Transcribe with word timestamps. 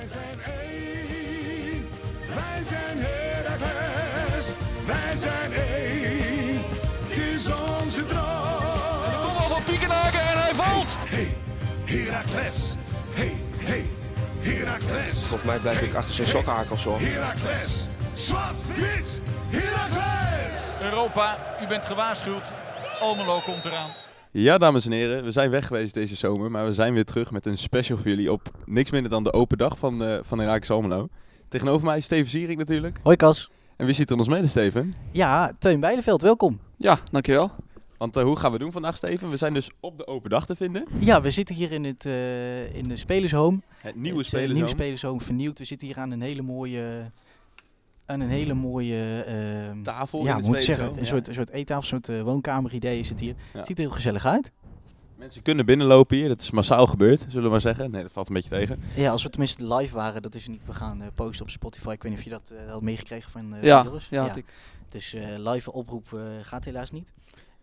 Wij 0.00 0.08
zijn 0.08 0.40
één, 0.42 1.88
wij 2.34 2.62
zijn 2.62 2.98
Heracles, 2.98 4.46
wij 4.86 5.16
zijn 5.16 5.52
één, 5.52 6.62
het 7.08 7.18
is 7.18 7.46
onze 7.46 8.06
droom. 8.06 9.22
Kom 9.22 9.36
op 9.36 9.50
van 9.50 9.64
Piekenhaken 9.64 10.20
en 10.20 10.38
hij 10.38 10.54
valt. 10.54 10.96
Hey, 10.98 11.36
Heracles, 11.84 12.74
hey, 13.10 13.40
hey, 13.56 13.86
Heracles. 14.40 15.12
Volgens 15.12 15.42
mij 15.42 15.58
blijf 15.58 15.80
ik 15.80 15.94
achter 15.94 16.14
zijn 16.14 16.28
sokhakels 16.28 16.84
hoor. 16.84 17.00
Heracles, 17.00 17.88
zwart, 18.14 18.66
wit, 18.74 19.20
Heracles. 19.48 20.82
Europa, 20.82 21.38
u 21.62 21.66
bent 21.66 21.84
gewaarschuwd. 21.84 22.44
Almelo 23.00 23.40
komt 23.40 23.64
eraan. 23.64 23.99
Ja, 24.32 24.58
dames 24.58 24.86
en 24.86 24.92
heren, 24.92 25.24
we 25.24 25.30
zijn 25.30 25.50
weg 25.50 25.66
geweest 25.66 25.94
deze 25.94 26.16
zomer, 26.16 26.50
maar 26.50 26.64
we 26.64 26.72
zijn 26.72 26.94
weer 26.94 27.04
terug 27.04 27.30
met 27.30 27.46
een 27.46 27.58
special 27.58 27.98
voor 27.98 28.08
jullie 28.08 28.32
op 28.32 28.50
niks 28.64 28.90
minder 28.90 29.10
dan 29.10 29.24
de 29.24 29.32
open 29.32 29.58
dag 29.58 29.78
van, 29.78 30.02
uh, 30.02 30.18
van 30.22 30.38
Herakles 30.38 30.70
Almelo. 30.70 31.08
Tegenover 31.48 31.86
mij 31.86 31.96
is 31.96 32.04
Steven 32.04 32.30
Ziering 32.30 32.58
natuurlijk. 32.58 32.98
Hoi 33.02 33.16
Cas. 33.16 33.50
En 33.76 33.86
wie 33.86 33.94
zit 33.94 34.10
er 34.10 34.16
ons 34.16 34.28
mede, 34.28 34.46
Steven? 34.46 34.94
Ja, 35.10 35.52
Teun 35.58 35.80
Bijleveld, 35.80 36.22
welkom. 36.22 36.60
Ja, 36.76 36.98
dankjewel. 37.10 37.50
Want 37.96 38.16
uh, 38.16 38.22
hoe 38.22 38.36
gaan 38.36 38.52
we 38.52 38.58
doen 38.58 38.72
vandaag, 38.72 38.96
Steven? 38.96 39.30
We 39.30 39.36
zijn 39.36 39.54
dus 39.54 39.70
op 39.80 39.96
de 39.96 40.06
open 40.06 40.30
dag 40.30 40.46
te 40.46 40.56
vinden. 40.56 40.84
Ja, 40.98 41.20
we 41.20 41.30
zitten 41.30 41.54
hier 41.54 41.72
in, 41.72 41.84
het, 41.84 42.04
uh, 42.04 42.74
in 42.74 42.88
de 42.88 42.96
Spelershome. 42.96 43.58
Het 43.76 43.96
nieuwe 43.96 44.18
het, 44.18 44.26
Spelershome. 44.26 44.54
nieuwe 44.54 44.70
Spelershome, 44.70 45.20
vernieuwd. 45.20 45.58
We 45.58 45.64
zitten 45.64 45.86
hier 45.86 45.98
aan 45.98 46.10
een 46.10 46.22
hele 46.22 46.42
mooie... 46.42 47.10
Aan 48.10 48.20
een 48.20 48.28
hele 48.28 48.54
mooie 48.54 49.24
uh, 49.74 49.82
tafel. 49.82 50.24
Ja, 50.24 50.38
in 50.38 50.44
moet 50.44 50.60
zeggen. 50.60 50.94
Zo. 50.94 51.00
Een, 51.00 51.06
soort, 51.06 51.28
een 51.28 51.34
soort 51.34 51.50
eettafel, 51.50 51.82
een 51.82 52.04
soort 52.04 52.18
uh, 52.18 52.22
woonkamer-idee 52.22 52.98
is 52.98 53.08
het 53.08 53.20
hier. 53.20 53.34
Ja. 53.52 53.58
Het 53.58 53.66
ziet 53.66 53.78
er 53.78 53.84
heel 53.84 53.92
gezellig 53.92 54.26
uit. 54.26 54.52
Mensen 55.16 55.42
kunnen 55.42 55.66
binnenlopen 55.66 56.16
hier. 56.16 56.28
Dat 56.28 56.40
is 56.40 56.50
massaal 56.50 56.86
gebeurd, 56.86 57.24
zullen 57.28 57.44
we 57.44 57.50
maar 57.50 57.60
zeggen. 57.60 57.90
Nee, 57.90 58.02
dat 58.02 58.12
valt 58.12 58.28
een 58.28 58.34
beetje 58.34 58.50
tegen. 58.50 58.80
Ja, 58.96 59.10
als 59.10 59.22
we 59.22 59.30
tenminste 59.30 59.74
live 59.74 59.94
waren, 59.94 60.22
dat 60.22 60.34
is 60.34 60.48
niet. 60.48 60.66
We 60.66 60.72
gaan 60.72 61.00
uh, 61.02 61.06
posten 61.14 61.44
op 61.44 61.50
Spotify. 61.50 61.90
Ik 61.90 62.02
weet 62.02 62.10
niet 62.12 62.20
of 62.20 62.24
je 62.24 62.30
dat 62.30 62.52
uh, 62.52 62.70
had 62.70 62.82
meegekregen 62.82 63.30
van, 63.30 63.54
uh, 63.54 63.62
ja, 63.62 63.84
van. 63.84 64.00
Ja, 64.10 64.24
ja. 64.24 64.34
Ik. 64.34 64.44
Dus 64.88 65.16
live 65.36 65.72
oproep 65.72 66.20
gaat 66.42 66.64
helaas 66.64 66.90
niet. 66.90 67.12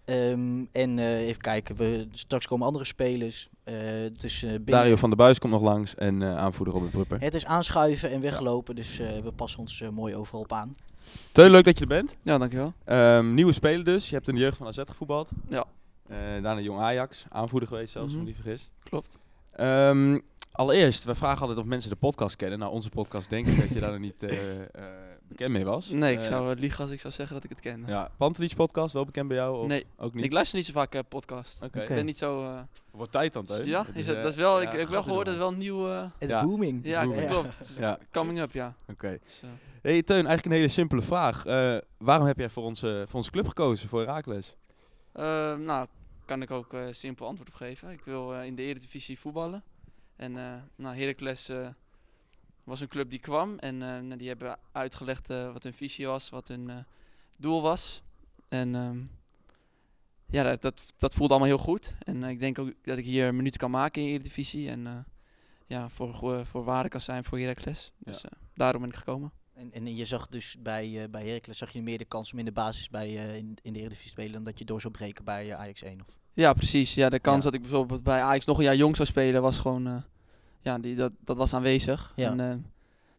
Um, 0.09 0.67
en 0.71 0.99
even 0.99 1.41
kijken, 1.41 1.75
we, 1.75 2.07
straks 2.11 2.47
komen 2.47 2.67
andere 2.67 2.85
spelers. 2.85 3.49
dus, 4.17 4.39
binnen... 4.39 4.65
Dario 4.65 4.95
van 4.95 5.09
der 5.09 5.17
Buis 5.17 5.39
komt 5.39 5.53
nog 5.53 5.61
langs 5.61 5.95
en 5.95 6.23
aanvoerder 6.23 6.73
Robert 6.73 6.91
Prupper. 6.91 7.19
Het 7.19 7.33
is 7.33 7.45
aanschuiven 7.45 8.11
en 8.11 8.21
weglopen, 8.21 8.75
ja. 8.75 8.81
dus 8.81 8.97
we 8.97 9.31
passen 9.35 9.59
ons 9.59 9.83
mooi 9.91 10.15
overal 10.15 10.41
op 10.41 10.53
aan. 10.53 10.75
Teun, 11.31 11.51
leuk 11.51 11.65
dat 11.65 11.77
je 11.77 11.81
er 11.81 11.89
bent. 11.89 12.17
Ja, 12.21 12.37
dankjewel. 12.37 12.73
Um, 12.85 13.33
nieuwe 13.33 13.51
speler 13.51 13.83
dus. 13.83 14.09
Je 14.09 14.15
hebt 14.15 14.27
in 14.27 14.35
de 14.35 14.41
jeugd 14.41 14.57
van 14.57 14.67
AZ 14.67 14.79
gevoetbald. 14.85 15.29
Ja. 15.49 15.65
Uh, 16.11 16.17
daarna 16.17 16.59
Jong 16.59 16.79
Ajax, 16.79 17.25
aanvoerder 17.29 17.69
geweest 17.69 17.91
zelfs, 17.91 18.13
mm 18.13 18.19
-hmm. 18.19 18.27
als 18.27 18.37
ik 18.37 18.43
me 18.45 18.51
niet 18.53 18.59
vergis. 18.59 18.89
Klopt. 18.89 19.19
Um, 19.59 20.21
allereerst, 20.51 21.03
we 21.03 21.15
vragen 21.15 21.41
altijd 21.41 21.59
of 21.59 21.65
mensen 21.65 21.89
de 21.89 21.95
podcast 21.95 22.35
kennen. 22.35 22.59
Nou, 22.59 22.71
onze 22.71 22.89
podcast 22.89 23.29
denk 23.29 23.47
ik 23.47 23.59
dat 23.59 23.69
je 23.69 23.79
daar 23.79 23.91
nog 23.91 23.99
niet 23.99 24.23
uh, 24.23 24.31
uh, 24.31 24.35
bekend 25.27 25.49
mee 25.49 25.65
was. 25.65 25.89
Nee, 25.89 26.17
ik 26.17 26.23
zou 26.23 26.55
liegen 26.55 26.83
als 26.83 26.91
ik 26.91 26.99
zou 26.99 27.13
zeggen 27.13 27.35
dat 27.35 27.43
ik 27.43 27.49
het 27.49 27.59
ken. 27.59 27.83
Ja, 27.87 28.11
Pantelich 28.17 28.55
podcast, 28.55 28.93
wel 28.93 29.05
bekend 29.05 29.27
bij 29.27 29.37
jou? 29.37 29.57
Of 29.57 29.67
nee, 29.67 29.85
ook 29.97 30.13
niet. 30.13 30.23
ik 30.23 30.31
luister 30.31 30.57
niet 30.57 30.65
zo 30.65 30.73
vaak 30.73 31.07
podcast. 31.09 31.55
Oké. 31.55 31.65
Okay. 31.65 31.81
Ik 31.81 31.95
ben 31.95 32.05
niet 32.05 32.17
zo... 32.17 32.55
Wordt 32.91 33.11
tijd 33.11 33.33
dan, 33.33 33.45
Teun? 33.45 33.65
Ja, 33.65 33.85
is 33.93 34.07
het, 34.07 34.21
dat 34.21 34.31
is 34.31 34.35
wel, 34.35 34.61
ja, 34.61 34.71
ik 34.71 34.79
heb 34.79 34.87
wel 34.87 35.03
gehoord 35.03 35.25
dat 35.25 35.33
het 35.33 35.43
wel 35.43 35.51
een 35.51 35.57
nieuw... 35.57 35.85
Het 35.85 36.11
is 36.17 36.29
ja. 36.29 36.43
booming. 36.43 36.81
Ja, 36.83 37.05
booming. 37.05 37.29
klopt. 37.29 37.75
ja. 37.77 37.99
Coming 38.11 38.39
up, 38.39 38.51
ja. 38.51 38.75
Oké. 38.81 38.91
Okay. 38.91 39.19
So. 39.25 39.47
Hey 39.81 40.03
Teun, 40.03 40.15
eigenlijk 40.15 40.45
een 40.45 40.51
hele 40.51 40.67
simpele 40.67 41.01
vraag. 41.01 41.43
waarom 41.97 42.27
heb 42.27 42.37
jij 42.37 42.49
voor 42.49 42.63
onze, 42.63 43.03
voor 43.05 43.15
onze 43.15 43.31
club 43.31 43.47
gekozen, 43.47 43.89
voor 43.89 43.99
Herakles? 43.99 44.55
nou, 45.13 45.87
kan 46.27 46.41
ik 46.41 46.51
ook 46.51 46.73
uh, 46.73 46.87
simpel 46.91 47.27
antwoord 47.27 47.49
op 47.49 47.55
geven. 47.55 47.89
Ik 47.89 48.01
wil 48.05 48.33
uh, 48.33 48.45
in 48.45 48.55
de 48.55 48.61
Eredivisie 48.61 49.19
voetballen. 49.19 49.63
En 50.15 50.31
uh, 50.31 50.53
nou, 50.75 50.97
Heracles 50.97 51.51
was 52.67 52.81
een 52.81 52.87
club 52.87 53.09
die 53.09 53.19
kwam 53.19 53.59
en 53.59 53.77
nou, 53.77 54.15
die 54.15 54.27
hebben 54.27 54.59
uitgelegd 54.71 55.27
wat 55.27 55.63
hun 55.63 55.73
visie 55.73 56.07
was, 56.07 56.29
wat 56.29 56.47
hun 56.47 56.85
doel 57.37 57.61
was. 57.61 58.01
En 58.49 58.75
um, 58.75 59.11
ja, 60.29 60.43
dat, 60.43 60.61
dat, 60.61 60.83
dat, 60.97 61.13
voelde 61.13 61.33
allemaal 61.33 61.55
heel 61.55 61.65
goed. 61.65 61.95
En 61.99 62.23
ik 62.23 62.39
denk 62.39 62.59
ook 62.59 62.73
dat 62.81 62.97
ik 62.97 63.05
hier 63.05 63.35
minuten 63.35 63.59
kan 63.59 63.71
maken 63.71 64.01
in 64.01 64.07
de 64.07 64.13
Eredivisie. 64.13 64.69
En 64.69 65.05
ja, 65.67 65.89
voor, 65.89 66.45
voor 66.45 66.63
waarde 66.63 66.89
kan 66.89 67.01
zijn 67.01 67.23
voor 67.23 67.39
Heracles. 67.39 67.91
Dus 67.97 68.21
ja. 68.21 68.29
daarom 68.53 68.81
ben 68.81 68.89
ik 68.89 68.95
gekomen. 68.95 69.31
En, 69.53 69.73
en 69.73 69.95
je 69.95 70.05
zag 70.05 70.27
dus 70.27 70.55
bij, 70.59 71.07
bij 71.09 71.25
Heracles 71.25 71.57
zag 71.57 71.71
je 71.71 71.81
meer 71.81 71.97
de 71.97 72.05
kans 72.05 72.33
om 72.33 72.39
in 72.39 72.45
de 72.45 72.51
basis 72.51 72.89
bij, 72.89 73.13
in, 73.13 73.57
in 73.61 73.73
de 73.73 73.79
Eredivisie 73.79 74.03
te 74.03 74.21
spelen 74.21 74.31
dan 74.31 74.43
dat 74.43 74.59
je 74.59 74.65
door 74.65 74.81
zou 74.81 74.93
breken 74.93 75.23
bij 75.23 75.55
Ajax 75.55 75.81
1 75.81 76.01
of? 76.01 76.17
Ja, 76.33 76.53
precies. 76.53 76.93
Ja, 76.93 77.09
de 77.09 77.19
kans 77.19 77.37
ja. 77.37 77.43
dat 77.43 77.53
ik 77.53 77.61
bijvoorbeeld 77.61 78.03
bij 78.03 78.21
Ajax 78.21 78.45
nog 78.45 78.57
een 78.57 78.63
jaar 78.63 78.75
jong 78.75 78.95
zou 78.95 79.07
spelen 79.07 79.41
was 79.41 79.59
gewoon, 79.59 80.03
ja, 80.67 80.79
die, 80.79 80.95
dat, 80.95 81.11
dat 81.19 81.37
was 81.37 81.53
aanwezig. 81.53 82.13
Ja. 82.15 82.29
En 82.29 82.71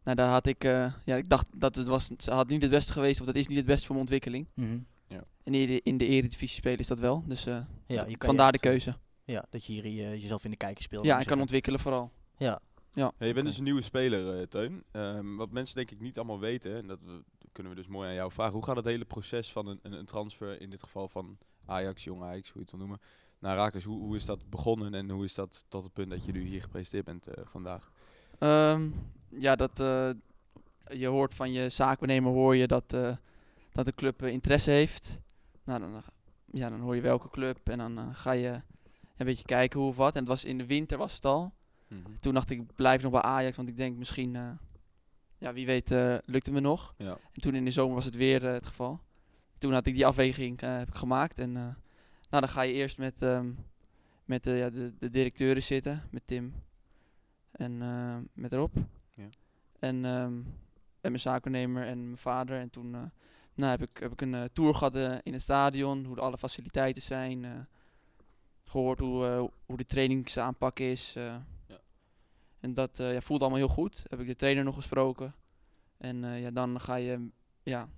nou, 0.04 0.16
daar 0.16 0.30
had 0.30 0.46
ik, 0.46 0.62
ja, 0.62 0.94
ik 1.04 1.28
dacht 1.28 1.48
dat 1.54 1.76
het 1.76 1.86
was, 1.86 2.08
het 2.08 2.26
had 2.26 2.48
niet 2.48 2.62
het 2.62 2.70
beste 2.70 2.92
geweest 2.92 3.20
of 3.20 3.26
dat 3.26 3.34
is 3.34 3.46
niet 3.46 3.56
het 3.56 3.66
beste 3.66 3.86
voor 3.86 3.94
mijn 3.94 4.08
ontwikkeling. 4.08 4.46
Mm 4.54 4.64
-hmm. 4.64 4.86
ja. 5.08 5.24
En 5.42 5.54
in 5.54 5.66
de, 5.66 5.80
in 5.82 5.98
de 5.98 6.06
Eredivisie 6.06 6.56
spelen 6.56 6.78
is 6.78 6.86
dat 6.86 6.98
wel. 6.98 7.24
Dus 7.26 7.44
ja, 7.44 7.66
je 7.86 8.16
kan 8.16 8.28
vandaar 8.28 8.46
je 8.46 8.52
de 8.52 8.58
keuze. 8.58 8.94
Ja, 9.24 9.44
dat 9.50 9.64
je 9.64 9.72
hier 9.72 10.16
jezelf 10.18 10.44
in 10.44 10.50
de 10.50 10.56
kijker 10.56 10.82
speelt. 10.82 11.04
Ja, 11.04 11.18
en 11.18 11.24
kan 11.24 11.40
ontwikkelen 11.40 11.80
vooral. 11.80 12.10
Ja. 12.36 12.60
Ja. 12.92 13.12
ja 13.18 13.26
je 13.26 13.32
bent 13.32 13.46
dus 13.46 13.58
een 13.58 13.64
nieuwe 13.64 13.82
speler, 13.82 14.40
uh, 14.40 14.46
Teun. 14.46 14.84
Um, 14.92 15.36
wat 15.36 15.50
mensen 15.50 15.76
denk 15.76 15.90
ik 15.90 16.00
niet 16.00 16.16
allemaal 16.16 16.38
weten, 16.38 16.76
en 16.76 16.86
dat 16.86 16.98
we, 17.02 17.22
kunnen 17.52 17.72
we 17.72 17.78
dus 17.78 17.88
mooi 17.88 18.08
aan 18.08 18.14
jou 18.14 18.32
vragen. 18.32 18.52
Hoe 18.52 18.64
gaat 18.64 18.76
het 18.76 18.84
hele 18.84 19.04
proces 19.04 19.52
van 19.52 19.66
een, 19.66 19.78
een, 19.82 19.92
een 19.92 20.06
transfer, 20.06 20.60
in 20.60 20.70
dit 20.70 20.82
geval 20.82 21.08
van 21.08 21.38
Ajax, 21.66 22.04
Jong 22.04 22.22
Ajax, 22.22 22.50
hoe 22.50 22.56
je 22.56 22.60
het 22.60 22.70
wil 22.70 22.80
noemen, 22.80 23.00
naar 23.38 23.56
Rakers? 23.56 23.84
Hoe, 23.84 24.00
hoe 24.00 24.16
is 24.16 24.24
dat 24.24 24.50
begonnen 24.50 24.94
en 24.94 25.10
hoe 25.10 25.24
is 25.24 25.34
dat 25.34 25.64
tot 25.68 25.82
het 25.82 25.92
punt 25.92 26.10
dat 26.10 26.24
je 26.24 26.32
nu 26.32 26.42
hier 26.42 26.62
gepresenteerd 26.62 27.04
bent 27.04 27.28
uh, 27.28 27.44
vandaag? 27.44 27.90
Um, 28.38 28.94
ja, 29.28 29.56
dat 29.56 29.80
uh, 29.80 30.10
je 30.88 31.06
hoort 31.06 31.34
van 31.34 31.52
je 31.52 31.70
zaakbenemer 31.70 32.32
hoor 32.32 32.56
je 32.56 32.66
dat, 32.66 32.92
uh, 32.94 33.16
dat 33.72 33.84
de 33.84 33.94
club 33.94 34.22
interesse 34.22 34.70
heeft. 34.70 35.20
Nou, 35.64 35.80
dan, 35.80 36.02
ja, 36.50 36.68
dan 36.68 36.80
hoor 36.80 36.94
je 36.94 37.00
welke 37.00 37.30
club 37.30 37.68
en 37.68 37.78
dan 37.78 38.14
ga 38.14 38.32
je 38.32 38.60
een 39.16 39.26
beetje 39.26 39.44
kijken 39.44 39.80
hoe 39.80 39.88
of 39.88 39.96
wat. 39.96 40.12
En 40.12 40.18
het 40.18 40.28
was 40.28 40.44
in 40.44 40.58
de 40.58 40.66
winter 40.66 40.98
was 40.98 41.14
het 41.14 41.24
al. 41.24 41.52
Mm 41.88 42.02
-hmm. 42.04 42.20
Toen 42.20 42.34
dacht 42.34 42.50
ik, 42.50 42.60
ik 42.60 42.74
blijf 42.74 43.02
nog 43.02 43.12
bij 43.12 43.20
Ajax, 43.20 43.56
want 43.56 43.68
ik 43.68 43.76
denk 43.76 43.96
misschien, 43.96 44.34
uh, 44.34 44.50
ja, 45.38 45.52
wie 45.52 45.66
weet, 45.66 45.90
uh, 45.90 46.14
lukt 46.24 46.46
het 46.46 46.54
me 46.54 46.60
nog. 46.60 46.94
Ja. 46.96 47.18
En 47.32 47.40
toen 47.40 47.54
in 47.54 47.64
de 47.64 47.70
zomer 47.70 47.94
was 47.94 48.04
het 48.04 48.16
weer 48.16 48.42
uh, 48.42 48.52
het 48.52 48.66
geval. 48.66 49.00
Toen 49.58 49.72
had 49.72 49.86
ik 49.86 49.94
die 49.94 50.06
afweging 50.06 50.60
heb 50.60 50.88
ik 50.88 50.94
gemaakt. 50.94 51.38
En 51.38 51.76
nou, 52.30 52.42
dan 52.42 52.48
ga 52.48 52.62
je 52.62 52.72
eerst 52.72 52.98
met, 52.98 53.22
um, 53.22 53.58
met 54.24 54.44
ja, 54.44 54.70
de, 54.70 54.94
de 54.98 55.10
directeuren 55.10 55.62
zitten, 55.62 56.02
met 56.10 56.22
Tim 56.26 56.54
en 57.50 57.78
met 58.32 58.52
Rob. 58.52 58.76
Ja. 59.14 59.28
En, 59.78 60.04
um, 60.04 60.46
en 61.00 61.10
mijn 61.10 61.20
zaakwaarnemer 61.20 61.86
en 61.86 62.04
mijn 62.04 62.18
vader. 62.18 62.60
En 62.60 62.70
toen 62.70 62.90
nou, 63.54 63.70
heb, 63.70 63.82
ik, 63.82 63.98
heb 63.98 64.12
ik 64.12 64.20
een 64.20 64.48
tour 64.52 64.74
gehad 64.74 64.96
in 65.22 65.32
het 65.32 65.42
stadion, 65.42 66.04
hoe 66.04 66.14
de 66.14 66.20
alle 66.20 66.38
faciliteiten 66.38 67.02
zijn. 67.02 67.68
gehoord 68.64 68.98
hoe, 68.98 69.50
hoe 69.66 69.76
de 69.76 69.84
trainingsaanpak 69.84 70.78
is. 70.78 71.16
En 72.60 72.74
dat 72.74 72.96
ja, 72.96 73.20
voelde 73.20 73.44
allemaal 73.44 73.66
heel 73.66 73.74
goed. 73.74 74.04
Heb 74.08 74.20
ik 74.20 74.26
de 74.26 74.36
trainer 74.36 74.64
nog 74.64 74.74
gesproken. 74.74 75.34
En 75.96 76.40
ja, 76.40 76.50
dan, 76.50 76.80
ga 76.80 76.94
je, 76.94 77.28
ja, 77.62 77.88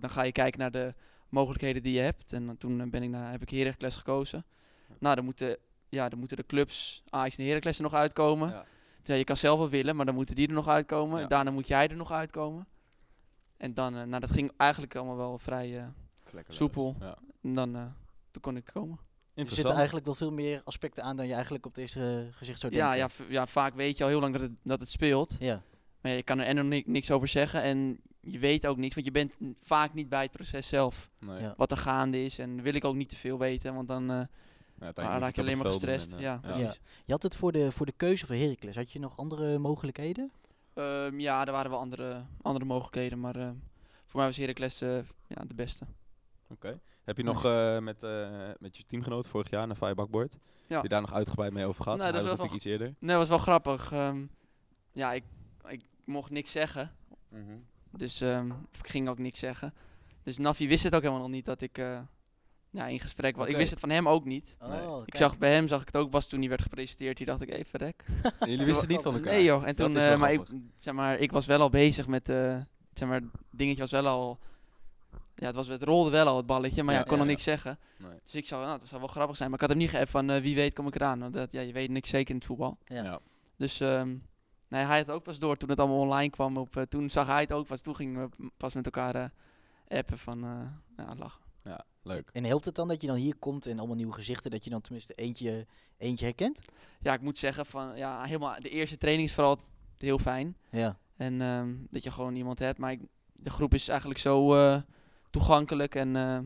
dan 0.00 0.10
ga 0.10 0.22
je 0.22 0.32
kijken 0.32 0.60
naar 0.60 0.70
de 0.70 0.94
mogelijkheden 1.28 1.82
die 1.82 1.94
je 1.94 2.00
hebt. 2.00 2.32
En 2.32 2.56
toen 2.58 2.90
ben 2.90 3.02
ik 3.02 3.08
naar, 3.08 3.30
heb 3.30 3.42
ik 3.42 3.50
Heracles 3.50 3.96
gekozen. 3.96 4.44
Ja. 4.88 4.94
Nou, 4.98 5.14
dan 5.14 5.24
moeten, 5.24 5.56
ja, 5.88 6.08
dan 6.08 6.18
moeten 6.18 6.36
de 6.36 6.46
clubs 6.46 7.02
Ajax 7.08 7.36
en 7.36 7.46
Heracles 7.46 7.76
er 7.76 7.82
nog 7.82 7.94
uitkomen. 7.94 8.50
Ja. 8.50 8.64
Ja, 9.02 9.14
je 9.14 9.24
kan 9.24 9.36
zelf 9.36 9.58
wel 9.58 9.68
willen, 9.68 9.96
maar 9.96 10.06
dan 10.06 10.14
moeten 10.14 10.36
die 10.36 10.48
er 10.48 10.54
nog 10.54 10.68
uitkomen. 10.68 11.20
Ja. 11.20 11.26
Daarna 11.26 11.50
moet 11.50 11.68
jij 11.68 11.88
er 11.88 11.96
nog 11.96 12.12
uitkomen. 12.12 12.66
En 13.56 13.74
dan, 13.74 13.96
uh, 13.96 14.02
nou, 14.02 14.20
dat 14.20 14.30
ging 14.30 14.52
eigenlijk 14.56 14.96
allemaal 14.96 15.16
wel 15.16 15.38
vrij 15.38 15.92
soepel. 16.48 16.96
En 17.42 17.54
dan 17.54 17.72
toen 18.30 18.42
kon 18.42 18.56
ik 18.56 18.70
komen. 18.72 18.98
Er 19.34 19.48
zitten 19.48 19.74
eigenlijk 19.74 20.06
wel 20.06 20.14
veel 20.14 20.32
meer 20.32 20.60
aspecten 20.64 21.04
aan 21.04 21.16
dan 21.16 21.26
je 21.26 21.32
eigenlijk 21.32 21.66
op 21.66 21.72
het 21.72 21.80
eerste 21.80 22.24
uh, 22.26 22.34
gezicht 22.36 22.58
zou 22.58 22.72
denken. 22.72 22.90
Ja, 22.90 22.94
ja, 22.94 23.08
ja, 23.28 23.46
vaak 23.46 23.74
weet 23.74 23.98
je 23.98 24.04
al 24.04 24.10
heel 24.10 24.20
lang 24.20 24.32
dat 24.32 24.42
het, 24.42 24.52
dat 24.62 24.80
het 24.80 24.90
speelt. 24.90 25.36
Ja. 25.38 25.62
Maar 26.00 26.12
je 26.12 26.22
kan 26.22 26.38
er 26.38 26.46
en 26.46 26.56
nog 26.56 26.64
ni 26.64 26.82
niks 26.86 27.10
over 27.10 27.28
zeggen 27.28 27.62
en 27.62 28.00
je 28.20 28.38
weet 28.38 28.66
ook 28.66 28.76
niks, 28.76 28.94
want 28.94 29.06
je 29.06 29.12
bent 29.12 29.36
vaak 29.62 29.94
niet 29.94 30.08
bij 30.08 30.22
het 30.22 30.30
proces 30.30 30.68
zelf. 30.68 31.10
Nee. 31.18 31.40
Ja. 31.40 31.54
Wat 31.56 31.70
er 31.70 31.76
gaande 31.76 32.24
is 32.24 32.38
en 32.38 32.62
wil 32.62 32.74
ik 32.74 32.84
ook 32.84 32.94
niet 32.94 33.08
te 33.08 33.16
veel 33.16 33.38
weten, 33.38 33.74
want 33.74 33.88
dan 33.88 34.10
uh, 34.10 34.20
ja, 34.78 34.92
raak 34.94 35.34
je 35.34 35.40
alleen 35.40 35.58
maar 35.58 35.66
gestrest. 35.66 36.12
En, 36.12 36.16
uh, 36.16 36.22
ja, 36.22 36.40
ja. 36.42 36.74
Je 37.04 37.12
had 37.12 37.22
het 37.22 37.36
voor 37.36 37.52
de, 37.52 37.72
voor 37.72 37.86
de 37.86 37.92
keuze 37.96 38.26
van 38.26 38.36
Heracles, 38.36 38.76
had 38.76 38.92
je 38.92 38.98
nog 38.98 39.18
andere 39.18 39.58
mogelijkheden? 39.58 40.32
Um, 40.74 41.20
ja, 41.20 41.46
er 41.46 41.52
waren 41.52 41.70
wel 41.70 41.80
andere, 41.80 42.24
andere 42.42 42.64
mogelijkheden, 42.64 43.20
maar 43.20 43.36
uh, 43.36 43.50
voor 44.06 44.20
mij 44.20 44.26
was 44.26 44.36
Heracles 44.36 44.78
ja, 44.78 45.44
de 45.46 45.54
beste. 45.54 45.84
Oké. 46.48 46.66
Okay. 46.66 46.80
Heb 47.02 47.16
je 47.16 47.22
nog 47.22 47.44
uh, 47.44 47.78
met, 47.78 48.02
uh, 48.02 48.50
met 48.58 48.76
je 48.76 48.84
teamgenoot 48.86 49.28
vorig 49.28 49.50
jaar 49.50 49.66
naar 49.66 49.76
Fire 49.76 49.94
Bakboard? 49.94 50.36
Ja. 50.66 50.82
Je 50.82 50.88
daar 50.88 51.00
nog 51.00 51.12
uitgebreid 51.12 51.52
mee 51.52 51.66
over 51.66 51.82
gehad? 51.82 51.98
Nee, 51.98 52.12
dat 52.12 52.22
was 52.22 52.30
natuurlijk 52.30 52.54
iets 52.54 52.64
eerder. 52.64 52.86
Nee, 52.86 53.10
dat 53.10 53.18
was 53.18 53.28
wel 53.28 53.38
grappig. 53.38 53.92
Um, 53.92 54.30
ja, 54.92 55.12
ik, 55.12 55.24
ik 55.68 55.82
mocht 56.04 56.30
niks 56.30 56.50
zeggen. 56.50 56.96
Mm 57.28 57.46
-hmm. 57.46 57.66
Dus 57.90 58.20
um, 58.20 58.50
ik 58.82 58.88
ging 58.88 59.08
ook 59.08 59.18
niks 59.18 59.38
zeggen. 59.38 59.74
Dus 60.22 60.38
Navi 60.38 60.68
wist 60.68 60.84
het 60.84 60.94
ook 60.94 61.00
helemaal 61.02 61.22
nog 61.22 61.30
niet 61.30 61.44
dat 61.44 61.60
ik, 61.60 61.78
uh, 61.78 61.98
ja, 62.70 62.86
in 62.86 63.00
gesprek 63.00 63.36
was. 63.36 63.46
Ik 63.46 63.56
wist 63.56 63.70
het 63.70 63.80
van 63.80 63.90
hem 63.90 64.08
ook 64.08 64.24
niet. 64.24 64.56
Nee. 64.60 64.88
Oh, 64.88 65.02
Ik 65.06 65.16
zag 65.16 65.38
bij 65.38 65.52
hem 65.52 65.68
zag 65.68 65.80
ik 65.80 65.86
het 65.86 65.96
ook 65.96 66.10
pas 66.10 66.26
toen 66.26 66.40
hij 66.40 66.48
werd 66.48 66.62
gepresenteerd. 66.62 67.16
Die 67.16 67.26
dacht 67.26 67.42
ik 67.42 67.50
even 67.50 67.78
rek. 67.78 68.04
En 68.38 68.50
jullie 68.50 68.66
wisten 68.66 68.86
het 68.86 68.96
niet 68.96 69.02
van 69.02 69.14
elkaar? 69.14 69.32
Nee 69.32 69.44
joh. 69.44 69.66
En 69.66 69.76
Dat 69.76 69.86
toen, 69.86 69.96
is 69.96 70.02
wel 70.04 70.12
eh, 70.12 70.18
maar 70.18 70.32
ik, 70.32 70.40
zeg 70.78 70.94
maar, 70.94 71.18
ik 71.18 71.32
was 71.32 71.46
wel 71.46 71.60
al 71.60 71.70
bezig 71.70 72.06
met, 72.06 72.28
eh 72.28 72.56
zeg 72.92 73.08
maar, 73.08 73.20
het 73.20 73.30
dingetje 73.50 73.80
was 73.80 73.90
wel 73.90 74.06
al, 74.06 74.38
ja, 75.34 75.46
het, 75.46 75.54
was, 75.54 75.66
het 75.66 75.82
rolde 75.82 76.10
wel 76.10 76.26
al 76.26 76.36
het 76.36 76.46
balletje, 76.46 76.82
maar 76.82 76.94
ja, 76.94 76.98
Ja, 76.98 77.04
ik 77.04 77.10
kon 77.10 77.18
ja, 77.18 77.22
nog 77.22 77.26
ja. 77.26 77.30
niks 77.32 77.42
zeggen. 77.44 77.78
Nee. 77.96 78.18
Dus 78.24 78.34
ik 78.34 78.46
zou, 78.46 78.66
nou, 78.66 78.78
dat 78.78 78.88
zou 78.88 79.00
wel 79.00 79.10
grappig 79.10 79.36
zijn. 79.36 79.50
Maar 79.50 79.60
ik 79.60 79.66
had 79.66 79.74
hem 79.74 79.84
niet 79.84 79.94
geappt 79.94 80.10
van, 80.10 80.30
eh, 80.30 80.40
wie 80.40 80.54
weet 80.54 80.74
kom 80.74 80.86
ik 80.86 80.94
eraan. 80.94 81.18
Want 81.20 81.34
dat, 81.34 81.52
ja, 81.52 81.60
je 81.60 81.72
weet 81.72 81.90
niks 81.90 82.10
zeker 82.10 82.30
in 82.30 82.36
het 82.36 82.44
voetbal. 82.44 82.78
Ja. 82.84 83.02
Ja. 83.02 83.18
Dus 83.56 83.80
ehm, 83.80 84.16
nee, 84.68 84.84
hij 84.84 84.96
had 84.96 85.06
het 85.06 85.14
ook 85.14 85.22
pas 85.22 85.38
door 85.38 85.56
toen 85.56 85.68
het 85.68 85.80
allemaal 85.80 85.98
online 85.98 86.30
kwam. 86.30 86.56
Op, 86.56 86.76
eh, 86.76 86.82
toen 86.82 87.10
zag 87.10 87.26
hij 87.26 87.40
het 87.40 87.52
ook 87.52 87.66
pas. 87.66 87.80
Toen 87.80 87.96
gingen 87.96 88.30
we 88.38 88.50
pas 88.56 88.74
met 88.74 88.84
elkaar 88.84 89.14
eh, 89.14 89.98
appen 89.98 90.18
van, 90.18 90.44
eh, 90.44 90.60
ja, 90.96 91.14
lachen. 91.18 91.40
Ja, 91.64 91.84
leuk. 92.02 92.30
En 92.32 92.44
helpt 92.44 92.64
het 92.64 92.74
dan 92.74 92.88
dat 92.88 93.00
je 93.00 93.06
dan 93.06 93.16
hier 93.16 93.36
komt 93.36 93.66
en 93.66 93.78
allemaal 93.78 93.96
nieuwe 93.96 94.12
gezichten, 94.12 94.50
dat 94.50 94.64
je 94.64 94.70
dan 94.70 94.80
tenminste 94.80 95.14
eentje, 95.14 95.66
eentje 95.96 96.24
herkent? 96.24 96.60
Ja, 97.00 97.12
ik 97.12 97.20
moet 97.20 97.38
zeggen 97.38 97.66
van, 97.66 97.96
ja, 97.96 98.22
helemaal, 98.24 98.60
de 98.60 98.68
eerste 98.68 98.96
training 98.96 99.28
is 99.28 99.34
vooral 99.34 99.58
heel 99.96 100.18
fijn. 100.18 100.56
Ja. 100.70 100.98
En 101.16 101.40
ehm, 101.40 101.74
dat 101.90 102.02
je 102.02 102.10
gewoon 102.10 102.34
iemand 102.36 102.58
hebt. 102.58 102.78
Maar 102.78 102.92
ik- 102.92 103.06
de 103.32 103.50
groep 103.50 103.74
is 103.74 103.88
eigenlijk 103.88 104.20
zo 104.20 104.54
eh, 104.54 104.80
toegankelijk 105.30 105.94
en 105.94 106.16
eh 106.16 106.38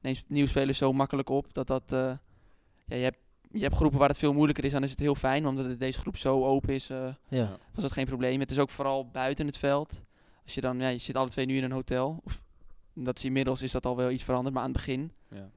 neemt 0.00 0.24
nieuwe 0.28 0.48
spelers 0.48 0.78
zo 0.78 0.92
makkelijk 0.92 1.28
op. 1.28 1.54
Dat 1.54 1.66
dat, 1.66 1.92
eh, 1.92 2.12
ja, 2.86 2.96
je, 2.96 3.02
hebt, 3.02 3.18
je 3.52 3.62
hebt 3.62 3.74
groepen 3.74 3.98
waar 3.98 4.08
het 4.08 4.18
veel 4.18 4.32
moeilijker 4.32 4.64
is, 4.64 4.72
dan 4.72 4.82
is 4.82 4.90
het 4.90 4.98
heel 5.00 5.14
fijn. 5.14 5.46
Omdat 5.46 5.64
het 5.66 5.80
deze 5.80 5.98
groep 6.00 6.16
zo 6.16 6.44
open 6.44 6.74
is, 6.74 6.90
eh, 6.90 6.98
Ja. 7.28 7.56
was 7.74 7.82
dat 7.82 7.92
geen 7.92 8.06
probleem. 8.06 8.40
Het 8.40 8.50
is 8.50 8.58
ook 8.58 8.70
vooral 8.70 9.08
buiten 9.10 9.46
het 9.46 9.58
veld. 9.58 10.00
Als 10.44 10.54
je 10.54 10.60
dan, 10.60 10.78
ja, 10.78 10.88
je 10.88 10.98
zit 10.98 11.16
alle 11.16 11.28
twee 11.28 11.46
nu 11.46 11.56
in 11.56 11.64
een 11.64 11.72
hotel. 11.72 12.20
Of, 12.24 12.42
dat 12.94 13.16
is 13.18 13.24
inmiddels 13.24 13.62
is 13.62 13.72
dat 13.72 13.86
al 13.86 13.96
wel 13.96 14.10
iets 14.10 14.22
veranderd, 14.22 14.54
maar 14.54 14.62
aan 14.64 14.70
het 14.72 14.78
begin. 14.78 15.12
Ja. 15.30 15.48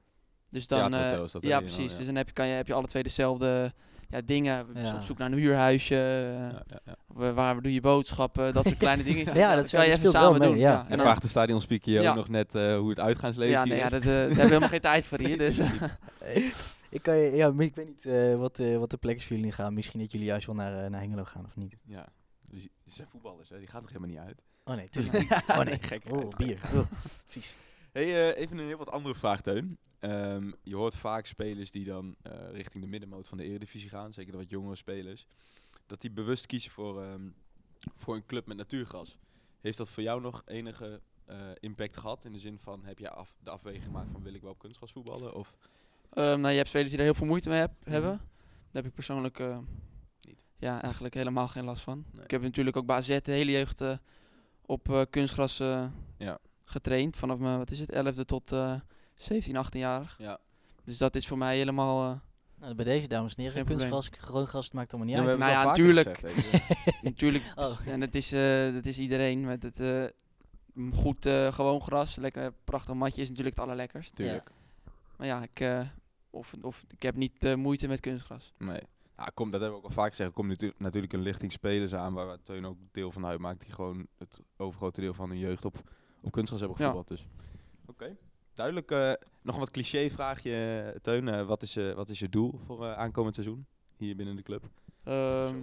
Dus 0.50 0.66
dan, 0.66 0.94
eh, 0.94 1.22
is 1.22 1.32
dat, 1.32 1.42
ja 1.42 1.48
dan, 1.50 1.58
precies. 1.60 1.90
ja. 1.92 1.96
Dus 1.96 2.06
dan 2.06 2.14
heb 2.14 2.26
je, 2.26 2.32
kan 2.32 2.46
je, 2.46 2.52
heb 2.54 2.66
je 2.66 2.74
alle 2.74 2.86
twee 2.86 3.02
dezelfde 3.02 3.72
ja, 4.08 4.20
dingen. 4.24 4.66
Ja. 4.74 4.96
Op 4.96 5.02
zoek 5.02 5.18
naar 5.18 5.32
een 5.32 5.38
huurhuisje. 5.38 5.94
eh, 5.94 6.32
Ja, 6.50 6.62
ja, 6.66 6.80
ja. 6.84 6.94
Waar, 7.06 7.34
waar 7.34 7.62
doe 7.62 7.72
je 7.72 7.80
boodschappen? 7.80 8.54
Dat 8.54 8.64
soort 8.64 8.76
kleine 8.78 9.02
dingen. 9.02 9.34
Ja, 9.36 9.54
dat 9.54 9.70
kan 9.70 9.86
je 9.86 9.92
even 9.92 10.10
samen 10.10 10.38
mee, 10.38 10.48
doen. 10.48 10.58
ja. 10.58 10.84
En 10.84 10.90
En 10.92 10.98
vraagt 10.98 11.22
de 11.22 11.28
stadionspeaker 11.28 11.92
je 11.92 12.00
Ja. 12.00 12.10
ook 12.10 12.16
nog 12.16 12.28
net 12.28 12.54
eh, 12.54 12.76
hoe 12.78 12.88
het 12.88 13.00
uitgaansleven 13.00 13.52
ja, 13.52 13.62
hier 13.62 13.68
nee, 13.72 13.78
ja, 13.78 13.84
is? 13.84 13.90
dat, 13.90 14.00
eh, 14.02 14.06
daar 14.08 14.18
hebben 14.18 14.36
we 14.36 14.42
helemaal 14.42 14.68
geen 14.68 14.80
tijd 14.80 15.04
voor 15.04 15.18
hier. 15.18 15.38
Dus, 15.38 15.58
eh, 15.58 15.70
Ik, 16.90 17.02
kan 17.02 17.16
ja, 17.16 17.52
ik 17.58 17.74
weet 17.74 17.86
niet 17.86 18.06
eh, 18.06 18.36
wat, 18.36 18.58
eh, 18.58 18.78
wat 18.78 18.90
de 18.90 18.96
plek 18.96 19.16
is 19.16 19.26
voor 19.26 19.36
jullie 19.36 19.52
gaan. 19.52 19.74
Misschien 19.74 20.00
dat 20.00 20.12
jullie 20.12 20.26
juist 20.26 20.46
wel 20.46 20.54
naar, 20.54 20.84
eh, 20.84 20.90
naar 20.90 21.00
Hengelo 21.00 21.24
gaan 21.24 21.44
of 21.44 21.56
niet. 21.56 21.76
Ja. 21.84 22.12
Dus 22.46 22.62
die 22.62 22.92
zijn 22.92 23.08
voetballers, 23.08 23.48
hè? 23.48 23.58
die 23.58 23.66
gaat 23.66 23.82
toch 23.82 23.92
helemaal 23.92 24.14
niet 24.14 24.26
uit? 24.26 24.42
Oh 24.64 24.74
nee, 24.74 24.88
tuurlijk 24.88 25.18
niet. 25.20 25.44
Oh 25.48 25.60
nee, 25.60 25.82
Gek. 25.82 26.04
Oh, 26.10 26.36
bier. 26.36 26.60
Oh, 26.74 26.86
vies. 27.26 27.54
Hey, 27.92 28.34
even 28.34 28.58
een 28.58 28.66
heel 28.66 28.78
wat 28.78 28.90
andere 28.90 29.14
vraag, 29.14 29.40
Teun. 29.40 29.78
Ehm, 29.98 30.52
je 30.62 30.76
hoort 30.76 30.96
vaak 30.96 31.26
spelers 31.26 31.70
die 31.70 31.84
dan 31.84 32.16
richting 32.52 32.84
de 32.84 32.90
middenmoot 32.90 33.28
van 33.28 33.38
de 33.38 33.44
Eredivisie 33.44 33.88
gaan, 33.88 34.12
zeker 34.12 34.32
de 34.32 34.38
wat 34.38 34.50
jongere 34.50 34.76
spelers, 34.76 35.26
dat 35.86 36.00
die 36.00 36.10
bewust 36.10 36.46
kiezen 36.46 36.70
voor, 36.70 37.02
ehm, 37.02 37.28
voor 37.96 38.14
een 38.14 38.26
club 38.26 38.46
met 38.46 38.56
natuurgras. 38.56 39.18
Heeft 39.60 39.78
dat 39.78 39.90
voor 39.90 40.02
jou 40.02 40.20
nog 40.20 40.42
enige 40.46 41.00
impact 41.60 41.96
gehad? 41.96 42.24
In 42.24 42.32
de 42.32 42.38
zin 42.38 42.58
van, 42.58 42.84
heb 42.84 42.98
je 42.98 43.10
af, 43.10 43.36
de 43.42 43.50
afweging 43.50 43.84
gemaakt 43.84 44.10
van 44.10 44.22
wil 44.22 44.34
ik 44.34 44.42
wel 44.42 44.50
op 44.50 44.58
kunstgras 44.58 44.92
voetballen? 44.92 45.34
Of 45.34 45.54
ehm, 46.12 46.40
nou, 46.40 46.48
je 46.50 46.56
hebt 46.56 46.68
spelers 46.68 46.90
die 46.90 46.98
er 46.98 47.04
heel 47.04 47.14
veel 47.14 47.26
moeite 47.26 47.48
mee 47.48 47.58
heb- 47.58 47.74
Mhm. 47.80 47.90
hebben. 47.90 48.10
Daar 48.10 48.82
heb 48.82 48.86
ik 48.86 48.94
persoonlijk 48.94 49.38
eh, 49.38 49.58
Niet. 50.28 50.44
Ja, 50.56 50.82
eigenlijk 50.82 51.14
helemaal 51.14 51.48
geen 51.48 51.64
last 51.64 51.82
van. 51.82 52.04
Nee. 52.12 52.24
Ik 52.24 52.30
heb 52.30 52.42
natuurlijk 52.42 52.76
ook 52.76 52.86
bij 52.86 52.96
AZ 52.96 53.06
de 53.22 53.32
hele 53.32 53.50
jeugd 53.50 53.80
eh, 53.80 53.96
op 54.66 54.88
eh, 54.92 55.00
kunstgras 55.10 55.60
eh, 55.60 55.84
Ja. 56.18 56.38
getraind. 56.64 57.16
Vanaf 57.16 57.38
mijn, 57.38 57.58
wat 57.58 57.70
is 57.70 57.78
het, 57.78 57.92
11e 57.92 58.24
tot 58.24 58.52
eh 58.52 58.74
17, 59.16 59.56
18 59.56 59.80
jaar. 59.80 60.14
Ja. 60.18 60.38
Dus 60.84 60.98
dat 60.98 61.14
is 61.14 61.26
voor 61.26 61.38
mij 61.38 61.56
helemaal... 61.56 62.10
eh, 62.12 62.16
Nou, 62.60 62.74
bij 62.74 62.84
deze 62.84 63.08
dames 63.08 63.34
en 63.34 63.42
heren, 63.42 63.64
kunstgras, 63.64 64.08
gewoon 64.18 64.46
gras, 64.46 64.64
het 64.64 64.74
maakt 64.74 64.92
allemaal 64.92 65.08
niet 65.14 65.18
Ja, 65.24 65.30
uit. 65.30 65.38
Nou 65.38 65.50
het 65.50 65.60
ja, 65.60 65.66
natuurlijk. 65.66 66.20
Natuurlijk, 67.02 67.44
Oh. 67.56 67.76
en 67.86 68.00
dat 68.00 68.14
is, 68.14 68.32
eh, 68.32 68.72
dat 68.72 68.86
is 68.86 68.98
iedereen 68.98 69.40
met 69.44 69.62
het 69.62 69.80
eh, 69.80 70.04
goed 70.92 71.26
eh, 71.26 71.52
gewoon 71.52 71.80
gras. 71.80 72.16
Lekker 72.16 72.52
prachtig 72.64 72.94
matje 72.94 73.22
is 73.22 73.28
natuurlijk 73.28 73.56
het 73.56 73.64
allerlekkerst. 73.64 74.16
Tuurlijk. 74.16 74.50
Maar 75.16 75.26
ja, 75.26 75.42
ik, 75.42 75.60
eh, 75.60 75.80
of, 76.30 76.54
of, 76.62 76.84
ik 76.88 77.02
heb 77.02 77.14
niet 77.16 77.40
de 77.40 77.56
moeite 77.56 77.88
met 77.88 78.00
kunstgras. 78.00 78.50
Nee. 78.58 78.80
Nou, 79.16 79.30
kom, 79.34 79.50
dat 79.50 79.60
hebben 79.60 79.78
we 79.78 79.84
ook 79.84 79.90
al 79.90 79.94
vaak 80.02 80.08
gezegd. 80.10 80.28
Er 80.28 80.34
komt 80.34 80.48
natu- 80.48 80.72
natuurlijk 80.76 81.12
een 81.12 81.20
lichting 81.22 81.52
spelers 81.52 81.94
aan 81.94 82.12
waar 82.12 82.42
Teun 82.42 82.66
ook 82.66 82.76
deel 82.92 83.10
van 83.12 83.26
uitmaakt. 83.26 83.60
Die 83.60 83.72
gewoon 83.72 84.06
het 84.18 84.40
overgrote 84.56 85.00
deel 85.00 85.14
van 85.14 85.28
hun 85.28 85.38
jeugd 85.38 85.64
op, 85.64 85.76
op 86.20 86.32
kunstgras 86.32 86.60
hebben 86.60 86.78
Ja. 86.78 86.86
gevoetbald. 86.88 87.08
Dus. 87.18 87.26
Oké. 87.86 88.16
Duidelijk. 88.54 88.90
eh, 88.90 89.12
nog 89.42 89.54
een 89.54 89.60
wat 89.60 89.70
cliché 89.70 90.10
vraagje, 90.10 90.82
eh, 90.94 91.00
Teun. 91.00 91.46
Wat, 91.46 91.62
is, 91.62 91.74
wat 91.74 92.08
is 92.08 92.18
je 92.18 92.28
doel 92.28 92.60
voor 92.66 92.94
aankomend 92.94 93.34
seizoen 93.34 93.66
hier 93.96 94.16
binnen 94.16 94.36
de 94.36 94.42
club? 94.42 94.68
Ehm, 95.04 95.56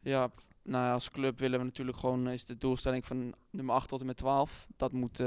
ja, 0.00 0.30
nou 0.62 0.84
ja, 0.84 0.92
als 0.92 1.10
club 1.10 1.38
willen 1.38 1.58
we 1.58 1.64
natuurlijk 1.64 1.98
gewoon, 1.98 2.28
is 2.28 2.44
de 2.44 2.56
doelstelling 2.56 3.06
van 3.06 3.34
nummer 3.50 3.74
8 3.74 3.88
tot 3.88 4.00
en 4.00 4.06
met 4.06 4.16
12. 4.16 4.66
Dat 4.76 4.92
moet, 4.92 5.22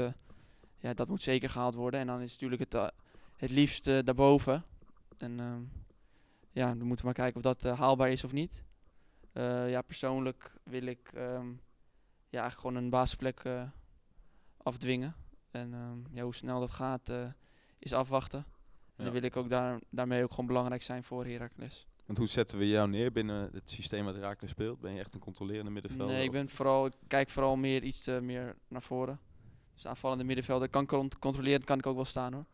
ja, 0.78 0.94
dat 0.94 1.08
moet 1.08 1.22
zeker 1.22 1.48
gehaald 1.50 1.74
worden. 1.74 2.00
En 2.00 2.06
dan 2.06 2.20
is 2.20 2.32
natuurlijk 2.38 2.72
het, 2.72 2.92
het 3.36 3.50
liefst 3.50 3.86
eh, 3.86 3.98
daarboven. 4.04 4.64
En 5.16 5.40
ehm, 5.40 5.62
ja, 6.50 6.66
dan 6.68 6.86
moeten 6.86 6.96
we 6.96 7.04
maar 7.04 7.14
kijken 7.14 7.36
of 7.36 7.42
dat 7.42 7.64
eh, 7.64 7.78
haalbaar 7.78 8.10
is 8.10 8.24
of 8.24 8.32
niet. 8.32 8.62
Eh, 9.32 9.70
ja, 9.70 9.82
persoonlijk 9.82 10.52
wil 10.62 10.82
ik 10.82 11.10
ehm, 11.14 11.48
ja, 12.28 12.40
eigenlijk 12.40 12.60
gewoon 12.60 12.74
een 12.76 12.90
basisplek 12.90 13.42
afdwingen. 14.56 15.14
En 15.50 15.74
ehm, 15.74 16.16
ja, 16.16 16.22
hoe 16.22 16.34
snel 16.34 16.60
dat 16.60 16.70
gaat, 16.70 17.12
is 17.78 17.92
afwachten. 17.92 18.38
En 18.38 18.92
Ja. 18.96 19.04
dan 19.04 19.12
wil 19.12 19.22
ik 19.22 19.36
ook 19.36 19.48
daar, 19.48 19.78
daarmee 19.90 20.22
ook 20.22 20.30
gewoon 20.30 20.46
belangrijk 20.46 20.82
zijn 20.82 21.04
voor 21.04 21.26
Heracles. 21.26 21.86
Want 22.06 22.18
hoe 22.18 22.26
zetten 22.26 22.58
we 22.58 22.68
jou 22.68 22.88
neer 22.88 23.12
binnen 23.12 23.50
het 23.52 23.70
systeem 23.70 24.04
wat 24.04 24.14
Herakles 24.14 24.50
speelt? 24.50 24.80
Ben 24.80 24.92
je 24.92 24.98
echt 24.98 25.14
een 25.14 25.20
controlerende 25.20 25.70
middenvelder? 25.70 26.14
Nee, 26.14 26.24
ik 26.24 26.30
ben 26.30 26.48
vooral, 26.48 26.86
ik 26.86 26.92
kijk 27.06 27.28
vooral 27.28 27.56
meer 27.56 27.82
iets 27.82 28.06
meer 28.06 28.56
naar 28.68 28.82
voren. 28.82 29.20
Dus 29.74 29.86
aanvallende 29.86 30.24
middenvelder 30.24 30.68
kan 30.68 30.86
cont- 30.86 31.18
controleren, 31.18 31.64
kan 31.64 31.78
ik 31.78 31.86
ook 31.86 31.94
wel 31.94 32.04
staan 32.04 32.32
hoor. 32.32 32.44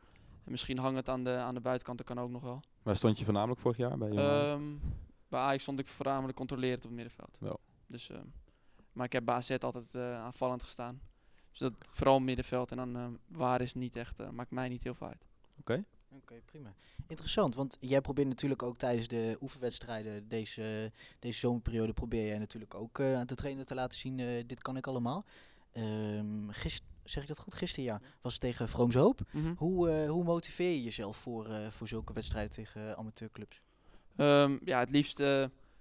En 0.45 0.51
misschien 0.51 0.79
hangt 0.79 0.97
het 0.97 1.09
aan 1.09 1.25
de, 1.25 1.31
aan 1.31 1.55
de 1.55 1.61
buitenkant, 1.61 1.99
dat 1.99 2.07
kan 2.07 2.19
ook 2.19 2.31
nog 2.31 2.43
wel. 2.43 2.61
Waar 2.83 2.97
stond 2.97 3.19
je 3.19 3.25
voornamelijk 3.25 3.61
vorig 3.61 3.77
jaar 3.77 3.99
bij? 3.99 4.11
Ehm 4.11 4.63
bij 5.29 5.41
Ajax 5.41 5.63
stond 5.63 5.79
ik 5.81 5.87
voornamelijk 5.87 6.37
controlerend 6.37 6.85
op 6.85 6.91
het 6.91 6.93
middenveld. 6.93 7.37
Wel. 7.41 7.61
Dus, 7.87 8.11
ehm, 8.11 8.27
maar 8.93 9.07
ik 9.07 9.13
heb 9.13 9.25
bij 9.25 9.35
AZ 9.35 9.51
altijd 9.51 9.95
eh, 9.95 10.15
aanvallend 10.15 10.63
gestaan. 10.63 11.01
Dus 11.51 11.59
dat 11.59 11.73
vooral 11.79 12.21
middenveld 12.21 12.71
en 12.71 12.77
dan 12.77 12.97
ehm, 12.97 13.13
waar 13.27 13.61
is 13.61 13.75
niet 13.75 13.97
echt, 13.97 14.21
eh, 14.21 14.31
maakt 14.31 14.51
mij 14.51 14.69
niet 14.69 14.83
heel 14.83 14.95
veel 14.95 15.07
uit. 15.07 15.27
Oké, 16.17 16.41
prima. 16.45 16.75
Interessant, 17.07 17.55
want 17.55 17.77
jij 17.81 18.01
probeert 18.01 18.29
natuurlijk 18.29 18.63
ook 18.63 18.77
tijdens 18.77 19.09
de 19.09 19.37
oefenwedstrijden 19.41 20.29
deze, 20.29 20.93
deze 21.19 21.39
zomerperiode 21.39 21.93
probeer 21.93 22.27
jij 22.27 22.39
natuurlijk 22.39 22.75
ook 22.75 22.99
eh, 22.99 23.15
aan 23.15 23.27
de 23.27 23.35
trainer 23.35 23.65
te 23.65 23.75
laten 23.75 23.99
zien, 23.99 24.19
eh, 24.19 24.47
dit 24.47 24.63
kan 24.63 24.77
ik 24.77 24.87
allemaal. 24.87 25.25
Ehm 25.73 26.49
gist, 26.49 26.83
zeg 27.11 27.23
ik 27.23 27.29
dat 27.29 27.39
goed? 27.39 27.55
Gisteren 27.55 27.85
ja, 27.85 28.01
was 28.21 28.33
het 28.33 28.41
tegen 28.43 28.69
Vrooms 28.69 28.95
Hoop. 28.95 29.21
Hoe, 29.57 29.91
eh, 29.91 30.11
hoe 30.11 30.25
motiveer 30.25 30.71
je 30.71 30.83
jezelf 30.83 31.17
voor, 31.17 31.47
eh, 31.47 31.67
voor 31.71 31.89
zulke 31.89 32.13
wedstrijden 32.13 32.51
tegen 32.53 32.89
eh, 32.91 32.93
amateurclubs? 32.93 33.61
Ehm, 34.17 34.57
ja, 34.65 34.79
het 34.79 34.91
liefst 34.91 35.17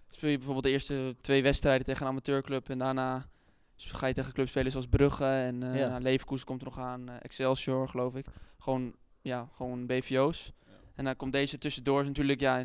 speel 0.09 0.29
je 0.29 0.35
bijvoorbeeld 0.37 0.63
de 0.63 0.69
eerste 0.71 1.15
twee 1.21 1.43
wedstrijden 1.43 1.85
tegen 1.85 2.01
een 2.01 2.11
amateurclub 2.11 2.69
en 2.69 2.77
daarna 2.77 3.27
ga 3.75 4.07
je 4.07 4.13
tegen 4.13 4.33
clubs 4.33 4.49
spelen 4.49 4.71
zoals 4.71 4.87
Brugge 4.87 5.25
en 5.25 5.63
eh 5.63 5.79
Ja. 5.79 5.87
nou, 5.89 6.01
Leverkusen 6.01 6.45
komt 6.45 6.61
er 6.61 6.67
nog 6.67 6.79
aan, 6.79 7.09
eh, 7.09 7.15
Excelsior 7.21 7.87
geloof 7.89 8.15
ik. 8.15 8.25
Gewoon, 8.57 8.95
ja, 9.21 9.49
gewoon 9.55 9.85
BVO's. 9.85 10.51
En 10.95 11.05
dan 11.05 11.15
komt 11.15 11.31
deze 11.31 11.57
tussendoor 11.57 12.01
is 12.01 12.07
natuurlijk 12.07 12.39
ja, 12.39 12.63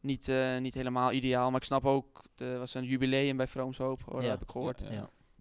niet, 0.00 0.28
eh, 0.28 0.58
niet 0.58 0.74
helemaal 0.74 1.12
ideaal, 1.12 1.50
maar 1.50 1.60
ik 1.60 1.66
snap 1.66 1.84
ook, 1.84 2.22
er 2.36 2.58
was 2.58 2.74
een 2.74 2.84
jubileum 2.84 3.36
bij 3.36 3.46
Vroomshoop, 3.48 4.02
hoor, 4.04 4.22
Ja. 4.22 4.28
heb 4.28 4.42
ik 4.42 4.50
gehoord. 4.50 4.82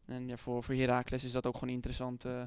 Ja, 0.07 0.13
ja, 0.13 0.19
Ja. 0.19 0.21
En 0.21 0.27
ja, 0.27 0.37
voor, 0.37 0.63
voor 0.63 0.75
Heracles 0.75 1.23
is 1.23 1.31
dat 1.31 1.47
ook 1.47 1.57
gewoon 1.57 1.73
interessant, 1.73 2.25
eh, 2.25 2.41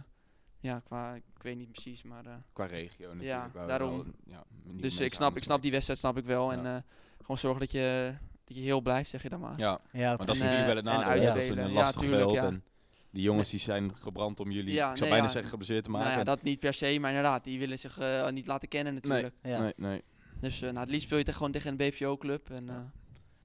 ja, 0.61 0.81
qua, 0.81 1.14
ik 1.14 1.43
weet 1.43 1.57
niet 1.57 1.73
precies, 1.73 2.02
maar... 2.02 2.26
eh, 2.26 2.33
Qua 2.52 2.67
regio 2.67 3.14
natuurlijk. 3.14 3.55
Ja, 3.55 3.67
daarom. 3.67 3.90
wel, 3.90 4.05
ja, 4.25 4.45
dus 4.64 5.00
ik 5.00 5.14
snap, 5.14 5.37
ik 5.37 5.43
snap 5.45 5.62
die 5.62 5.71
wedstrijd 5.71 5.99
snap 5.99 6.17
ik 6.19 6.25
wel. 6.25 6.52
En 6.52 6.62
Ja. 6.62 6.76
eh, 6.76 6.83
gewoon 7.21 7.38
zorgen 7.38 7.61
dat 7.61 7.71
je, 7.71 8.14
dat 8.45 8.57
je 8.57 8.62
heel 8.62 8.81
blijft, 8.81 9.11
zeg 9.11 9.23
je 9.23 9.29
dan 9.29 9.40
maar. 9.40 9.59
Ja, 9.59 9.79
Ja, 9.93 10.17
maar 10.17 10.26
dat 10.26 10.35
is 10.35 10.40
natuurlijk 10.43 10.67
wel 10.67 10.76
het 10.76 10.85
nadeel. 10.85 11.25
Dat 11.26 11.37
is 11.37 11.49
een 11.49 11.57
Ja, 11.57 11.69
lastig 11.69 12.00
tuurlijk, 12.00 12.23
veld. 12.23 12.35
ja. 12.35 12.45
En 12.47 12.64
die 13.11 13.23
jongens 13.23 13.50
die 13.50 13.59
zijn 13.61 13.97
gebrand 13.97 14.40
om 14.40 14.50
jullie, 14.50 14.73
Ja, 14.73 14.90
ik 14.90 14.97
zou 14.97 15.00
nee, 15.00 15.09
bijna 15.09 15.25
ja. 15.25 15.31
zeggen, 15.33 15.50
geblesseerd 15.50 15.85
te 15.85 15.90
maken. 15.90 16.07
Nou 16.07 16.21
ja, 16.21 16.26
En- 16.26 16.35
dat 16.37 16.43
niet 16.45 16.61
per 16.61 16.75
se, 16.75 16.99
maar 17.00 17.11
inderdaad, 17.11 17.45
die 17.45 17.59
willen 17.59 17.79
zich 17.79 17.99
eh, 17.99 18.29
niet 18.29 18.47
laten 18.47 18.69
kennen 18.69 18.95
natuurlijk. 18.95 19.35
ja. 19.43 19.61
Nee, 19.61 19.73
nee. 19.76 20.02
Dus 20.40 20.57
eh, 20.62 20.69
nou, 20.69 20.79
het 20.81 20.88
liefst 20.88 21.05
speel 21.05 21.19
je 21.19 21.25
tegen, 21.25 21.38
gewoon 21.38 21.52
tegen 21.55 21.71
een 21.71 21.76
BVO-club. 21.76 22.50
En 22.50 22.69
eh, 22.69 22.75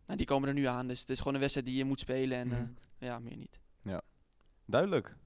nou, 0.06 0.18
die 0.18 0.26
komen 0.26 0.48
er 0.48 0.54
nu 0.54 0.66
aan, 0.66 0.88
dus 0.88 1.00
het 1.00 1.10
is 1.10 1.18
gewoon 1.18 1.34
een 1.34 1.40
wedstrijd 1.40 1.68
die 1.68 1.78
je 1.78 1.86
moet 1.86 2.00
spelen. 2.00 2.38
En 2.38 2.52
eh, 2.52 2.58
Mhm. 2.58 2.68
ja, 2.98 3.20
meer 3.20 3.38
niet. 3.38 3.60
Duidelijk. 4.66 5.06
Nou, 5.08 5.18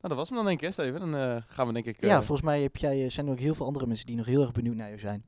dat 0.00 0.16
was 0.16 0.28
hem 0.28 0.36
dan 0.38 0.46
denk 0.46 0.62
ik, 0.62 0.72
Steven. 0.72 1.00
Dan 1.00 1.14
eh, 1.16 1.42
gaan 1.46 1.66
we 1.66 1.72
denk 1.72 1.86
ik... 1.86 2.00
ja, 2.00 2.08
eh, 2.08 2.16
volgens 2.16 2.40
mij 2.40 2.62
heb 2.62 2.76
jij, 2.76 3.04
eh, 3.04 3.10
zijn 3.10 3.26
er 3.26 3.32
ook 3.32 3.38
heel 3.38 3.54
veel 3.54 3.66
andere 3.66 3.86
mensen 3.86 4.06
die 4.06 4.16
nog 4.16 4.26
heel 4.26 4.40
erg 4.40 4.52
benieuwd 4.52 4.74
naar 4.76 4.86
jou 4.88 4.98
zijn. 5.00 5.26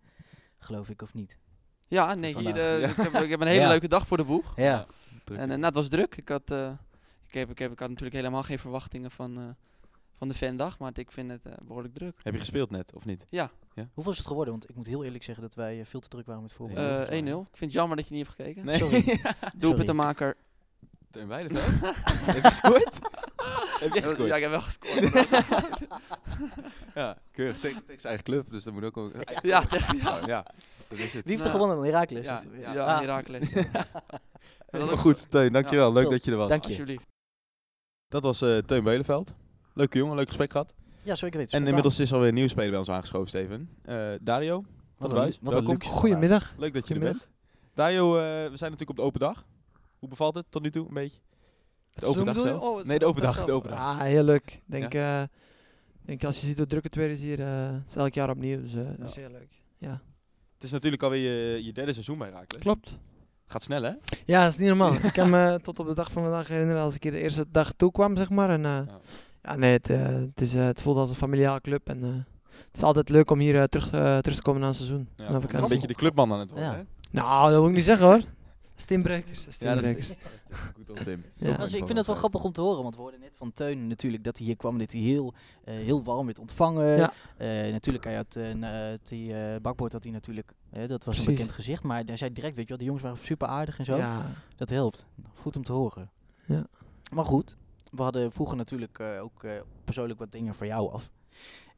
Geloof 0.58 0.88
ik, 0.88 1.02
of 1.02 1.14
niet? 1.14 1.38
Ja, 1.86 2.14
nee, 2.14 2.38
hier, 2.38 2.56
eh, 2.56 2.80
Ja. 2.80 2.88
ik, 2.88 2.96
heb, 2.96 3.14
ik 3.22 3.30
heb 3.30 3.40
een 3.40 3.46
hele 3.54 3.60
Ja. 3.60 3.68
leuke 3.68 3.88
dag 3.88 4.06
voor 4.06 4.16
de 4.16 4.24
boeg. 4.24 4.52
Ja, 4.56 4.86
druk. 5.24 5.38
En 5.38 5.42
eh, 5.50 5.54
nou, 5.56 5.64
het 5.64 5.74
was 5.74 5.88
druk. 5.88 6.16
Ik 6.16 6.28
had, 6.28 6.50
eh, 6.50 6.70
ik, 7.26 7.34
heb, 7.34 7.50
ik, 7.50 7.58
heb, 7.58 7.72
ik 7.72 7.78
had 7.78 7.88
natuurlijk 7.88 8.16
helemaal 8.16 8.42
geen 8.42 8.58
verwachtingen 8.58 9.10
van, 9.10 9.36
eh, 9.38 9.44
van 10.16 10.28
de 10.28 10.34
fandag. 10.34 10.78
Maar 10.78 10.90
ik 10.94 11.10
vind 11.10 11.30
het 11.30 11.44
eh, 11.46 11.52
behoorlijk 11.64 11.94
druk. 11.94 12.20
Heb 12.22 12.32
je 12.34 12.40
gespeeld 12.40 12.70
net, 12.70 12.94
of 12.94 13.04
niet? 13.04 13.26
Hoeveel 13.92 14.12
is 14.12 14.18
het 14.18 14.26
geworden? 14.26 14.52
Want 14.52 14.68
ik 14.68 14.76
moet 14.76 14.86
heel 14.86 15.04
eerlijk 15.04 15.24
zeggen 15.24 15.42
dat 15.44 15.54
wij 15.54 15.84
veel 15.86 16.00
te 16.00 16.08
druk 16.08 16.26
waren 16.26 16.42
met 16.42 16.52
voetbal. 16.52 16.82
Ja, 16.84 17.04
Eh 17.04 17.22
1-0. 17.22 17.26
Ik 17.26 17.56
vind 17.56 17.60
het 17.60 17.72
jammer 17.72 17.96
dat 17.96 18.08
je 18.08 18.14
niet 18.14 18.26
hebt 18.26 18.36
gekeken. 18.40 18.64
Nee. 18.64 18.76
Sorry. 18.76 19.20
Doelpuntenmaker. 19.56 20.36
Teun 21.10 21.28
Weidenveld? 21.28 21.96
Heb 22.26 22.34
je 22.34 22.42
gescoord? 22.48 22.98
Heb 23.78 23.94
je 23.94 24.02
gescoord? 24.02 24.28
Ja, 24.28 24.36
ik 24.36 24.42
heb 24.42 24.50
wel 24.50 24.60
gescoord. 24.60 25.12
Ja, 26.94 27.16
keurig. 27.32 27.58
Tegen, 27.58 27.84
tegen 27.84 28.00
zijn 28.00 28.14
eigen 28.14 28.24
club, 28.24 28.50
dus 28.50 28.64
dat 28.64 28.72
moet 28.72 28.84
ook... 28.84 28.96
ook 28.96 29.12
ja, 29.42 29.60
tegen 29.66 29.96
ja. 29.96 30.18
ja, 30.26 30.46
dat 30.88 30.98
is 30.98 31.12
het. 31.14 31.24
Wie 31.24 31.32
heeft 31.32 31.44
er 31.44 31.50
gewonnen 31.50 31.76
dan? 31.76 31.84
Herakles? 31.84 32.26
ja, 32.26 32.42
Of- 32.52 32.60
ja. 32.60 32.72
ja, 32.72 32.84
Ah, 32.84 33.00
Heracles. 33.00 33.50
ja. 33.52 33.64
Helemaal 34.70 34.96
goed, 34.96 35.30
Teun. 35.30 35.52
Dankjewel. 35.52 35.92
Leuk 35.92 36.02
top. 36.02 36.12
dat 36.12 36.24
je 36.24 36.30
er 36.30 36.36
was. 36.36 36.48
Dank 36.48 36.62
je. 36.62 36.68
Alsjeblieft. 36.68 37.06
Dat 38.08 38.22
was 38.22 38.42
eh 38.42 38.58
Teun 38.58 38.84
Belenveld. 38.84 39.34
Leuke 39.74 39.98
jongen, 39.98 40.16
leuk 40.16 40.26
gesprek 40.26 40.50
gehad. 40.50 40.74
Ja, 41.02 41.14
zeker 41.14 41.38
weten. 41.38 41.38
En 41.38 41.46
Spontaan. 41.48 41.66
inmiddels 41.68 41.98
is 42.00 42.12
alweer 42.12 42.28
een 42.28 42.34
nieuwe 42.34 42.48
speler 42.50 42.70
bij 42.70 42.78
ons 42.78 42.88
aangeschoven, 42.88 43.28
Steven. 43.28 43.68
Eh, 43.82 44.08
Dario, 44.20 44.64
Wat 44.98 45.10
een 45.10 45.16
Buis. 45.16 45.30
lu- 45.34 45.38
wat 45.40 45.52
een 45.52 45.58
Welkom. 45.58 45.72
luxe. 45.72 45.90
Goedemiddag. 45.90 46.54
Leuk 46.58 46.74
dat 46.74 46.88
je 46.88 46.94
er 46.94 47.00
bent. 47.00 47.28
Dario, 47.74 48.16
eh, 48.16 48.22
we 48.22 48.56
zijn 48.56 48.70
natuurlijk 48.70 48.90
op 48.90 48.96
de 48.96 49.02
open 49.02 49.20
dag. 49.20 49.44
Hoe 49.98 50.08
bevalt 50.08 50.34
het 50.34 50.46
tot 50.48 50.62
nu 50.62 50.70
toe 50.70 50.88
een 50.88 50.94
beetje? 50.94 51.18
De 52.00 52.06
open 52.06 52.24
dag 52.24 52.40
zelf? 52.40 52.62
Oh, 52.62 52.84
nee, 52.84 52.98
de 52.98 53.04
open 53.04 53.22
dag. 53.22 53.44
De 53.44 53.52
open 53.52 53.70
dag. 53.70 53.78
Ah, 53.78 54.00
heel 54.00 54.22
leuk. 54.22 54.50
Ik 54.52 54.60
Denk, 54.66 54.94
eh, 54.94 55.22
denk 56.02 56.24
als 56.24 56.40
je 56.40 56.46
ziet 56.46 56.56
hoe 56.56 56.66
druk 56.66 56.82
het 56.84 56.94
weer 56.94 57.10
is 57.10 57.20
hier, 57.20 57.40
eh, 57.40 57.46
het 57.72 57.88
is 57.88 57.96
elk 57.96 58.14
jaar 58.14 58.30
opnieuw. 58.30 58.60
Dus 58.60 58.74
eh, 58.74 58.82
dat 58.98 59.08
is 59.08 59.16
heel 59.16 59.30
leuk. 59.30 59.62
Ja. 59.78 60.00
Het 60.54 60.62
is 60.62 60.70
natuurlijk 60.70 61.02
alweer 61.02 61.20
je, 61.54 61.64
je 61.64 61.72
derde 61.72 61.92
seizoen 61.92 62.18
bij 62.18 62.30
Raakles. 62.30 62.62
Klopt. 62.62 62.98
Gaat 63.46 63.62
snel, 63.62 63.82
hè? 63.82 63.92
Ja, 64.24 64.42
dat 64.44 64.52
is 64.52 64.58
niet 64.58 64.68
normaal. 64.68 64.94
ik 65.08 65.12
kan 65.12 65.30
me 65.30 65.58
tot 65.62 65.78
op 65.78 65.86
de 65.86 65.94
dag 65.94 66.12
van 66.12 66.22
vandaag 66.22 66.48
herinneren 66.48 66.82
als 66.82 66.94
ik 66.94 67.02
hier 67.02 67.12
de 67.12 67.20
eerste 67.20 67.44
dag 67.50 67.72
toe 67.72 67.92
kwam, 67.92 68.16
zeg 68.16 68.30
maar. 68.30 68.50
En, 68.50 68.62
Ja. 68.62 68.86
ja. 69.42 69.56
nee, 69.56 69.72
het, 69.72 69.88
het, 69.88 70.40
is, 70.40 70.52
het 70.52 70.80
voelt 70.80 70.96
als 70.96 71.10
een 71.10 71.16
familiale 71.16 71.60
club. 71.60 71.88
En 71.88 72.02
het 72.48 72.74
is 72.76 72.82
altijd 72.82 73.08
leuk 73.08 73.30
om 73.30 73.38
hier 73.38 73.68
terug, 73.68 73.88
terug 73.88 74.34
te 74.34 74.42
komen 74.42 74.60
na 74.60 74.66
een 74.66 74.74
seizoen. 74.74 75.08
Ja, 75.16 75.30
Na 75.30 75.40
een 75.48 75.68
beetje 75.68 75.86
de 75.86 75.94
clubman 75.94 76.32
aan 76.32 76.38
het 76.38 76.50
worden, 76.50 76.68
Ja. 76.70 76.76
hè? 76.76 76.82
Nou, 77.10 77.50
dat 77.50 77.58
wil 77.60 77.68
ik 77.68 77.74
niet 77.74 77.84
zeggen 77.84 78.06
hoor. 78.06 78.20
Steenbrekers. 78.80 79.58
Ja, 79.58 79.74
dat 79.74 79.88
is 79.88 80.08
dat 80.08 80.16
goed 80.74 80.90
om 80.90 80.96
Tim. 80.96 81.24
Ja. 81.36 81.56
Dus 81.56 81.72
ik 81.74 81.86
vind 81.86 81.98
het 81.98 82.06
wel 82.06 82.16
grappig 82.16 82.44
om 82.44 82.52
te 82.52 82.60
horen, 82.60 82.82
want 82.82 82.94
we 82.94 83.00
hoorden 83.00 83.20
net 83.20 83.36
van 83.36 83.52
Teun 83.52 83.86
natuurlijk 83.86 84.24
dat 84.24 84.36
hij 84.36 84.46
hier 84.46 84.56
kwam, 84.56 84.78
dat 84.78 84.92
hij 84.92 85.00
heel, 85.00 85.34
eh, 85.64 85.74
heel 85.74 86.02
warm 86.02 86.26
werd 86.26 86.38
ontvangen. 86.38 86.96
Ja. 86.96 87.12
Eh, 87.36 87.72
natuurlijk, 87.72 88.04
hij 88.04 88.14
had 88.14 88.36
eh, 88.36 88.44
het 88.60 89.08
die 89.08 89.34
eh, 89.34 89.60
bakboord 89.60 89.92
had 89.92 90.02
hij 90.02 90.12
natuurlijk, 90.12 90.52
dat 90.70 90.88
was 90.88 90.98
een 91.00 91.02
Precies. 91.04 91.26
bekend 91.26 91.52
gezicht, 91.52 91.82
maar 91.82 92.02
hij 92.04 92.16
zei 92.16 92.32
direct, 92.32 92.54
weet 92.54 92.62
je 92.62 92.68
wel, 92.68 92.78
de 92.78 92.84
jongens 92.84 93.02
waren 93.04 93.18
super 93.18 93.48
aardig 93.48 93.78
en 93.78 93.84
zo. 93.84 93.96
Ja. 93.96 94.32
Dat 94.56 94.70
helpt. 94.70 95.06
Goed 95.34 95.56
om 95.56 95.64
te 95.64 95.72
horen. 95.72 96.10
Ja. 96.46 96.66
Maar 97.12 97.24
goed, 97.24 97.56
we 97.90 98.02
hadden 98.02 98.32
vroeger 98.32 98.56
natuurlijk 98.56 98.98
eh, 98.98 99.22
ook 99.22 99.44
eh, 99.44 99.52
persoonlijk 99.84 100.18
wat 100.18 100.32
dingen 100.32 100.54
voor 100.54 100.66
jou 100.66 100.92
af. 100.92 101.10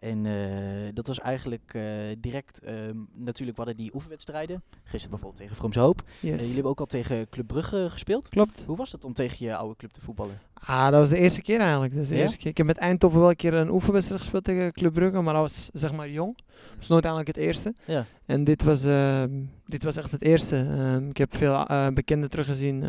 En 0.00 0.26
eh, 0.26 0.88
dat 0.94 1.06
was 1.06 1.18
eigenlijk 1.18 1.70
eh, 1.74 1.82
direct, 2.18 2.60
ehm, 2.60 2.96
natuurlijk, 3.14 3.56
we 3.58 3.64
hadden 3.64 3.76
die 3.76 3.94
oefenwedstrijden. 3.94 4.62
Gisteren 4.82 5.10
bijvoorbeeld 5.10 5.36
tegen 5.42 5.56
Vroomse 5.56 5.80
Hoop. 5.80 6.02
Eh, 6.22 6.30
jullie 6.30 6.52
hebben 6.54 6.70
ook 6.70 6.80
al 6.80 6.86
tegen 6.86 7.28
Club 7.28 7.46
Brugge 7.46 7.86
gespeeld. 7.90 8.28
Klopt. 8.28 8.62
Hoe 8.66 8.76
was 8.76 8.92
het 8.92 9.04
om 9.04 9.12
tegen 9.12 9.46
je 9.46 9.56
oude 9.56 9.76
club 9.76 9.90
te 9.90 10.00
voetballen? 10.00 10.38
Ah, 10.54 10.84
dat 10.90 11.00
was 11.00 11.08
de 11.08 11.16
eerste 11.16 11.42
keer 11.42 11.60
eigenlijk. 11.60 11.92
Dat 11.94 12.02
is 12.02 12.08
de 12.08 12.14
Ja? 12.14 12.22
eerste 12.22 12.38
keer. 12.38 12.50
Ik 12.50 12.56
heb 12.56 12.66
met 12.66 12.76
Eindhoven 12.76 13.20
wel 13.20 13.28
een 13.28 13.36
keer 13.36 13.54
een 13.54 13.70
oefenwedstrijd 13.70 14.20
gespeeld 14.20 14.44
tegen 14.44 14.72
Club 14.72 14.92
Brugge, 14.92 15.20
maar 15.20 15.34
dat 15.34 15.42
was 15.42 15.70
zeg 15.72 15.92
maar 15.92 16.10
jong. 16.10 16.36
Dat 16.36 16.76
was 16.78 16.88
nooit 16.88 17.04
eigenlijk 17.04 17.36
het 17.36 17.46
eerste. 17.46 17.74
Ja. 17.84 18.06
En 18.26 18.44
dit 18.44 18.62
was, 18.62 18.84
ehm, 18.84 19.30
dit 19.66 19.82
was 19.82 19.96
echt 19.96 20.10
het 20.10 20.22
eerste. 20.22 20.56
Ehm, 20.56 21.08
ik 21.08 21.16
heb 21.16 21.36
veel 21.36 21.64
bekenden 21.94 22.30
teruggezien. 22.30 22.84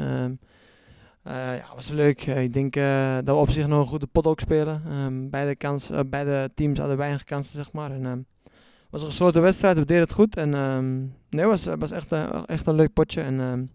Eh, 1.23 1.33
ja, 1.33 1.65
was 1.75 1.89
leuk. 1.89 2.21
Eh, 2.21 2.43
ik 2.43 2.53
denk 2.53 2.75
eh, 2.75 3.15
dat 3.15 3.25
we 3.35 3.41
op 3.41 3.49
zich 3.49 3.67
nog 3.67 3.79
een 3.81 3.87
goede 3.87 4.07
pot 4.07 4.25
ook 4.25 4.39
spelen. 4.39 4.81
Ehm, 4.87 5.29
beide, 5.29 5.55
kans, 5.55 5.91
beide 6.05 6.49
teams 6.55 6.79
hadden 6.79 6.97
weinig 6.97 7.23
kansen, 7.23 7.55
zeg 7.55 7.71
maar. 7.71 7.91
En, 7.91 8.05
ehm, 8.05 8.17
het 8.43 8.89
was 8.89 9.01
een 9.01 9.07
gesloten 9.07 9.41
wedstrijd, 9.41 9.77
we 9.77 9.85
deden 9.85 10.03
het 10.03 10.11
goed. 10.13 10.35
En 10.37 10.53
ehm, 10.53 10.97
nee, 10.99 11.09
het 11.29 11.45
was, 11.45 11.65
het 11.65 11.79
was 11.79 11.91
echt, 11.91 12.11
een- 12.11 12.45
echt 12.45 12.67
een 12.67 12.75
leuk 12.75 12.93
potje. 12.93 13.21
En, 13.21 13.39
ehm, 13.39 13.65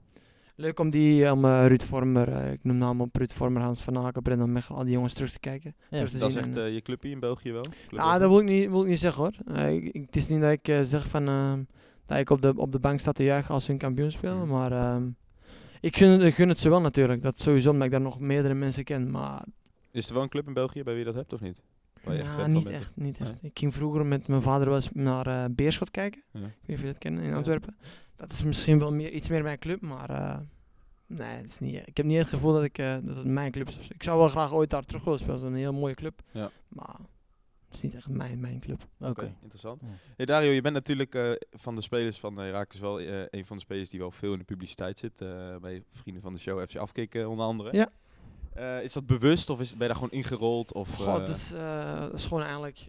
leuk 0.57 0.79
om 0.81 0.91
die, 0.91 1.33
om 1.33 1.45
eh, 1.45 1.65
Ruud 1.67 1.83
Vormer, 1.83 2.29
eh, 2.29 2.53
ik 2.53 2.59
noem 2.63 2.77
namen 2.77 3.07
op 3.07 3.17
Ruud 3.17 3.33
Vormer, 3.33 3.63
Hans 3.63 3.83
van 3.83 3.99
Aken, 3.99 4.23
Brendan 4.23 4.53
Mechel, 4.53 4.77
al 4.77 4.85
die 4.85 4.93
jongens 4.93 5.13
terug 5.13 5.33
te 5.33 5.39
kijken. 5.41 5.75
Ja, 5.79 5.87
terug 5.97 6.11
te 6.11 6.19
Dat 6.19 6.29
is 6.31 6.37
echt 6.37 6.57
eh, 6.57 6.75
je 6.75 6.81
clubje 6.83 7.11
in 7.11 7.21
België 7.21 7.53
wel? 7.53 7.65
Club 7.89 8.01
Ah, 8.01 8.21
dat 8.21 8.29
wil 8.29 8.39
ik 8.39 8.45
niet, 8.45 8.69
wil 8.71 8.83
ik 8.83 8.89
niet 8.89 8.99
zeggen 8.99 9.23
hoor. 9.23 9.59
Ik, 9.67 9.85
ik- 9.95 10.07
het 10.07 10.17
is 10.17 10.29
niet 10.29 10.41
dat 10.41 10.53
ik 10.63 10.79
zeg 10.87 11.09
van, 11.09 11.29
ehm, 11.29 11.63
dat 12.07 12.19
ik 12.19 12.31
op 12.31 12.43
de, 12.43 12.53
op 12.57 12.73
de 12.73 12.79
bank 12.79 13.01
sta 13.01 13.13
te 13.13 13.25
juichen 13.25 13.55
als 13.55 13.65
ze 13.65 13.73
een 13.73 13.79
kampioen 13.79 14.11
spelen. 14.11 14.39
Mm. 14.45 14.49
Maar 14.49 14.73
ehm, 14.73 15.03
ik, 15.81 15.97
gun, 15.97 16.21
ik 16.21 16.35
gun 16.35 16.49
het 16.49 16.61
ze 16.61 16.69
wel 16.69 16.81
natuurlijk. 16.81 17.23
Dat 17.23 17.41
sowieso 17.41 17.71
omdat 17.71 17.87
ik 17.87 17.93
daar 17.93 18.01
nog 18.01 18.21
meerdere 18.21 18.55
mensen 18.55 18.85
ken. 18.85 19.11
Maar 19.11 19.45
Is 19.91 20.09
er 20.09 20.15
wel 20.15 20.23
een 20.23 20.29
club 20.29 20.47
in 20.47 20.53
België 20.55 20.83
bij 20.83 20.95
wie 20.95 21.05
je 21.05 21.09
dat 21.09 21.15
hebt 21.15 21.33
of 21.33 21.41
niet? 21.41 21.63
Ja, 22.11 22.25
van 22.25 22.53
niet 22.53 22.67
echt. 22.69 22.91
Niet 22.95 23.19
echt. 23.19 23.33
Ik 23.43 23.59
ging 23.59 23.75
vroeger 23.75 24.07
met 24.07 24.29
mijn 24.29 24.43
vader 24.43 24.67
wel 24.67 24.77
eens 24.77 24.89
naar 24.93 25.27
eh, 25.27 25.45
Beerschot 25.51 25.91
kijken. 25.91 26.23
Ja. 26.33 26.39
Ik 26.41 26.45
weet 26.45 26.67
niet 26.67 26.77
of 26.77 26.83
je 26.83 26.89
dat 26.89 26.99
kennen 26.99 27.23
in 27.23 27.31
Ja. 27.31 27.37
Antwerpen. 27.37 27.77
Dat 28.17 28.33
is 28.33 28.43
misschien 28.43 28.79
wel 28.79 28.93
meer, 28.93 29.11
iets 29.11 29.29
meer 29.29 29.43
mijn 29.43 29.59
club. 29.59 29.81
Maar 29.81 30.11
eh, 30.11 30.39
nee, 31.07 31.29
het 31.37 31.51
is 31.51 31.59
niet, 31.59 31.83
ik 31.87 31.97
heb 31.97 32.07
niet 32.07 32.19
het 32.19 32.29
gevoel 32.29 32.53
dat, 32.53 32.63
ik, 32.63 32.79
eh, 32.79 32.95
dat 33.03 33.17
het 33.17 33.27
mijn 33.27 33.51
club 33.53 33.69
is. 33.69 33.79
Ik 33.89 34.03
zou 34.03 34.19
wel 34.19 34.29
graag 34.29 34.53
ooit 34.53 34.71
daar 34.71 34.85
terug 34.85 35.05
willen 35.05 35.19
spelen. 35.19 35.37
Dat 35.37 35.45
is 35.45 35.51
een 35.53 35.59
heel 35.59 35.73
mooie 35.73 35.95
club. 35.95 36.23
Ja. 36.31 36.51
Maar 36.69 36.97
is 37.77 37.83
niet 37.83 37.95
echt 37.95 38.09
mijn, 38.09 38.41
mijn 38.41 38.61
club. 38.61 38.87
Oké. 39.01 39.35
interessant. 39.43 39.81
Ja. 39.85 39.89
Hey 40.17 40.27
Dario, 40.27 40.51
je 40.51 40.61
bent 40.61 40.75
natuurlijk 40.75 41.15
eh, 41.15 41.31
van 41.51 41.75
de 41.75 41.81
spelers 41.81 42.19
van 42.19 42.37
Herakles 42.37 42.81
wel 42.81 43.01
eh, 43.01 43.21
een 43.31 43.47
van 43.47 43.57
de 43.57 43.63
spelers 43.63 43.89
die 43.89 44.01
wel 44.01 44.11
veel 44.11 44.33
in 44.33 44.39
de 44.39 44.45
publiciteit 44.45 44.99
zit. 44.99 45.21
eh, 45.21 45.29
bij 45.61 45.83
vrienden 45.89 46.23
van 46.23 46.33
de 46.33 46.39
show 46.41 46.61
FC 46.69 46.77
Afkikken 46.77 47.29
onder 47.29 47.47
andere. 47.47 47.69
Ja. 47.73 47.89
Eh, 48.55 48.83
is 48.83 48.93
dat 48.93 49.07
bewust 49.07 49.51
of 49.51 49.61
is, 49.61 49.71
ben 49.71 49.79
je 49.81 49.87
daar 49.87 49.95
gewoon 49.95 50.11
ingerold? 50.11 50.73
Of, 50.73 51.01
eh, 51.01 51.07
dat, 51.07 51.29
is, 51.29 51.53
eh, 51.53 52.01
dat 52.01 52.13
is 52.15 52.25
gewoon 52.25 52.43
eigenlijk 52.43 52.87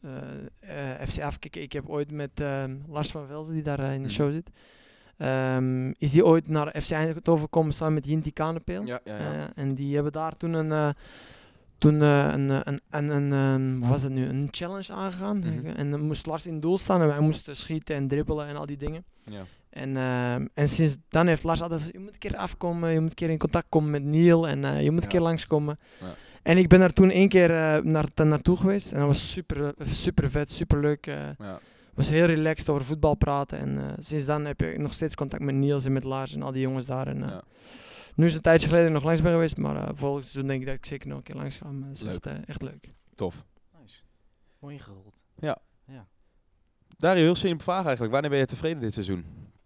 eh, 0.00 1.00
eh, 1.00 1.08
FC 1.08 1.20
afkicken. 1.20 1.62
Ik 1.62 1.72
heb 1.72 1.88
ooit 1.88 2.10
met 2.10 2.30
ehm, 2.40 2.76
Lars 2.88 3.10
van 3.10 3.26
Velzen, 3.26 3.54
die 3.54 3.62
daar 3.62 3.78
eh, 3.78 3.86
in 3.94 4.02
de 4.02 4.08
Mhm. 4.08 4.08
show 4.14 4.32
zit, 4.32 4.50
ehm, 5.16 5.88
is 5.98 6.10
die 6.10 6.24
ooit 6.26 6.48
naar 6.48 6.80
FC 6.82 6.90
Eindhoven 6.90 7.40
gekomen 7.42 7.72
samen 7.72 7.94
met 7.94 8.06
Jinti 8.06 8.32
Kanepeel. 8.32 8.82
ja, 8.86 9.00
ja, 9.04 9.16
ja. 9.18 9.32
Eh, 9.32 9.48
en 9.54 9.74
die 9.74 9.94
hebben 9.94 10.12
daar 10.12 10.36
toen 10.36 10.52
een, 10.52 10.72
eh, 10.72 10.90
toen, 11.78 12.02
eh, 12.02 12.28
een, 12.32 12.50
eh, 12.50 12.60
een, 12.62 12.80
een, 12.90 13.08
een, 13.08 13.32
ehm, 13.32 13.88
was 13.90 14.02
het 14.02 14.12
nu, 14.12 14.26
een 14.26 14.48
challenge 14.50 14.92
aangegaan. 14.92 15.38
Mhm. 15.38 15.66
En 15.66 15.90
dan 15.90 16.00
moest 16.00 16.26
Lars 16.26 16.46
in 16.46 16.52
het 16.52 16.62
doel 16.62 16.78
staan 16.78 17.00
en 17.00 17.06
wij 17.06 17.20
moesten 17.20 17.56
schieten 17.56 17.94
en 17.96 18.08
dribbelen 18.08 18.46
en 18.46 18.56
al 18.56 18.66
die 18.66 18.76
dingen. 18.76 19.04
ja. 19.24 19.42
En, 19.70 19.96
ehm, 19.96 20.46
en 20.54 20.68
sinds 20.68 20.96
dan 21.08 21.26
heeft 21.26 21.42
Lars 21.42 21.60
altijd 21.60 21.78
gezegd, 21.80 21.96
je 21.98 22.02
moet 22.02 22.12
een 22.12 22.18
keer 22.18 22.36
afkomen, 22.36 22.90
je 22.92 23.00
moet 23.00 23.08
een 23.08 23.14
keer 23.14 23.30
in 23.30 23.38
contact 23.38 23.66
komen 23.68 23.90
met 23.90 24.04
Neil 24.04 24.48
en 24.48 24.64
eh, 24.64 24.82
je 24.82 24.90
moet 24.90 24.98
een 24.98 25.04
Ja. 25.04 25.08
keer 25.16 25.20
langskomen. 25.20 25.78
Ja. 26.00 26.06
En 26.42 26.58
ik 26.58 26.68
ben 26.68 26.78
daar 26.78 26.92
toen 26.92 27.10
één 27.10 27.28
keer 27.28 27.48
naar, 27.84 28.06
naartoe 28.14 28.56
geweest 28.56 28.92
en 28.92 28.98
dat 28.98 29.06
was 29.06 29.32
super, 29.32 29.74
super 29.86 30.30
vet, 30.30 30.52
super 30.52 30.80
leuk. 30.80 31.04
ja. 31.38 31.60
was 31.94 32.08
heel 32.10 32.24
relaxed 32.26 32.68
over 32.68 32.84
voetbal 32.84 33.14
praten 33.14 33.58
en 33.58 33.94
sinds 33.98 34.26
dan 34.26 34.44
heb 34.44 34.62
ik 34.62 34.78
nog 34.78 34.92
steeds 34.92 35.14
contact 35.14 35.42
met 35.42 35.54
Niels 35.54 35.84
en 35.84 35.92
met 35.92 36.04
Lars 36.04 36.34
en 36.34 36.42
al 36.42 36.52
die 36.52 36.60
jongens 36.62 36.86
daar. 36.86 37.06
En, 37.06 37.18
Ja. 37.18 37.42
Nu 38.16 38.26
is 38.26 38.34
het 38.34 38.34
een 38.34 38.50
tijdje 38.50 38.68
geleden 38.68 38.92
nog 38.92 39.04
langs 39.04 39.22
ben 39.22 39.32
geweest, 39.32 39.56
maar 39.56 39.76
eh 39.76 39.88
volgend 39.94 40.24
seizoen 40.24 40.46
denk 40.46 40.60
ik 40.60 40.66
dat 40.66 40.76
ik 40.76 40.86
zeker 40.86 41.08
nog 41.08 41.16
een 41.18 41.22
keer 41.22 41.34
langs 41.34 41.56
ga. 41.56 41.70
Maar 41.70 41.88
het 41.88 41.96
is 41.96 42.02
Leuk. 42.02 42.12
echt, 42.12 42.26
eh, 42.26 42.48
echt 42.48 42.62
leuk. 42.62 42.90
Tof. 43.14 43.44
Nice. 43.80 44.00
Mooi 44.58 44.74
ingerold. 44.74 45.24
Dario, 46.98 47.22
heel 47.22 47.34
simpel 47.34 47.64
vraag 47.64 47.84
eigenlijk. 47.84 48.12
Wanneer 48.12 48.30
ben 48.30 48.38
je 48.38 48.46
tevreden 48.46 48.80
dit 48.80 48.92
seizoen? 48.92 49.24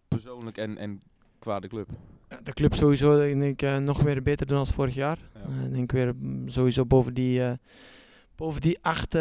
Persoonlijk 0.09 0.57
en, 0.57 0.78
en 0.78 1.02
qua 1.38 1.61
de 1.61 1.69
club. 1.69 1.88
Ja, 2.28 2.40
de 2.42 2.52
club 2.52 2.75
sowieso 2.75 3.19
denk 3.19 3.42
ik 3.42 3.62
eh, 3.62 3.76
nog 3.76 4.02
weer 4.02 4.23
beter 4.23 4.47
doen 4.47 4.59
als 4.59 4.71
vorig 4.71 4.95
jaar. 4.95 5.19
Ja. 5.35 5.40
Eh, 5.40 5.64
ik 5.64 5.73
denk 5.73 5.92
weer 5.92 6.14
mm, 6.16 6.49
sowieso 6.49 6.87
boven 6.87 7.14
die, 7.14 7.45
eh, 7.45 7.52
boven 8.37 8.61
die 8.61 8.78
acht, 8.83 9.14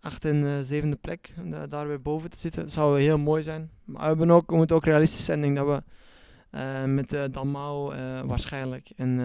acht 0.00 0.24
en 0.24 0.64
zevende 0.64 0.96
plek. 0.96 1.34
daar 1.68 1.88
weer 1.88 2.02
boven 2.02 2.30
te 2.30 2.36
zitten. 2.36 2.62
Dat 2.62 2.72
zou 2.72 3.00
heel 3.00 3.18
mooi 3.18 3.42
zijn. 3.42 3.70
Maar 3.84 4.00
we, 4.00 4.06
hebben 4.08 4.30
ook, 4.30 4.50
we 4.50 4.56
moeten 4.56 4.76
ook 4.76 4.84
realistisch 4.84 5.24
zijn. 5.24 5.38
Ik 5.38 5.44
denk 5.44 5.56
dat 5.56 5.66
we 5.66 5.82
met 6.86 7.12
eh 7.12 7.22
Dalmau 7.30 7.94
eh, 7.94 8.20
waarschijnlijk 8.20 8.90
en, 8.96 9.20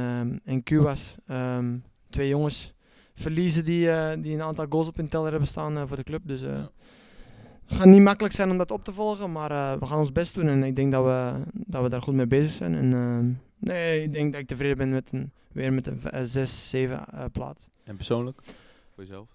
en 0.46 0.64
Kuwas, 0.64 1.16
ehm, 1.28 1.78
twee 2.10 2.28
jongens, 2.28 2.74
verliezen 3.16 3.66
die, 3.66 3.92
eh, 3.92 4.22
die 4.22 4.34
een 4.34 4.42
aantal 4.42 4.66
goals 4.70 4.88
op 4.88 4.96
hun 4.96 5.10
teller 5.10 5.30
hebben 5.30 5.48
staan 5.48 5.78
eh, 5.78 5.84
voor 5.88 5.98
de 5.98 6.04
club. 6.04 6.22
Dus 6.26 6.42
eh, 6.42 6.50
Ja. 6.50 6.70
het 7.66 7.78
gaat 7.78 7.86
niet 7.88 8.02
makkelijk 8.02 8.34
zijn 8.34 8.50
om 8.50 8.58
dat 8.58 8.72
op 8.72 8.84
te 8.84 8.94
volgen, 8.94 9.32
maar 9.32 9.52
eh, 9.52 9.80
we 9.80 9.86
gaan 9.86 10.00
ons 10.00 10.12
best 10.12 10.36
doen 10.36 10.48
en 10.48 10.64
ik 10.64 10.76
denk 10.76 10.92
dat 10.92 11.04
we, 11.06 11.32
dat 11.54 11.82
we 11.84 11.90
daar 11.90 12.02
goed 12.02 12.14
mee 12.14 12.28
bezig 12.28 12.52
zijn. 12.52 12.74
En, 12.76 13.42
nee, 13.58 14.04
ik 14.04 14.14
denk 14.14 14.32
dat 14.32 14.42
ik 14.42 14.48
tevreden 14.48 14.78
ben 14.78 14.90
met 14.90 15.10
een, 15.12 15.32
weer 15.52 15.74
met 15.74 15.88
een 15.88 16.28
6, 16.28 16.70
7 16.70 17.06
plaats. 17.32 17.70
En 17.84 17.96
persoonlijk? 17.96 18.40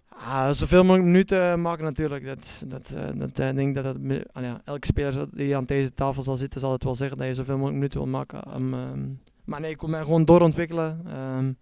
Ah, 0.09 0.51
zoveel 0.51 0.83
mogelijk 0.83 1.05
minuten 1.05 1.61
maken 1.61 1.85
natuurlijk. 1.85 2.27
Dat, 2.27 2.65
dat, 2.67 2.91
eh, 2.91 3.07
dat, 3.15 3.39
eh, 3.39 3.49
ik 3.49 3.55
denk 3.55 3.75
dat 3.75 3.85
dat, 3.85 3.97
ja, 4.35 4.61
elke 4.65 4.87
speler 4.87 5.27
die 5.31 5.57
aan 5.57 5.65
deze 5.65 5.95
tafel 5.95 6.23
zal 6.23 6.37
zitten, 6.37 6.61
zal 6.61 6.73
het 6.73 6.85
wel 6.85 6.95
zeggen 6.95 7.19
dat 7.19 7.27
je 7.27 7.35
zoveel 7.35 7.55
mogelijk 7.55 7.77
minuten 7.77 8.01
wil 8.01 8.09
maken. 8.09 8.43
Ehm, 8.43 8.71
maar 9.45 9.61
nee, 9.61 9.71
ik 9.71 9.81
wil 9.81 9.91
mij 9.91 10.03
gewoon 10.03 10.25
doorontwikkelen. 10.25 11.01
ehm, 11.07 11.53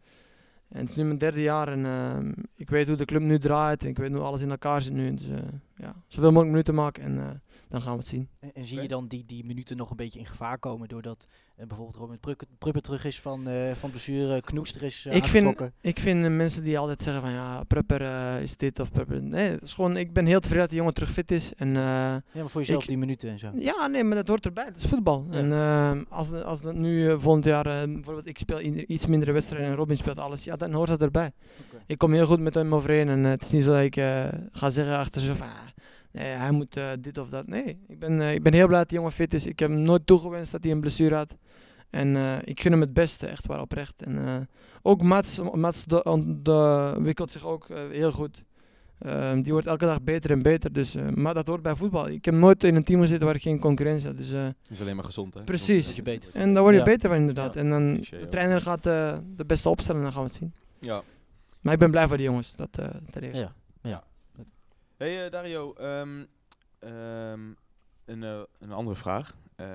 en 0.68 0.80
het 0.80 0.90
is 0.90 0.96
nu 0.96 1.04
mijn 1.04 1.18
derde 1.18 1.42
jaar 1.42 1.68
en 1.68 1.86
ehm, 1.86 2.32
ik 2.54 2.70
weet 2.70 2.86
hoe 2.86 2.96
de 2.96 3.04
club 3.04 3.22
nu 3.22 3.38
draait 3.38 3.82
en 3.82 3.88
ik 3.88 3.98
weet 3.98 4.12
hoe 4.12 4.20
alles 4.20 4.40
in 4.40 4.50
elkaar 4.50 4.82
zit 4.82 4.92
nu. 4.92 5.14
Dus 5.14 5.28
eh, 5.28 5.38
ja, 5.76 5.94
zoveel 6.06 6.30
mogelijk 6.30 6.50
minuten 6.50 6.74
maken 6.74 7.02
en 7.02 7.18
eh, 7.18 7.24
dan 7.68 7.80
gaan 7.82 7.92
we 7.92 7.98
het 7.98 8.06
zien. 8.06 8.28
En, 8.40 8.50
en 8.54 8.64
zie 8.64 8.82
je 8.82 8.88
dan 8.88 9.06
die, 9.06 9.24
die 9.26 9.44
minuten 9.44 9.76
nog 9.76 9.90
een 9.90 9.96
beetje 9.96 10.18
in 10.18 10.26
gevaar 10.26 10.58
komen 10.58 10.88
doordat 10.88 11.26
eh, 11.56 11.66
bijvoorbeeld 11.66 11.96
Robin 11.96 12.36
Prupper 12.58 12.82
terug 12.82 13.04
is 13.04 13.20
van, 13.20 13.48
eh, 13.48 13.74
van 13.74 13.90
blessure, 13.90 14.40
Knoes 14.40 14.74
er 14.74 14.82
is 14.82 15.06
eh, 15.06 15.16
ik, 15.16 15.26
vind, 15.26 15.60
ik 15.80 16.00
vind 16.00 16.28
mensen 16.36 16.62
die 16.62 16.78
altijd 16.78 17.02
zeggen 17.02 17.22
van 17.22 17.32
ja, 17.32 17.64
Prupper 17.64 18.02
is 18.42 18.56
dit 18.56 18.80
of 18.80 18.90
Prupper... 18.92 19.22
Nee, 19.22 19.50
het 19.50 19.62
is 19.62 19.72
gewoon, 19.72 19.96
ik 19.96 20.12
ben 20.12 20.26
heel 20.26 20.40
tevreden 20.40 20.60
dat 20.60 20.70
die 20.70 20.78
jongen 20.78 20.94
terug 20.94 21.10
fit 21.12 21.30
is. 21.30 21.54
En, 21.54 21.68
eh, 21.68 21.82
Ja, 21.82 22.22
maar 22.32 22.50
voor 22.50 22.60
jezelf 22.60 22.82
ik- 22.82 22.88
die 22.88 22.98
minuten 22.98 23.30
en 23.30 23.38
zo. 23.38 23.50
ja, 23.54 23.86
nee, 23.86 24.04
maar 24.04 24.16
dat 24.16 24.28
hoort 24.28 24.44
erbij. 24.44 24.64
Het 24.64 24.76
is 24.76 24.86
voetbal. 24.86 25.26
Ja. 25.30 25.36
En 25.38 25.52
ehm, 25.52 26.04
als, 26.08 26.32
als 26.32 26.60
dat 26.60 26.74
nu 26.74 27.20
volgend 27.20 27.44
jaar, 27.44 27.66
eh, 27.66 27.82
bijvoorbeeld 27.92 28.28
ik 28.28 28.38
speel 28.38 28.60
iets 28.86 29.06
mindere 29.06 29.32
wedstrijden 29.32 29.70
en 29.70 29.76
Robin 29.76 29.96
speelt 29.96 30.18
alles, 30.20 30.44
ja, 30.44 30.56
dan 30.56 30.72
hoort 30.72 30.88
dat 30.88 31.02
erbij. 31.02 31.32
Ik 31.86 31.98
kom 31.98 32.12
heel 32.12 32.26
goed 32.26 32.40
met 32.40 32.54
hem 32.54 32.74
overeen 32.74 33.08
en 33.08 33.24
het 33.24 33.42
is 33.42 33.50
niet 33.50 33.62
zo 33.64 33.72
dat 33.72 33.82
ik 33.82 33.96
eh, 33.96 34.24
ga 34.52 34.70
zeggen 34.70 34.96
achter 34.96 35.20
zo 35.20 35.34
van, 35.34 35.46
ah, 35.46 35.52
nee, 36.16 36.30
hij 36.32 36.50
moet 36.50 36.76
eh, 36.76 36.84
dit 37.00 37.18
of 37.18 37.28
dat. 37.28 37.46
Nee, 37.46 37.78
ik 37.88 37.98
ben, 37.98 38.20
eh, 38.20 38.34
ik 38.34 38.42
ben 38.42 38.52
heel 38.54 38.66
blij 38.66 38.78
dat 38.78 38.88
die 38.88 38.98
jongen 38.98 39.12
fit 39.12 39.34
is. 39.34 39.46
Ik 39.46 39.58
heb 39.58 39.68
hem 39.70 39.80
nooit 39.82 40.06
toegewenst 40.06 40.52
dat 40.52 40.62
hij 40.62 40.72
een 40.72 40.80
blessure 40.80 41.14
had. 41.14 41.36
En 41.90 42.16
eh, 42.16 42.36
ik 42.44 42.60
gun 42.60 42.72
hem 42.72 42.80
het 42.80 42.92
beste, 42.92 43.26
echt 43.26 43.46
waar 43.46 43.60
oprecht. 43.60 44.02
En 44.02 44.18
eh, 44.26 44.36
ook 44.82 45.02
Mats, 45.02 45.40
Mats 45.52 45.84
de, 45.84 46.02
ontwikkelt 46.04 47.30
zich 47.30 47.46
ook 47.46 47.66
heel 47.90 48.12
goed. 48.12 48.42
Ehm, 48.98 49.42
die 49.42 49.52
wordt 49.52 49.66
elke 49.66 49.84
dag 49.84 50.02
beter 50.02 50.30
en 50.30 50.42
beter. 50.42 50.72
Dus, 50.72 50.94
maar 51.14 51.34
dat 51.34 51.46
hoort 51.46 51.62
bij 51.62 51.76
voetbal. 51.76 52.08
Ik 52.08 52.24
heb 52.24 52.34
nooit 52.34 52.64
in 52.64 52.74
een 52.76 52.84
team 52.84 53.00
gezeten 53.00 53.26
waar 53.26 53.40
geen 53.40 53.58
concurrentie 53.58 54.06
had. 54.06 54.16
Dus, 54.16 54.32
eh, 54.32 54.46
is 54.70 54.80
alleen 54.80 54.96
maar 54.96 55.04
gezond, 55.04 55.34
hè? 55.34 55.44
Precies. 55.44 55.86
Dat 55.86 55.96
je 55.96 56.02
beter 56.02 56.30
en 56.34 56.54
daar 56.54 56.62
word 56.62 56.74
je 56.74 56.80
Ja. 56.80 56.86
beter 56.86 57.08
van 57.08 57.18
inderdaad. 57.18 57.54
Ja. 57.54 57.60
En 57.60 57.70
dan 57.70 57.94
Cliché 57.94 58.18
de 58.18 58.28
trainer 58.28 58.60
gaat 58.60 58.86
eh, 58.86 59.16
de 59.36 59.44
beste 59.44 59.68
opstellen 59.68 60.00
en 60.00 60.06
dan 60.06 60.14
gaan 60.14 60.24
we 60.24 60.28
het 60.28 60.38
zien. 60.38 60.54
Ja. 60.80 61.02
Maar 61.60 61.72
ik 61.72 61.78
ben 61.78 61.90
blij 61.90 62.08
voor 62.08 62.16
die 62.16 62.26
jongens. 62.26 62.56
Dat, 62.56 62.78
eh 62.78 62.86
ten 63.10 63.22
eerste. 63.22 63.48
Ja. 63.82 64.04
Hey 64.96 65.24
eh, 65.24 65.30
Dario, 65.30 65.72
ehm, 65.74 66.24
ehm, 66.78 67.40
een, 68.04 68.22
eh, 68.22 68.40
een 68.58 68.72
andere 68.72 68.96
vraag. 68.96 69.36
Eh, 69.56 69.66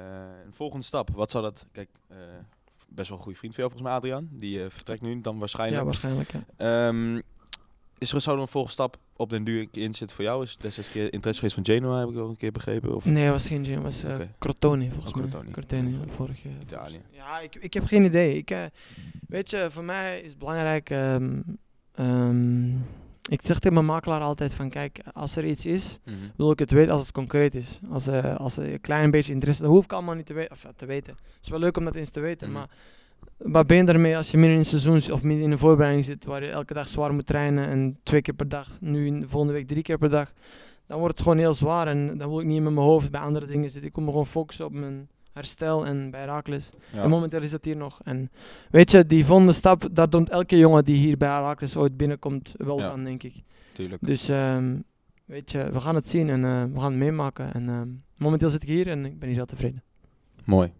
een 0.46 0.54
volgende 0.54 0.86
stap, 0.86 1.10
wat 1.14 1.32
zou 1.32 1.44
dat... 1.44 1.66
Kijk, 1.72 1.90
eh, 2.08 2.18
best 2.88 3.10
wel 3.10 3.18
een 3.18 3.24
goede 3.24 3.38
vriend 3.38 3.54
van 3.56 3.64
jou 3.64 3.76
volgens 3.76 3.82
mij, 3.82 3.92
Adriaan. 3.92 4.30
Die 4.40 4.70
vertrekt 4.70 5.02
nu 5.02 5.22
dan 5.22 5.40
waarschijnlijk. 5.40 5.80
Ja, 5.80 5.86
waarschijnlijk. 5.86 6.32
Ja. 6.32 6.44
Ehm, 6.88 7.22
is 7.98 8.12
er, 8.14 8.22
zou 8.22 8.36
er 8.36 8.42
een 8.42 8.48
volgende 8.48 8.74
stap 8.76 8.98
op 9.16 9.30
den 9.30 9.44
duur 9.44 9.68
in 9.72 9.94
zitten 9.94 10.16
voor 10.16 10.26
jou? 10.26 10.44
Is 10.44 10.58
destijds 10.58 10.90
keer 10.92 11.14
interesse 11.14 11.40
geweest 11.50 11.56
van 11.56 11.66
Genoa, 11.66 12.00
heb 12.00 12.10
ik 12.10 12.16
wel 12.16 12.30
een 12.30 12.36
keer 12.38 12.52
begrepen? 12.52 12.96
Of 12.96 13.06
Nee, 13.06 13.24
het 13.24 13.32
was 13.32 13.48
geen. 13.48 13.66
Het 13.66 13.82
was 13.84 14.04
eh 14.04 14.14
Oké. 14.14 14.32
Crotone 14.40 14.92
volgens 14.92 15.14
Oh, 15.14 15.20
mij. 15.20 15.28
Crotone. 15.30 15.52
Crotone, 15.52 15.90
ja, 15.92 15.98
vorig 16.16 16.44
jaar. 16.44 16.62
Italië. 16.62 17.02
Ja, 17.12 17.40
ik, 17.40 17.56
ik 17.56 17.74
heb 17.74 17.86
geen 17.86 18.04
idee. 18.06 18.38
Ik, 18.38 18.52
eh, 18.52 18.64
weet 19.28 19.50
je, 19.50 19.68
voor 19.72 19.84
mij 19.84 20.22
is 20.22 20.30
het 20.30 20.40
belangrijk... 20.40 20.90
ehm, 20.90 21.42
ehm, 21.96 22.70
ik 23.32 23.40
zeg 23.44 23.60
tegen 23.60 23.74
mijn 23.74 23.86
makelaar 23.86 24.22
altijd 24.22 24.54
van, 24.54 24.70
kijk, 24.70 25.00
als 25.14 25.36
er 25.36 25.46
iets 25.46 25.66
is, 25.66 26.00
Mhm. 26.06 26.16
wil 26.36 26.52
ik 26.52 26.60
het 26.60 26.72
weten 26.72 26.94
als 26.94 27.02
het 27.02 27.12
concreet 27.12 27.56
is. 27.56 27.80
Als, 27.92 28.08
eh, 28.08 28.36
als 28.36 28.58
er 28.58 28.74
een 28.74 28.82
klein 28.82 29.12
beetje 29.12 29.34
interesse... 29.34 29.62
Dat 29.62 29.72
hoef 29.72 29.84
ik 29.84 29.94
allemaal 29.94 30.16
niet 30.16 30.26
te, 30.26 30.34
weten 30.34 30.52
of, 30.52 30.62
ja, 30.64 30.72
te 30.76 30.86
weten. 30.86 31.14
Het 31.14 31.44
is 31.44 31.50
wel 31.50 31.60
leuk 31.60 31.78
om 31.78 31.86
dat 31.86 31.96
eens 31.96 32.10
te 32.10 32.20
weten, 32.20 32.48
Mhm. 32.50 32.58
maar... 32.58 32.70
Waar 33.38 33.66
ben 33.66 33.78
je 33.78 33.84
ermee 33.84 34.18
als 34.18 34.32
je 34.32 34.38
midden 34.38 34.54
in 34.54 34.60
een 34.60 34.66
seizoen 34.82 35.14
of 35.14 35.24
midden 35.24 35.46
in 35.46 35.52
een 35.52 35.58
voorbereiding 35.58 36.06
zit, 36.06 36.26
waar 36.26 36.44
je 36.44 36.50
elke 36.50 36.74
dag 36.74 36.88
zwaar 36.88 37.14
moet 37.14 37.26
trainen 37.26 37.68
en 37.68 37.98
twee 38.04 38.22
keer 38.22 38.34
per 38.34 38.50
dag, 38.50 38.68
nu 38.80 39.06
in 39.06 39.20
de 39.20 39.30
volgende 39.30 39.54
week 39.56 39.68
drie 39.68 39.82
keer 39.84 39.98
per 39.98 40.10
dag, 40.10 40.34
dan 40.88 40.98
wordt 41.00 41.14
het 41.14 41.24
gewoon 41.24 41.38
heel 41.38 41.54
zwaar 41.54 41.88
en 41.88 42.18
dan 42.18 42.30
wil 42.30 42.40
ik 42.40 42.46
niet 42.46 42.62
met 42.62 42.74
mijn 42.74 42.86
hoofd 42.86 43.12
bij 43.12 43.22
andere 43.22 43.46
dingen 43.46 43.70
zitten. 43.72 43.90
Ik 43.90 43.96
moet 43.96 44.06
me 44.06 44.12
gewoon 44.12 44.26
focussen 44.28 44.66
op 44.66 44.72
mijn 44.74 45.10
herstel 45.34 45.86
en 45.86 46.12
bij 46.12 46.20
Herakles. 46.20 46.70
Ja. 46.94 47.04
En 47.04 47.10
momenteel 47.10 47.42
is 47.42 47.52
dat 47.52 47.66
hier 47.66 47.76
nog. 47.78 48.00
En 48.04 48.32
weet 48.70 48.92
je, 48.92 49.06
die 49.06 49.26
volgende 49.26 49.52
stap, 49.54 49.88
daar 49.92 50.10
doet 50.10 50.30
elke 50.30 50.58
jongen 50.58 50.86
die 50.86 50.98
hier 50.98 51.18
bij 51.18 51.30
Herakles 51.30 51.76
ooit 51.76 51.98
binnenkomt 51.98 52.52
wel 52.58 52.80
Ja. 52.80 52.90
van, 52.90 53.04
denk 53.04 53.24
ik. 53.24 53.34
Tuurlijk. 53.74 54.06
Dus 54.06 54.30
ehm, 54.30 54.76
weet 55.26 55.52
je, 55.52 55.70
we 55.72 55.80
gaan 55.80 55.96
het 55.96 56.08
zien 56.08 56.30
en 56.30 56.46
eh, 56.46 56.64
we 56.74 56.80
gaan 56.80 56.92
het 56.92 57.00
meemaken. 57.00 57.54
En 57.54 57.70
ehm, 57.70 57.88
momenteel 58.18 58.50
zit 58.50 58.62
ik 58.64 58.70
hier 58.70 58.88
en 58.88 59.06
ik 59.06 59.20
ben 59.20 59.28
hier 59.28 59.38
heel 59.38 59.46
tevreden. 59.46 59.84
Mooi. 60.46 60.72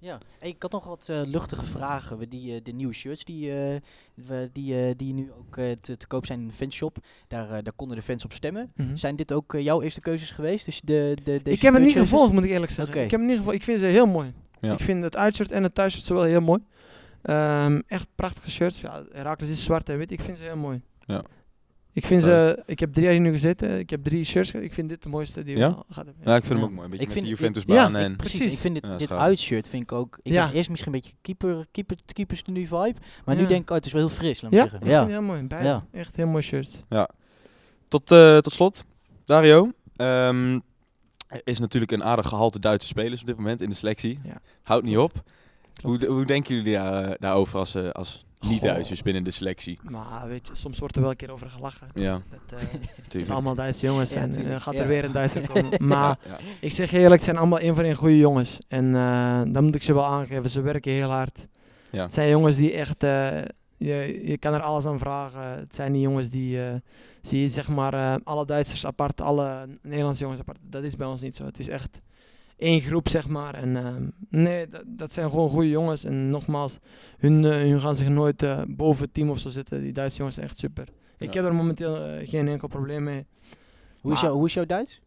Ja, 0.00 0.18
ik 0.40 0.62
had 0.62 0.72
nog 0.72 0.84
wat 0.84 1.06
eh, 1.08 1.20
luchtige 1.24 1.64
vragen. 1.64 2.18
We 2.18 2.28
Die, 2.28 2.54
eh, 2.54 2.60
de 2.62 2.72
nieuwe 2.72 2.92
shirts 2.92 3.24
die, 3.24 3.50
eh, 3.50 3.76
we- 4.14 4.50
die, 4.52 4.80
eh, 4.86 4.94
die 4.96 5.14
nu 5.14 5.32
ook 5.38 5.56
eh, 5.56 5.70
te, 5.80 5.96
te 5.96 6.06
koop 6.06 6.26
zijn 6.26 6.40
in 6.40 6.46
de 6.46 6.52
fanshop, 6.52 6.96
daar, 7.28 7.48
daar 7.62 7.72
konden 7.76 7.96
de 7.96 8.02
fans 8.02 8.24
op 8.24 8.32
stemmen. 8.32 8.72
Mhm. 8.76 8.96
Zijn 8.96 9.16
dit 9.16 9.32
ook 9.32 9.52
jouw 9.58 9.82
eerste 9.82 10.00
keuzes 10.00 10.30
geweest? 10.30 10.64
Dus 10.64 10.80
de, 10.80 11.16
de, 11.24 11.40
deze 11.42 11.56
Ik 11.56 11.62
heb 11.62 11.74
het 11.74 11.82
niet 11.82 11.92
gevolgd, 11.96 12.32
moet 12.32 12.44
ik 12.44 12.50
eerlijk 12.50 12.72
zeggen. 12.72 13.02
Ik 13.04 13.10
heb 13.10 13.20
het 13.20 13.28
niet 13.28 13.36
gevolgd. 13.38 13.58
Ik 13.58 13.64
vind 13.64 13.78
ze 13.78 13.84
heel 13.86 14.06
mooi. 14.06 14.32
Ja. 14.60 14.72
Ik 14.72 14.80
vind 14.80 15.02
het 15.02 15.16
uitshirt 15.16 15.52
en 15.52 15.62
het 15.62 15.74
thuisshirt 15.74 16.04
zowel 16.04 16.22
heel 16.22 16.40
mooi. 16.40 16.60
Ehm, 17.22 17.80
echt 17.86 18.06
prachtige 18.14 18.50
shirts. 18.50 18.80
Ja, 18.80 19.04
Herakles 19.12 19.48
is 19.50 19.64
zwart 19.64 19.88
en 19.88 19.98
wit. 19.98 20.10
Ik 20.10 20.20
vind 20.20 20.36
ze 20.38 20.42
heel 20.42 20.56
mooi. 20.56 20.82
Ja. 21.06 21.22
Ik, 21.92 22.06
vind 22.06 22.22
ze, 22.22 22.62
ik 22.66 22.78
heb 22.80 22.92
drie 22.92 23.04
jaar 23.04 23.12
hier 23.12 23.22
nu 23.22 23.30
gezeten. 23.30 23.78
Ik 23.78 23.90
heb 23.90 24.04
drie 24.04 24.24
shirts. 24.24 24.52
Ik 24.52 24.72
vind 24.74 24.88
dit 24.88 25.02
de 25.02 25.08
mooiste 25.08 25.42
die 25.42 25.56
Ja? 25.56 25.68
we 25.68 25.74
al 25.74 25.84
gehad 25.88 26.06
hebben. 26.06 26.24
Ja, 26.26 26.36
ik 26.36 26.44
vind 26.44 26.52
hem 26.52 26.58
Ja. 26.58 26.64
ook 26.64 26.70
mooi. 26.72 26.84
Een 26.84 26.90
beetje 26.90 27.06
Ik 27.06 27.14
met 27.14 27.18
vind- 27.24 27.26
Juventusbaan 27.38 27.92
ja, 27.92 27.98
en... 27.98 28.10
Ik- 28.10 28.16
precies, 28.16 28.36
Precies. 28.36 28.54
ik 28.56 28.60
vind 28.62 28.74
dit, 28.74 28.86
Ja, 28.86 28.96
dit 28.96 29.12
uitshirt 29.12 29.68
vind 29.68 29.82
ik 29.82 29.92
ook... 29.92 30.18
Ik 30.22 30.32
Ja. 30.32 30.42
dacht 30.42 30.54
eerst 30.54 30.70
misschien 30.70 30.94
een 30.94 31.00
beetje 31.00 31.16
keeper, 31.22 31.66
keeper, 31.70 31.96
keepers 32.12 32.42
tenue 32.42 32.66
vibe. 32.66 32.94
Maar 33.24 33.34
nu 33.36 33.42
Ja. 33.42 33.48
denk 33.48 33.62
ik, 33.62 33.70
oh, 33.70 33.76
het 33.76 33.86
is 33.86 33.92
wel 33.92 34.06
heel 34.06 34.16
fris, 34.16 34.40
laat 34.40 34.50
me 34.50 34.56
Ja, 34.56 34.62
zeggen. 34.62 34.80
ik 34.80 34.86
Ja. 34.86 34.92
vind 34.98 35.10
het 35.10 35.18
heel 35.18 35.28
mooi. 35.28 35.42
Beide. 35.42 35.68
Ja. 35.68 35.86
Echt 35.92 36.16
heel 36.16 36.26
mooi 36.26 36.42
shirts. 36.42 36.82
Tot, 37.88 38.10
eh, 38.10 38.38
tot 38.38 38.52
slot, 38.52 38.84
Dario. 39.24 39.70
Ehm, 39.96 40.58
er 41.28 41.40
is 41.44 41.58
natuurlijk 41.58 41.92
een 41.92 42.04
aardig 42.04 42.26
gehalte 42.28 42.58
Duitse 42.58 42.88
spelers 42.88 43.20
op 43.20 43.26
dit 43.26 43.36
moment 43.36 43.60
in 43.60 43.68
de 43.68 43.74
selectie. 43.74 44.18
Ja. 44.24 44.40
Houdt 44.62 44.84
niet 44.84 44.96
op. 44.98 45.12
Hoe, 45.82 46.06
hoe 46.06 46.24
denken 46.26 46.54
jullie 46.56 46.72
daar, 46.72 47.04
eh, 47.04 47.14
daarover 47.18 47.58
als, 47.58 47.74
eh, 47.74 47.90
als 47.90 48.26
niet-Duitsers 48.40 49.02
binnen 49.02 49.24
de 49.24 49.30
selectie? 49.30 49.78
Maar 49.82 50.28
weet 50.28 50.46
je, 50.46 50.54
soms 50.56 50.78
wordt 50.78 50.96
er 50.96 51.00
wel 51.02 51.10
een 51.10 51.16
keer 51.16 51.30
over 51.32 51.50
gelachen. 51.50 51.88
Ja, 51.94 52.20
Dat, 52.48 52.58
eh, 53.22 53.30
allemaal 53.34 53.54
Duitse 53.54 53.86
jongens 53.86 54.10
Ja, 54.12 54.18
zijn. 54.18 54.30
tuurlijk. 54.30 54.54
Eh, 54.54 54.60
gaat 54.60 54.74
Ja. 54.74 54.80
er 54.80 54.88
weer 54.88 55.04
een 55.04 55.12
Duitser 55.12 55.48
komen. 55.48 55.86
Maar 55.86 56.18
Ja. 56.26 56.38
Ik 56.60 56.72
zeg 56.72 56.92
eerlijk, 56.92 57.12
het 57.14 57.24
zijn 57.24 57.36
allemaal 57.36 57.58
één 57.58 57.74
voor 57.74 57.84
één 57.84 57.94
goede 57.94 58.18
jongens. 58.18 58.58
En 58.68 58.94
eh 58.96 59.40
dan 59.46 59.64
moet 59.64 59.74
ik 59.74 59.82
ze 59.82 59.94
wel 59.94 60.04
aangeven, 60.06 60.50
ze 60.50 60.60
werken 60.60 60.92
heel 60.92 61.08
hard. 61.10 61.46
Ja. 61.90 62.02
Het 62.02 62.12
zijn 62.12 62.28
jongens 62.28 62.56
die 62.56 62.72
echt, 62.72 63.02
eh, 63.02 63.38
je, 63.76 64.20
je 64.24 64.38
kan 64.38 64.54
er 64.54 64.60
alles 64.60 64.86
aan 64.86 64.98
vragen. 64.98 65.42
Het 65.58 65.74
zijn 65.74 65.92
die 65.92 66.00
jongens 66.02 66.30
die, 66.30 66.64
eh, 66.66 66.74
zie 67.22 67.40
je 67.40 67.48
zeg 67.48 67.68
maar, 67.68 67.94
eh, 67.94 68.14
alle 68.24 68.44
Duitsers 68.46 68.86
apart, 68.86 69.20
alle 69.20 69.66
Nederlandse 69.82 70.22
jongens 70.22 70.40
apart. 70.40 70.58
Dat 70.62 70.82
is 70.82 70.96
bij 70.96 71.06
ons 71.06 71.20
niet 71.20 71.36
zo. 71.36 71.44
Het 71.44 71.58
is 71.58 71.68
echt 71.68 72.00
één 72.58 72.80
groep, 72.80 73.08
zeg 73.08 73.28
maar. 73.28 73.54
En 73.54 73.76
ehm, 73.76 74.08
nee, 74.42 74.68
dat, 74.68 74.82
dat 74.86 75.12
zijn 75.12 75.30
gewoon 75.30 75.48
goede 75.48 75.68
jongens. 75.68 76.04
En 76.04 76.30
nogmaals, 76.30 76.78
hun, 77.18 77.44
eh, 77.44 77.50
hun 77.56 77.80
gaan 77.80 77.96
zich 77.96 78.08
nooit 78.08 78.42
eh, 78.42 78.60
boven 78.68 79.04
het 79.04 79.14
team 79.14 79.30
of 79.30 79.38
zo 79.38 79.48
zitten. 79.48 79.80
Die 79.82 79.92
Duitse 79.92 80.16
jongens 80.18 80.34
zijn 80.36 80.46
echt 80.48 80.58
super. 80.58 80.88
Ik 81.18 81.34
heb 81.34 81.44
er 81.44 81.54
momenteel 81.54 81.96
eh, 81.96 82.28
geen 82.28 82.48
enkel 82.48 82.68
probleem 82.68 83.02
mee. 83.02 83.26
Hoe, 84.00 84.12
is 84.12 84.20
jou, 84.20 84.34
hoe 84.34 84.46
is 84.46 84.54
jouw 84.54 84.66
Duits? 84.66 85.00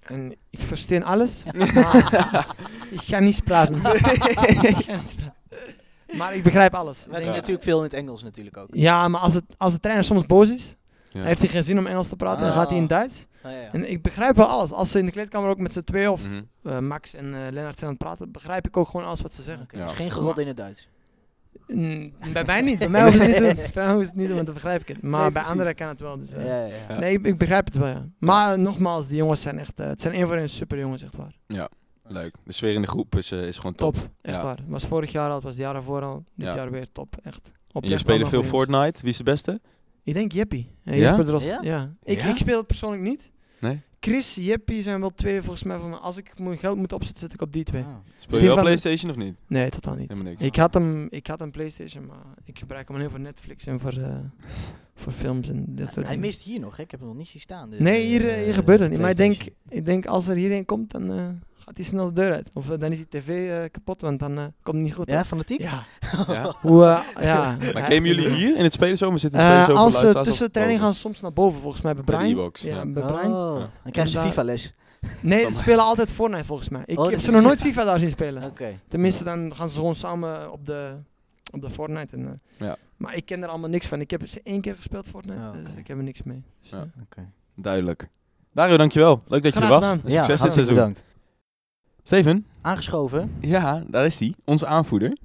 En 0.00 0.34
ik 0.50 0.60
versta 0.60 0.98
alles, 0.98 1.44
maar 1.56 1.66
ik 2.96 3.00
ga 3.00 3.18
niet 3.18 3.44
praten. 3.44 3.74
Ik 3.84 3.84
ga 3.84 4.96
niet 4.96 5.14
praten. 5.16 5.34
Maar 6.16 6.34
ik 6.34 6.42
begrijp 6.42 6.74
alles. 6.74 7.04
Maar 7.06 7.14
het 7.14 7.22
is 7.22 7.28
Ja. 7.28 7.34
natuurlijk 7.34 7.64
veel 7.64 7.76
in 7.78 7.84
het 7.84 7.92
Engels 7.92 8.22
natuurlijk 8.22 8.56
ook. 8.56 8.68
Ja, 8.70 9.08
maar 9.08 9.20
als, 9.20 9.34
het, 9.34 9.44
als 9.56 9.72
de 9.72 9.80
trainer 9.80 10.04
soms 10.04 10.26
boos 10.26 10.50
is, 10.50 10.74
Ja. 11.22 11.22
heeft 11.26 11.40
hij 11.40 11.48
geen 11.48 11.64
zin 11.64 11.78
om 11.78 11.86
Engels 11.86 12.08
te 12.08 12.16
praten, 12.16 12.42
dan 12.42 12.52
gaat 12.52 12.68
hij 12.68 12.76
in 12.76 12.82
Ah. 12.82 12.88
Duits. 12.88 13.26
Ah, 13.42 13.52
ja, 13.52 13.58
ja. 13.60 13.72
En 13.72 13.90
ik 13.90 14.02
begrijp 14.02 14.36
wel 14.36 14.46
alles. 14.46 14.72
Als 14.72 14.90
ze 14.90 14.98
in 14.98 15.06
de 15.06 15.12
kleedkamer 15.12 15.48
ook 15.50 15.58
met 15.58 15.72
z'n 15.72 15.80
twee 15.82 16.10
of 16.12 16.22
Mhm. 16.24 16.42
eh, 16.62 16.78
Max 16.78 17.14
en 17.14 17.24
eh 17.34 17.40
Lennart 17.52 17.78
zijn 17.78 17.90
aan 17.90 17.96
het 17.96 17.98
praten, 17.98 18.32
begrijp 18.32 18.66
ik 18.66 18.76
ook 18.76 18.88
gewoon 18.88 19.06
alles 19.06 19.20
wat 19.20 19.34
ze 19.34 19.42
zeggen. 19.42 19.62
Oké, 19.64 19.76
Ja. 19.76 19.84
Dus 19.84 19.92
geen 19.92 20.10
gerot 20.10 20.38
in 20.38 20.46
het 20.46 20.56
Duits. 20.56 20.88
Mm, 21.66 22.12
bij 22.32 22.44
mij 22.44 22.60
niet. 22.60 22.78
Bij 22.88 22.88
mij 22.88 23.10
ze 23.10 23.18
het 23.18 23.26
niet 23.26 23.34
te 23.36 23.40
doen. 23.54 23.54
Bij 23.74 23.86
mij 23.86 23.96
het 23.98 24.14
niet 24.14 24.14
te 24.14 24.26
doen, 24.26 24.34
want 24.34 24.44
dan 24.46 24.54
begrijp 24.54 24.80
ik 24.80 24.88
het. 24.88 25.02
Maar 25.02 25.20
Nee, 25.20 25.30
bij 25.32 25.42
anderen 25.42 25.74
kan 25.74 25.88
het 25.88 26.00
wel. 26.00 26.18
Dus, 26.18 26.32
eh, 26.32 26.46
ja, 26.46 26.64
ja. 26.64 26.74
Ja. 26.88 26.98
Nee, 26.98 27.12
ik, 27.12 27.26
ik 27.26 27.38
begrijp 27.38 27.64
het 27.64 27.76
wel, 27.76 27.88
ja. 27.88 28.06
Maar 28.18 28.58
nogmaals, 28.58 29.08
die 29.08 29.16
jongens 29.16 29.40
zijn 29.40 29.58
echt... 29.58 29.80
eh, 29.80 29.86
het 29.86 30.00
zijn 30.00 30.14
één 30.14 30.26
voor 30.26 30.36
één 30.36 30.48
super 30.48 30.78
jongens, 30.78 31.02
echt 31.02 31.16
waar. 31.16 31.36
Leuk. 32.06 32.34
De 32.44 32.52
sfeer 32.52 32.74
in 32.74 32.80
de 32.82 32.86
groep 32.88 33.16
is, 33.16 33.32
eh, 33.32 33.42
is 33.46 33.56
gewoon 33.56 33.74
top. 33.74 33.94
Top, 33.94 34.08
echt 34.22 34.36
Ja. 34.36 34.42
waar. 34.42 34.56
Het 34.56 34.64
was 34.68 34.84
vorig 34.86 35.12
jaar 35.12 35.28
al, 35.28 35.34
het 35.34 35.42
was 35.42 35.52
het 35.52 35.60
jaar 35.62 35.74
ervoor 35.74 36.02
al. 36.02 36.24
Dit 36.34 36.48
Ja. 36.48 36.54
jaar 36.54 36.70
weer 36.70 36.86
top, 36.92 37.16
echt. 37.22 37.50
En 37.72 37.88
je 37.88 37.98
spelen 37.98 38.26
veel 38.28 38.42
jongens. 38.42 38.48
Fortnite. 38.56 39.00
Wie 39.00 39.10
is 39.10 39.16
de 39.16 39.24
beste? 39.24 39.60
Ik 40.04 40.14
denk 40.14 40.32
Jeppie. 40.32 40.70
Eh, 40.84 40.94
Ja? 40.98 41.00
Jesper 41.00 41.24
Drost, 41.24 41.46
Ja? 41.46 41.58
ja. 41.62 41.94
Ik, 42.02 42.18
Ja? 42.20 42.26
ik 42.30 42.36
speel 42.36 42.56
het 42.58 42.66
persoonlijk 42.66 43.02
niet. 43.02 43.30
Nee? 43.60 43.80
Chris, 44.00 44.34
Jeppie 44.34 44.82
zijn 44.82 45.00
wel 45.00 45.10
twee 45.14 45.40
volgens 45.40 45.62
mij 45.62 45.78
van. 45.78 46.00
Als 46.00 46.16
ik 46.16 46.38
mijn 46.38 46.58
geld 46.58 46.76
moet 46.76 46.92
opzetten, 46.92 47.20
zet 47.22 47.32
ik 47.32 47.42
op 47.42 47.52
die 47.52 47.64
twee. 47.64 47.82
Ah. 47.82 47.88
Speel 47.88 48.34
je 48.34 48.36
Die 48.38 48.46
wel 48.46 48.54
van- 48.54 48.64
Playstation 48.64 49.10
of 49.10 49.16
niet? 49.16 49.40
Nee, 49.46 49.70
totaal 49.70 49.94
niet. 49.94 50.08
Helemaal 50.08 50.30
niks. 50.32 50.42
Ik 50.44 50.56
had, 50.56 50.74
hem, 50.74 51.06
ik 51.10 51.26
had 51.26 51.40
een 51.40 51.50
Playstation, 51.50 52.06
maar 52.06 52.16
ik 52.44 52.58
gebruik 52.58 52.88
hem 52.88 52.96
alleen 52.96 53.10
voor 53.10 53.20
Netflix 53.20 53.66
en 53.66 53.80
voor, 53.80 53.92
eh, 53.96 54.16
voor 54.94 55.12
films 55.12 55.48
en 55.48 55.64
dat 55.68 55.86
soort 55.92 55.94
Hij 55.94 56.04
dingen. 56.04 56.20
mist 56.20 56.42
hier 56.42 56.60
nog, 56.60 56.76
hè? 56.76 56.82
ik 56.82 56.90
heb 56.90 57.00
hem 57.00 57.08
nog 57.08 57.18
niet 57.18 57.28
zien 57.28 57.40
staan. 57.40 57.70
de- 57.70 57.80
Nee, 57.80 58.06
hier, 58.06 58.28
eh, 58.28 58.44
hier 58.44 58.54
gebeurt 58.54 58.80
het 58.80 58.90
niet. 58.90 59.00
Maar 59.00 59.10
ik 59.10 59.16
denk, 59.16 59.32
PlayStation. 59.36 59.78
ik 59.78 59.84
denk 59.84 60.06
als 60.06 60.28
er 60.28 60.36
hierheen 60.36 60.64
komt, 60.64 60.90
dan 60.90 61.12
eh, 61.12 61.28
gaat 61.64 61.76
hij 61.76 61.84
snel 61.84 62.06
de 62.06 62.12
deur 62.12 62.32
uit. 62.32 62.50
Of 62.52 62.70
eh, 62.70 62.78
dan 62.78 62.90
is 62.92 62.96
die 62.98 63.08
tv 63.20 63.28
eh, 63.50 63.70
kapot, 63.70 64.00
want 64.00 64.18
dan 64.18 64.38
eh, 64.38 64.44
komt 64.62 64.76
het 64.76 64.84
niet 64.84 64.94
goed. 64.94 65.08
Ja, 65.08 65.24
fanatiek? 65.24 65.60
Ja. 65.60 65.84
Ja? 66.28 66.52
Hoe, 66.60 66.84
eh, 66.84 67.24
ja. 67.24 67.56
Maar 67.72 67.92
is- 67.92 67.98
jullie 67.98 68.28
hier 68.28 68.56
in 68.56 68.64
het 68.64 68.72
spelenzomer? 68.72 69.18
Zitten 69.18 69.38
de 69.38 69.44
spelenzomer 69.44 69.82
als 69.82 69.98
ze 70.00 70.20
tussen 70.22 70.46
de 70.46 70.52
training 70.52 70.80
boven? 70.80 70.84
gaan 70.84 70.94
ze 70.94 71.00
soms 71.00 71.20
naar 71.20 71.32
boven, 71.32 71.60
volgens 71.60 71.82
mij 71.82 71.94
bij 71.94 72.04
Bij 72.04 72.14
de 72.16 72.20
Brian. 72.22 72.38
e-box, 72.38 72.60
Ja, 72.62 72.74
ja. 72.76 72.86
bij 72.86 73.02
Brian. 73.02 73.32
Oh, 73.32 73.54
dan 73.82 73.90
krijgen 73.92 74.08
ze 74.12 74.20
FIFA-les. 74.20 74.74
Nee, 75.20 75.44
ze 75.52 75.54
spelen 75.62 75.84
altijd 75.84 76.10
Fortnite 76.10 76.44
volgens 76.44 76.68
mij. 76.68 76.82
Ik 76.86 76.98
Oh, 76.98 77.10
heb 77.10 77.20
ze 77.20 77.30
nog 77.30 77.42
nooit 77.42 77.60
FIFA 77.60 77.84
daar 77.84 77.98
zien 77.98 78.10
spelen. 78.10 78.44
Oké. 78.44 78.78
Tenminste, 78.88 79.24
dan 79.24 79.54
gaan 79.54 79.68
ze 79.68 79.74
gewoon 79.74 79.94
samen 79.94 80.52
op 80.52 80.66
de, 80.66 80.94
op 81.52 81.60
de 81.60 81.70
Fortnite. 81.70 82.16
En, 82.16 82.26
eh, 82.26 82.66
Ja. 82.66 82.76
Maar 82.96 83.16
ik 83.16 83.26
ken 83.26 83.42
er 83.42 83.48
allemaal 83.48 83.70
niks 83.70 83.86
van. 83.86 84.00
Ik 84.00 84.10
heb 84.10 84.28
ze 84.28 84.40
één 84.44 84.60
keer 84.60 84.76
gespeeld 84.76 85.06
Fortnite, 85.08 85.38
Ah, 85.40 85.52
dus 85.52 85.72
ik 85.76 85.86
heb 85.86 85.96
er 85.96 86.02
niks 86.02 86.22
mee. 86.22 86.42
Dus. 86.62 86.70
Duidelijk. 87.56 88.08
Dario, 88.52 88.76
dankjewel. 88.76 89.22
Leuk 89.26 89.42
dat 89.42 89.54
je 89.54 89.60
er 89.60 89.66
Graag 89.66 89.78
was. 89.80 89.88
gedaan. 89.88 90.04
En 90.04 90.12
ja, 90.12 90.24
Succes 90.24 90.40
dit 90.40 90.52
seizoen. 90.52 90.74
bedankt. 90.74 91.04
Steven? 92.06 92.46
Aangeschoven. 92.60 93.34
Ja, 93.40 93.84
daar 93.86 94.06
is 94.06 94.18
hij. 94.18 94.34
Onze 94.44 94.66
aanvoerder. 94.66 95.16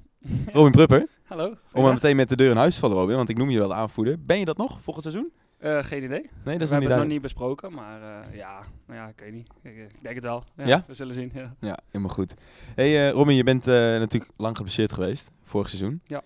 Robin 0.52 0.72
Prupper. 0.72 1.06
Hallo. 1.24 1.54
Om 1.72 1.82
maar 1.82 1.92
meteen 1.92 2.16
met 2.16 2.28
de 2.28 2.36
deur 2.36 2.50
in 2.50 2.56
huis 2.56 2.74
te 2.74 2.80
vallen, 2.80 2.96
Robin. 2.96 3.16
Want 3.16 3.28
ik 3.28 3.36
noem 3.36 3.50
je 3.50 3.58
wel 3.58 3.68
de 3.68 3.74
aanvoerder. 3.74 4.16
Ben 4.24 4.38
je 4.38 4.44
dat 4.44 4.56
nog 4.56 4.80
volgend 4.82 5.04
seizoen? 5.04 5.30
Eh, 5.58 5.82
geen 5.84 6.04
idee. 6.04 6.20
Nee, 6.20 6.28
dat 6.44 6.44
we 6.44 6.50
is 6.52 6.58
nog 6.58 6.68
hebben 6.70 6.78
niet 6.80 6.88
het 6.90 6.98
nog 6.98 7.06
niet 7.08 7.22
besproken, 7.22 7.72
maar 7.72 8.02
eh, 8.02 8.36
ja, 8.36 8.60
nou 8.86 8.98
ja, 9.00 9.08
ik 9.08 9.20
weet 9.20 9.32
niet. 9.32 9.48
Ik, 9.62 9.74
eh, 9.74 9.82
ik 9.82 10.02
denk 10.02 10.14
het 10.14 10.24
wel. 10.24 10.44
Ja, 10.56 10.66
Ja? 10.66 10.84
We 10.86 10.94
zullen 10.94 11.14
zien. 11.14 11.30
Ja. 11.34 11.54
Ja, 11.60 11.78
helemaal 11.86 12.14
goed. 12.14 12.34
hey, 12.74 13.08
eh, 13.08 13.12
Robin, 13.12 13.36
je 13.36 13.44
bent 13.44 13.66
eh, 13.66 13.74
natuurlijk 13.74 14.32
lang 14.36 14.56
geblesseerd 14.56 14.92
geweest, 14.92 15.32
vorig 15.42 15.68
seizoen. 15.68 16.00
Ja. 16.06 16.22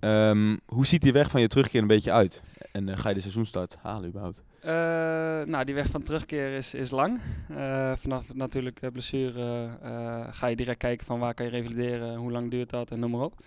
Ehm, 0.00 0.56
hoe 0.66 0.86
ziet 0.86 1.02
die 1.02 1.12
weg 1.12 1.30
van 1.30 1.40
je 1.40 1.48
terugkeer 1.48 1.80
een 1.80 1.86
beetje 1.86 2.12
uit? 2.12 2.42
En 2.72 2.98
ga 2.98 3.08
je 3.08 3.14
de 3.14 3.20
seizoenstart 3.20 3.76
halen 3.82 4.08
überhaupt? 4.08 4.42
Eh, 4.64 5.42
nou, 5.46 5.64
die 5.64 5.74
weg 5.74 5.86
van 5.86 6.02
terugkeer 6.02 6.56
is, 6.56 6.74
is 6.74 6.90
lang. 6.90 7.20
Eh, 7.48 7.92
vanaf 7.96 8.34
natuurlijk 8.34 8.80
eh, 8.82 8.90
blessure 8.90 9.68
ga 10.30 10.46
je 10.46 10.56
direct 10.56 10.78
kijken 10.78 11.06
van 11.06 11.18
waar 11.18 11.34
kan 11.34 11.44
je 11.44 11.50
revalideren, 11.50 12.16
hoe 12.16 12.30
lang 12.30 12.50
duurt 12.50 12.70
dat 12.70 12.90
en 12.90 12.98
noem 12.98 13.10
maar 13.10 13.20
op. 13.20 13.40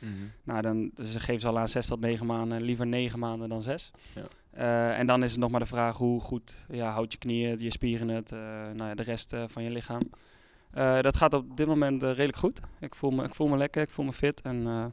Nou, 0.43 0.61
dan 0.61 0.91
dus 0.93 1.15
geven 1.15 1.41
ze 1.41 1.47
al 1.47 1.59
aan 1.59 1.67
6 1.67 1.87
tot 1.87 1.99
9 1.99 2.25
maanden, 2.25 2.61
liever 2.61 2.87
9 2.87 3.19
maanden 3.19 3.49
dan 3.49 3.61
6. 3.61 3.91
Ja. 4.15 4.93
En 4.93 5.07
dan 5.07 5.23
is 5.23 5.31
het 5.31 5.39
nog 5.39 5.51
maar 5.51 5.59
de 5.59 5.65
vraag 5.65 5.97
hoe 5.97 6.19
goed 6.19 6.55
ja, 6.69 6.91
houdt 6.91 7.11
je 7.11 7.17
knieën, 7.17 7.59
je 7.59 7.71
spieren 7.71 8.07
het, 8.07 8.31
nou 8.73 8.89
ja, 8.89 8.95
de 8.95 9.03
rest 9.03 9.35
van 9.47 9.63
je 9.63 9.69
lichaam. 9.69 10.01
Eh, 10.77 11.01
dat 11.01 11.17
gaat 11.17 11.33
op 11.33 11.57
dit 11.57 11.67
moment 11.67 12.03
eh, 12.03 12.09
redelijk 12.09 12.37
goed. 12.37 12.59
Ik 12.79 12.95
voel, 12.95 13.09
me, 13.09 13.23
ik 13.23 13.35
voel 13.35 13.47
me 13.47 13.57
lekker, 13.57 13.81
ik 13.81 13.89
voel 13.89 14.05
me 14.05 14.13
fit. 14.13 14.41
En 14.41 14.57
eh, 14.57 14.85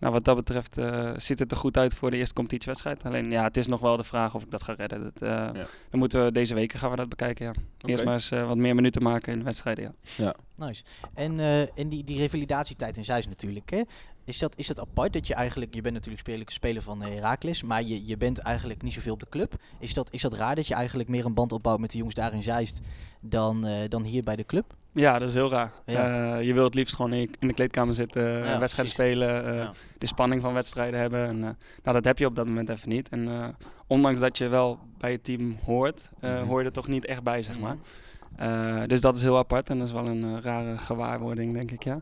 nou, 0.00 0.12
wat 0.12 0.24
dat 0.24 0.36
betreft 0.36 0.78
eh, 0.78 1.10
ziet 1.16 1.38
het 1.38 1.50
er 1.50 1.56
goed 1.56 1.76
uit 1.76 1.94
voor 1.94 2.10
de 2.10 2.16
eerste 2.16 2.34
competitiewedstrijd. 2.34 3.04
Alleen 3.04 3.30
ja, 3.30 3.42
het 3.42 3.56
is 3.56 3.66
nog 3.66 3.80
wel 3.80 3.96
de 3.96 4.04
vraag 4.04 4.34
of 4.34 4.42
ik 4.42 4.50
dat 4.50 4.62
ga 4.62 4.72
redden. 4.72 5.02
Dat, 5.02 5.22
eh, 5.22 5.52
Dan 5.90 5.98
moeten 5.98 6.24
we 6.24 6.32
deze 6.32 6.54
weken 6.54 6.78
gaan 6.78 6.90
we 6.90 6.96
dat 6.96 7.08
bekijken. 7.08 7.46
Ja. 7.46 7.52
Eerst 7.88 8.04
maar 8.04 8.12
eens 8.12 8.30
eh, 8.30 8.46
wat 8.46 8.56
meer 8.56 8.74
minuten 8.74 9.02
maken 9.02 9.32
in 9.32 9.38
de 9.38 9.44
wedstrijden. 9.44 9.94
Ja. 10.16 10.34
Nice. 10.54 10.82
En, 11.14 11.40
eh, 11.40 11.78
en 11.78 11.88
die, 11.88 12.04
die 12.04 12.18
revalidatietijd 12.18 12.96
in 12.96 13.04
Zeist 13.04 13.28
natuurlijk, 13.28 13.70
hè? 13.70 13.82
Is 14.30 14.38
dat, 14.38 14.56
is 14.56 14.66
dat 14.66 14.80
apart 14.80 15.12
dat 15.12 15.26
je 15.26 15.34
eigenlijk, 15.34 15.74
je 15.74 15.80
bent 15.80 15.94
natuurlijk 15.94 16.20
speler, 16.22 16.44
speler 16.50 16.82
van 16.82 17.02
eh, 17.02 17.08
Heracles, 17.14 17.62
maar 17.62 17.82
je, 17.82 18.06
je 18.06 18.16
bent 18.16 18.38
eigenlijk 18.38 18.82
niet 18.82 18.92
zoveel 18.92 19.12
op 19.12 19.20
de 19.20 19.28
club. 19.28 19.54
Is 19.78 19.94
dat, 19.94 20.08
is 20.12 20.22
dat 20.22 20.32
raar 20.32 20.54
dat 20.54 20.66
je 20.66 20.74
eigenlijk 20.74 21.08
meer 21.08 21.24
een 21.24 21.34
band 21.34 21.52
opbouwt 21.52 21.78
met 21.80 21.90
de 21.90 21.96
jongens 21.96 22.14
daar 22.16 22.32
in 22.34 22.42
Zeist 22.42 22.80
dan, 23.20 23.66
eh, 23.66 23.88
dan 23.88 24.02
hier 24.02 24.22
bij 24.22 24.36
de 24.36 24.44
club? 24.46 24.74
Ja, 24.92 25.18
dat 25.18 25.28
is 25.28 25.34
heel 25.34 25.50
raar. 25.50 25.72
Ja. 25.86 26.36
Eh, 26.36 26.46
je 26.46 26.52
wil 26.54 26.64
het 26.64 26.74
liefst 26.74 26.94
gewoon 26.94 27.12
in, 27.12 27.34
de 27.38 27.52
kleedkamer 27.52 27.94
zitten, 27.94 28.22
Ja, 28.22 28.58
wedstrijden 28.58 28.74
precies. 28.74 28.92
spelen, 28.92 29.54
Ja. 29.54 29.72
de 29.98 30.06
spanning 30.06 30.42
van 30.42 30.52
wedstrijden 30.52 31.00
hebben. 31.00 31.26
En, 31.26 31.38
nou, 31.38 31.54
dat 31.82 32.04
heb 32.04 32.18
je 32.18 32.26
op 32.26 32.36
dat 32.36 32.46
moment 32.46 32.68
even 32.68 32.88
niet. 32.88 33.08
En 33.08 33.54
ondanks 33.86 34.20
dat 34.20 34.38
je 34.38 34.48
wel 34.48 34.78
bij 34.98 35.12
het 35.12 35.24
team 35.24 35.56
hoort, 35.64 36.08
Mhm. 36.20 36.44
hoor 36.46 36.60
je 36.60 36.66
er 36.66 36.72
toch 36.72 36.88
niet 36.88 37.06
echt 37.06 37.22
bij, 37.22 37.42
zeg 37.42 37.58
Mhm. 37.58 37.64
maar. 37.64 38.88
Dus 38.88 39.00
dat 39.00 39.16
is 39.16 39.22
heel 39.22 39.38
apart 39.38 39.70
en 39.70 39.78
dat 39.78 39.86
is 39.86 39.92
wel 39.92 40.06
een 40.06 40.42
rare 40.42 40.78
gewaarwording, 40.78 41.52
denk 41.52 41.70
ik, 41.70 41.82
ja. 41.84 42.00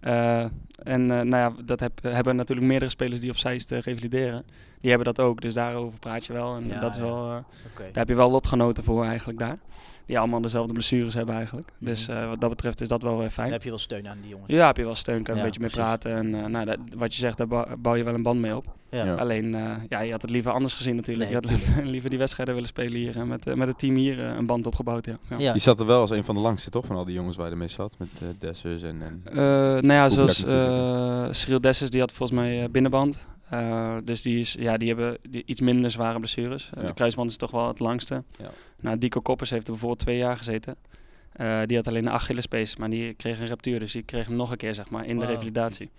Eh, 0.00 0.44
en 0.82 1.10
eh, 1.10 1.20
nou 1.20 1.36
ja, 1.36 1.52
dat 1.64 1.80
heb, 1.80 1.92
hebben 2.02 2.36
natuurlijk 2.36 2.66
meerdere 2.66 2.90
spelers 2.90 3.20
die 3.20 3.30
op 3.30 3.36
Zeist 3.36 3.72
uh, 3.72 3.78
revalideren. 3.78 4.44
Die 4.80 4.90
hebben 4.90 5.14
dat 5.14 5.24
ook, 5.26 5.40
dus 5.40 5.54
daarover 5.54 5.98
praat 5.98 6.24
je 6.26 6.32
wel. 6.32 6.56
En 6.56 6.68
Ja, 6.68 6.80
dat 6.80 6.94
is 6.94 7.00
wel, 7.00 7.16
eh, 7.16 7.36
daar 7.76 7.90
heb 7.92 8.08
je 8.08 8.14
wel 8.14 8.30
lotgenoten 8.30 8.84
voor 8.84 9.04
eigenlijk 9.04 9.38
daar. 9.38 9.58
Die 10.10 10.18
allemaal 10.18 10.40
dezelfde 10.40 10.72
blessures 10.72 11.14
hebben 11.14 11.34
eigenlijk. 11.34 11.72
Dus 11.78 12.06
Mhm. 12.08 12.16
eh, 12.18 12.28
wat 12.28 12.40
dat 12.40 12.50
betreft 12.50 12.80
is 12.80 12.88
dat 12.88 13.02
wel 13.02 13.18
weer 13.18 13.30
fijn. 13.30 13.52
heb 13.52 13.62
je 13.62 13.68
wel 13.68 13.78
steun 13.78 14.08
aan 14.08 14.18
die 14.20 14.30
jongens. 14.30 14.52
Ja, 14.52 14.66
heb 14.66 14.76
je 14.76 14.84
wel 14.84 14.94
steun, 14.94 15.22
kan 15.22 15.34
je 15.34 15.40
Ja, 15.40 15.46
een 15.46 15.52
beetje 15.52 15.60
mee 15.60 15.84
praten. 15.84 16.16
En 16.16 16.34
eh, 16.34 16.50
nou, 16.50 16.64
dat, 16.64 16.78
wat 16.96 17.14
je 17.14 17.20
zegt, 17.20 17.38
daar 17.38 17.46
bou- 17.46 17.76
bouw 17.76 17.94
je 17.94 18.04
wel 18.04 18.14
een 18.14 18.22
band 18.22 18.40
mee 18.40 18.56
op. 18.56 18.64
Ja. 18.90 19.04
Ja. 19.04 19.14
Alleen, 19.14 19.54
eh, 19.54 19.70
ja, 19.88 20.00
je 20.00 20.10
had 20.12 20.22
het 20.22 20.30
liever 20.30 20.52
anders 20.52 20.74
gezien 20.74 20.96
natuurlijk. 20.96 21.30
Nee, 21.30 21.40
je 21.40 21.46
had 21.48 21.58
liever, 21.58 21.84
liever 21.94 22.10
die 22.10 22.18
wedstrijden 22.18 22.54
willen 22.54 22.68
spelen 22.68 22.92
hier. 22.98 23.16
En 23.16 23.28
met, 23.28 23.54
met 23.56 23.68
het 23.68 23.78
team 23.78 23.94
hier 23.94 24.18
een 24.18 24.46
band 24.46 24.66
opgebouwd, 24.66 25.04
ja. 25.06 25.18
ja. 25.28 25.38
Ja. 25.38 25.52
Je 25.52 25.58
zat 25.58 25.80
er 25.80 25.86
wel 25.86 26.00
als 26.00 26.10
een 26.10 26.24
van 26.24 26.34
de 26.34 26.40
langste, 26.40 26.70
toch? 26.70 26.86
Van 26.86 26.96
al 26.96 27.04
die 27.04 27.14
jongens 27.14 27.36
waar 27.36 27.46
je 27.46 27.52
ermee 27.52 27.68
zat. 27.68 27.94
Met 27.98 28.08
Dessers 28.38 28.82
en... 28.82 29.02
en 29.02 29.22
Eh, 29.24 29.34
nou 29.80 29.92
ja, 29.92 30.08
zoals 30.08 30.44
eh 30.44 31.26
Cyril 31.30 31.60
Dessers, 31.60 31.90
die 31.90 32.00
had 32.00 32.12
volgens 32.12 32.38
mij 32.38 32.62
eh, 32.62 32.68
binnenband. 32.70 33.18
Eh, 33.50 33.96
dus 34.04 34.22
die, 34.22 34.38
is, 34.38 34.56
ja, 34.58 34.76
die 34.76 34.88
hebben 34.88 35.18
die 35.28 35.42
iets 35.46 35.60
minder 35.60 35.90
zware 35.90 36.18
blessures. 36.18 36.70
Ja. 36.74 36.82
De 36.86 36.94
kruisband 36.94 37.30
is 37.30 37.36
toch 37.36 37.50
wel 37.50 37.68
het 37.68 37.78
langste. 37.78 38.22
Ja. 38.38 38.50
Nou, 38.80 38.98
Dico 38.98 39.20
Koppers 39.20 39.50
heeft 39.50 39.64
er 39.66 39.70
bijvoorbeeld 39.70 40.00
twee 40.00 40.16
jaar 40.16 40.36
gezeten. 40.36 40.76
Eh, 41.32 41.60
die 41.66 41.76
had 41.76 41.86
alleen 41.86 42.06
een 42.06 42.12
Achillespees, 42.12 42.76
maar 42.76 42.90
die 42.90 43.14
kreeg 43.14 43.40
een 43.40 43.46
ruptuur. 43.46 43.78
Dus 43.78 43.92
die 43.92 44.02
kreeg 44.02 44.26
hem 44.26 44.36
nog 44.36 44.50
een 44.50 44.56
keer, 44.56 44.74
zeg 44.74 44.90
maar, 44.90 45.06
in 45.06 45.18
de 45.18 45.26
revalidatie. 45.26 45.90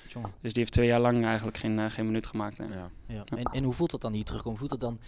Dus 0.42 0.54
die 0.54 0.62
heeft 0.62 0.72
twee 0.72 0.88
jaar 0.88 1.00
lang 1.00 1.26
eigenlijk 1.26 1.58
geen, 1.58 1.80
eh, 1.80 1.86
geen 1.90 2.06
minuut 2.06 2.28
gemaakt. 2.28 2.58
nee. 2.58 2.70
ja. 2.70 2.90
Ja. 3.14 3.24
En, 3.38 3.44
en 3.44 3.64
hoe 3.64 3.74
voelt 3.74 3.92
dat 3.92 4.02
dan 4.02 4.14
hier 4.14 4.24
terugkomen? 4.24 4.60
Voelt 4.60 4.72
het 4.72 4.80
dan, 4.80 5.00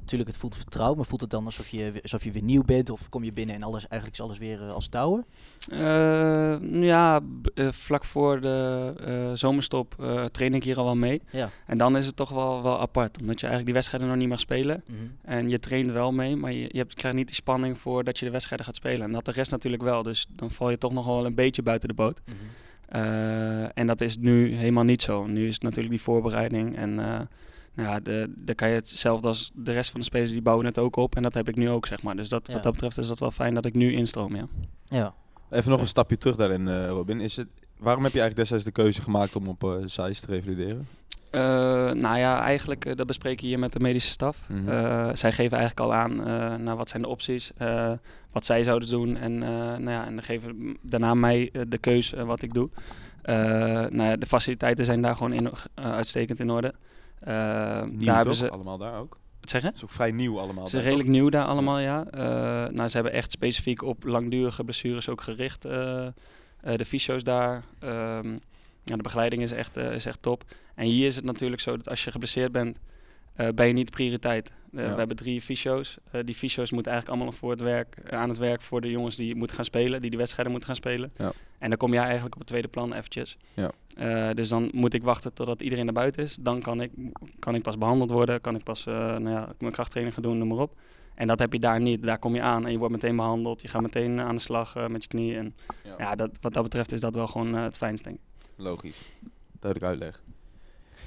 natuurlijk 0.00 0.30
het 0.30 0.38
voelt 0.38 0.56
vertrouwen, 0.56 0.96
maar 0.96 1.06
voelt 1.06 1.20
het 1.20 1.30
dan 1.30 1.44
alsof 1.44 1.68
je, 1.68 1.90
weer- 1.90 2.02
alsof 2.02 2.24
je 2.24 2.30
weer 2.32 2.42
nieuw 2.42 2.62
bent 2.64 2.90
of 2.90 3.08
kom 3.08 3.24
je 3.24 3.32
binnen 3.32 3.54
en 3.54 3.62
alles, 3.62 3.88
eigenlijk 3.88 4.20
is 4.20 4.26
alles 4.26 4.38
weer 4.38 4.62
eh, 4.62 4.72
als 4.72 4.88
touwen? 4.88 5.24
Eh, 5.70 6.82
ja, 6.82 7.20
eh, 7.54 7.72
vlak 7.72 8.04
voor 8.04 8.40
de 8.40 8.92
eh, 9.00 9.30
zomerstop 9.34 9.94
eh, 10.00 10.24
train 10.24 10.54
ik 10.54 10.64
hier 10.64 10.78
al 10.78 10.84
wel 10.84 10.96
mee. 10.96 11.22
Ja. 11.30 11.50
En 11.66 11.78
dan 11.78 11.96
is 11.96 12.06
het 12.06 12.16
toch 12.16 12.30
wel, 12.30 12.62
wel 12.62 12.80
apart, 12.80 13.20
omdat 13.20 13.34
je 13.40 13.46
eigenlijk 13.46 13.64
die 13.64 13.74
wedstrijden 13.74 14.08
nog 14.08 14.16
niet 14.18 14.28
mag 14.28 14.40
spelen. 14.40 14.84
Mhm. 14.86 14.98
En 15.22 15.48
je 15.48 15.58
traint 15.58 15.90
wel 15.90 16.12
mee, 16.12 16.36
maar 16.36 16.52
je, 16.52 16.68
je 16.72 16.78
hebt, 16.78 16.94
krijgt 16.94 17.16
niet 17.16 17.26
die 17.26 17.34
spanning 17.34 17.78
voor 17.78 18.04
dat 18.04 18.18
je 18.18 18.24
de 18.24 18.30
wedstrijden 18.30 18.66
gaat 18.66 18.76
spelen. 18.76 19.02
En 19.02 19.12
dat 19.12 19.24
de 19.24 19.30
rest 19.32 19.50
natuurlijk 19.50 19.82
wel, 19.82 20.02
dus 20.02 20.26
dan 20.28 20.50
val 20.50 20.70
je 20.70 20.78
toch 20.78 20.92
nog 20.92 21.06
wel 21.06 21.26
een 21.26 21.34
beetje 21.34 21.62
buiten 21.62 21.88
de 21.88 21.94
boot. 21.94 22.20
Mhm. 22.24 22.36
En 23.74 23.86
dat 23.86 24.00
is 24.00 24.16
nu 24.18 24.52
helemaal 24.54 24.84
niet 24.84 25.02
zo. 25.02 25.26
Nu 25.26 25.46
is 25.46 25.54
het 25.54 25.62
natuurlijk 25.62 25.90
die 25.94 26.02
voorbereiding 26.02 26.76
en... 26.76 26.98
eh, 26.98 27.20
nou 27.74 27.88
ja, 27.88 28.00
de, 28.00 28.32
dan 28.36 28.54
kan 28.54 28.68
je 28.68 28.74
hetzelfde 28.74 29.28
als 29.28 29.50
de 29.54 29.72
rest 29.72 29.90
van 29.90 30.00
de 30.00 30.06
spelers, 30.06 30.30
die 30.30 30.42
bouwen 30.42 30.66
het 30.66 30.78
ook 30.78 30.96
op. 30.96 31.16
En 31.16 31.22
dat 31.22 31.34
heb 31.34 31.48
ik 31.48 31.56
nu 31.56 31.70
ook, 31.70 31.86
zeg 31.86 32.02
maar. 32.02 32.16
Dus 32.16 32.28
dat, 32.28 32.46
Ja. 32.46 32.52
wat 32.52 32.62
dat 32.62 32.72
betreft 32.72 32.98
is 32.98 33.06
dat 33.06 33.18
wel 33.18 33.30
fijn 33.30 33.54
dat 33.54 33.64
ik 33.64 33.74
nu 33.74 33.92
instroom, 33.92 34.36
ja. 34.36 34.46
Ja. 34.84 35.14
Even 35.50 35.70
nog 35.70 35.80
een 35.80 35.86
stapje 35.86 36.18
terug 36.18 36.36
daarin, 36.36 36.68
eh, 36.68 36.86
Robin. 36.88 37.20
Is 37.20 37.36
het, 37.36 37.46
waarom 37.78 38.04
heb 38.04 38.12
je 38.12 38.20
eigenlijk 38.20 38.36
destijds 38.50 38.64
de 38.64 38.82
keuze 38.82 39.02
gemaakt 39.02 39.36
om 39.36 39.48
op 39.48 39.64
eh 39.64 39.74
Zeist 39.84 40.20
te 40.26 40.30
revalideren? 40.30 40.88
Eh, 41.30 41.40
nou 41.92 42.18
ja, 42.18 42.40
eigenlijk 42.40 42.84
uh, 42.84 42.94
dat 42.94 43.06
bespreek 43.06 43.40
je 43.40 43.46
hier 43.46 43.58
met 43.58 43.72
de 43.72 43.80
medische 43.80 44.10
staf. 44.10 44.40
Mhm. 44.48 44.68
Uh, 44.68 45.08
zij 45.12 45.32
geven 45.32 45.58
eigenlijk 45.58 45.80
al 45.80 45.94
aan 45.94 46.16
nou, 46.62 46.76
wat 46.76 46.88
zijn 46.88 47.02
de 47.02 47.08
opties, 47.08 47.50
wat 48.32 48.44
zij 48.44 48.62
zouden 48.62 48.88
doen. 48.88 49.16
En, 49.16 49.38
nou 49.38 49.90
ja, 49.90 50.06
en 50.06 50.14
dan 50.14 50.24
geven 50.24 50.76
daarna 50.82 51.14
mij 51.14 51.52
de 51.68 51.78
keuze 51.78 52.24
wat 52.24 52.42
ik 52.42 52.54
doe. 52.54 52.68
nou 53.90 54.02
ja, 54.02 54.16
de 54.16 54.26
faciliteiten 54.26 54.84
zijn 54.84 55.02
daar 55.02 55.16
gewoon 55.16 55.32
in, 55.32 55.50
uitstekend 55.74 56.40
in 56.40 56.50
orde. 56.50 56.74
nieuw 57.20 57.34
daar 57.34 57.88
toch? 57.98 58.14
hebben 58.14 58.34
ze 58.34 58.50
allemaal 58.50 58.78
daar 58.78 58.98
ook? 58.98 59.18
Wat 59.40 59.50
zeggen? 59.50 59.70
Het 59.70 59.78
is 59.78 59.84
ook 59.84 59.94
vrij 59.94 60.10
nieuw 60.10 60.38
allemaal. 60.38 60.64
Ze 60.64 60.70
zijn 60.70 60.82
redelijk 60.82 61.08
nieuw 61.08 61.28
daar 61.28 61.44
allemaal, 61.44 61.78
ja. 61.78 62.06
ja. 62.10 62.70
nou, 62.70 62.88
ze 62.88 62.96
hebben 62.96 63.12
echt 63.12 63.30
specifiek 63.30 63.82
op 63.82 64.04
langdurige 64.04 64.64
blessures 64.64 65.08
ook 65.08 65.20
gericht. 65.20 65.62
de 65.62 66.84
fysio's 66.84 67.24
daar. 67.24 67.62
Um, 67.84 68.40
ja, 68.86 68.96
de 68.96 69.02
begeleiding 69.02 69.42
is 69.42 69.52
echt, 69.52 69.76
is 69.76 70.06
echt 70.06 70.22
top. 70.22 70.44
En 70.74 70.86
hier 70.86 71.06
is 71.06 71.16
het 71.16 71.24
natuurlijk 71.24 71.60
zo 71.60 71.76
dat 71.76 71.88
als 71.88 72.04
je 72.04 72.10
geblesseerd 72.10 72.52
bent, 72.52 72.78
uh, 73.36 73.48
ben 73.54 73.66
je 73.66 73.72
niet 73.72 73.86
de 73.86 73.92
prioriteit. 73.92 74.52
Uh, 74.70 74.84
ja. 74.84 74.90
We 74.90 74.96
hebben 74.96 75.16
drie 75.16 75.42
fysio's. 75.42 75.98
Die 76.24 76.34
fysio's 76.34 76.70
moeten 76.70 76.92
eigenlijk 76.92 77.20
allemaal 77.20 77.38
voor 77.38 77.50
het 77.50 77.60
werk, 77.60 77.96
aan 78.10 78.28
het 78.28 78.38
werk 78.38 78.62
voor 78.62 78.80
de 78.80 78.90
jongens 78.90 79.16
die 79.16 79.34
moeten 79.34 79.56
gaan 79.56 79.64
spelen, 79.64 80.00
die 80.00 80.10
die 80.10 80.18
wedstrijden 80.18 80.52
moeten 80.52 80.70
gaan 80.70 80.82
spelen. 80.82 81.12
Ja. 81.16 81.32
En 81.58 81.68
dan 81.68 81.78
kom 81.78 81.92
jij 81.92 82.02
eigenlijk 82.02 82.34
op 82.34 82.40
het 82.40 82.48
tweede 82.48 82.68
plan 82.68 82.92
eventjes. 82.92 83.36
Ja. 83.54 84.32
Dus 84.32 84.48
dan 84.48 84.70
moet 84.72 84.94
ik 84.94 85.02
wachten 85.02 85.34
totdat 85.34 85.62
iedereen 85.62 85.84
naar 85.84 85.94
buiten 85.94 86.22
is. 86.22 86.36
Dan 86.40 86.60
kan 86.62 86.80
ik, 86.80 86.90
kan 87.38 87.54
ik 87.54 87.62
pas 87.62 87.78
behandeld 87.78 88.10
worden, 88.10 88.40
kan 88.40 88.54
ik 88.54 88.62
pas 88.62 88.84
nou 88.84 89.28
ja, 89.28 89.48
mijn 89.58 89.72
krachttraining 89.72 90.14
gaan 90.14 90.24
doen, 90.24 90.38
noem 90.38 90.48
maar 90.48 90.58
op. 90.58 90.76
En 91.14 91.26
dat 91.26 91.38
heb 91.38 91.52
je 91.52 91.58
daar 91.58 91.80
niet. 91.80 92.02
Daar 92.02 92.18
kom 92.18 92.34
je 92.34 92.42
aan 92.42 92.64
en 92.64 92.72
je 92.72 92.78
wordt 92.78 92.92
meteen 92.92 93.16
behandeld. 93.16 93.62
Je 93.62 93.68
gaat 93.68 93.82
meteen 93.82 94.20
aan 94.20 94.34
de 94.34 94.40
slag 94.40 94.88
met 94.88 95.02
je 95.02 95.08
knie. 95.08 95.36
En 95.36 95.54
ja, 95.98 96.14
dat, 96.14 96.30
wat 96.40 96.54
dat 96.54 96.62
betreft 96.62 96.92
is 96.92 97.00
dat 97.00 97.14
wel 97.14 97.26
gewoon 97.26 97.54
het 97.54 97.76
fijnst, 97.76 98.04
denk 98.04 98.16
ik. 98.16 98.22
Logisch. 98.56 98.98
Duidelijk 99.60 99.92
uitleg. 99.92 100.22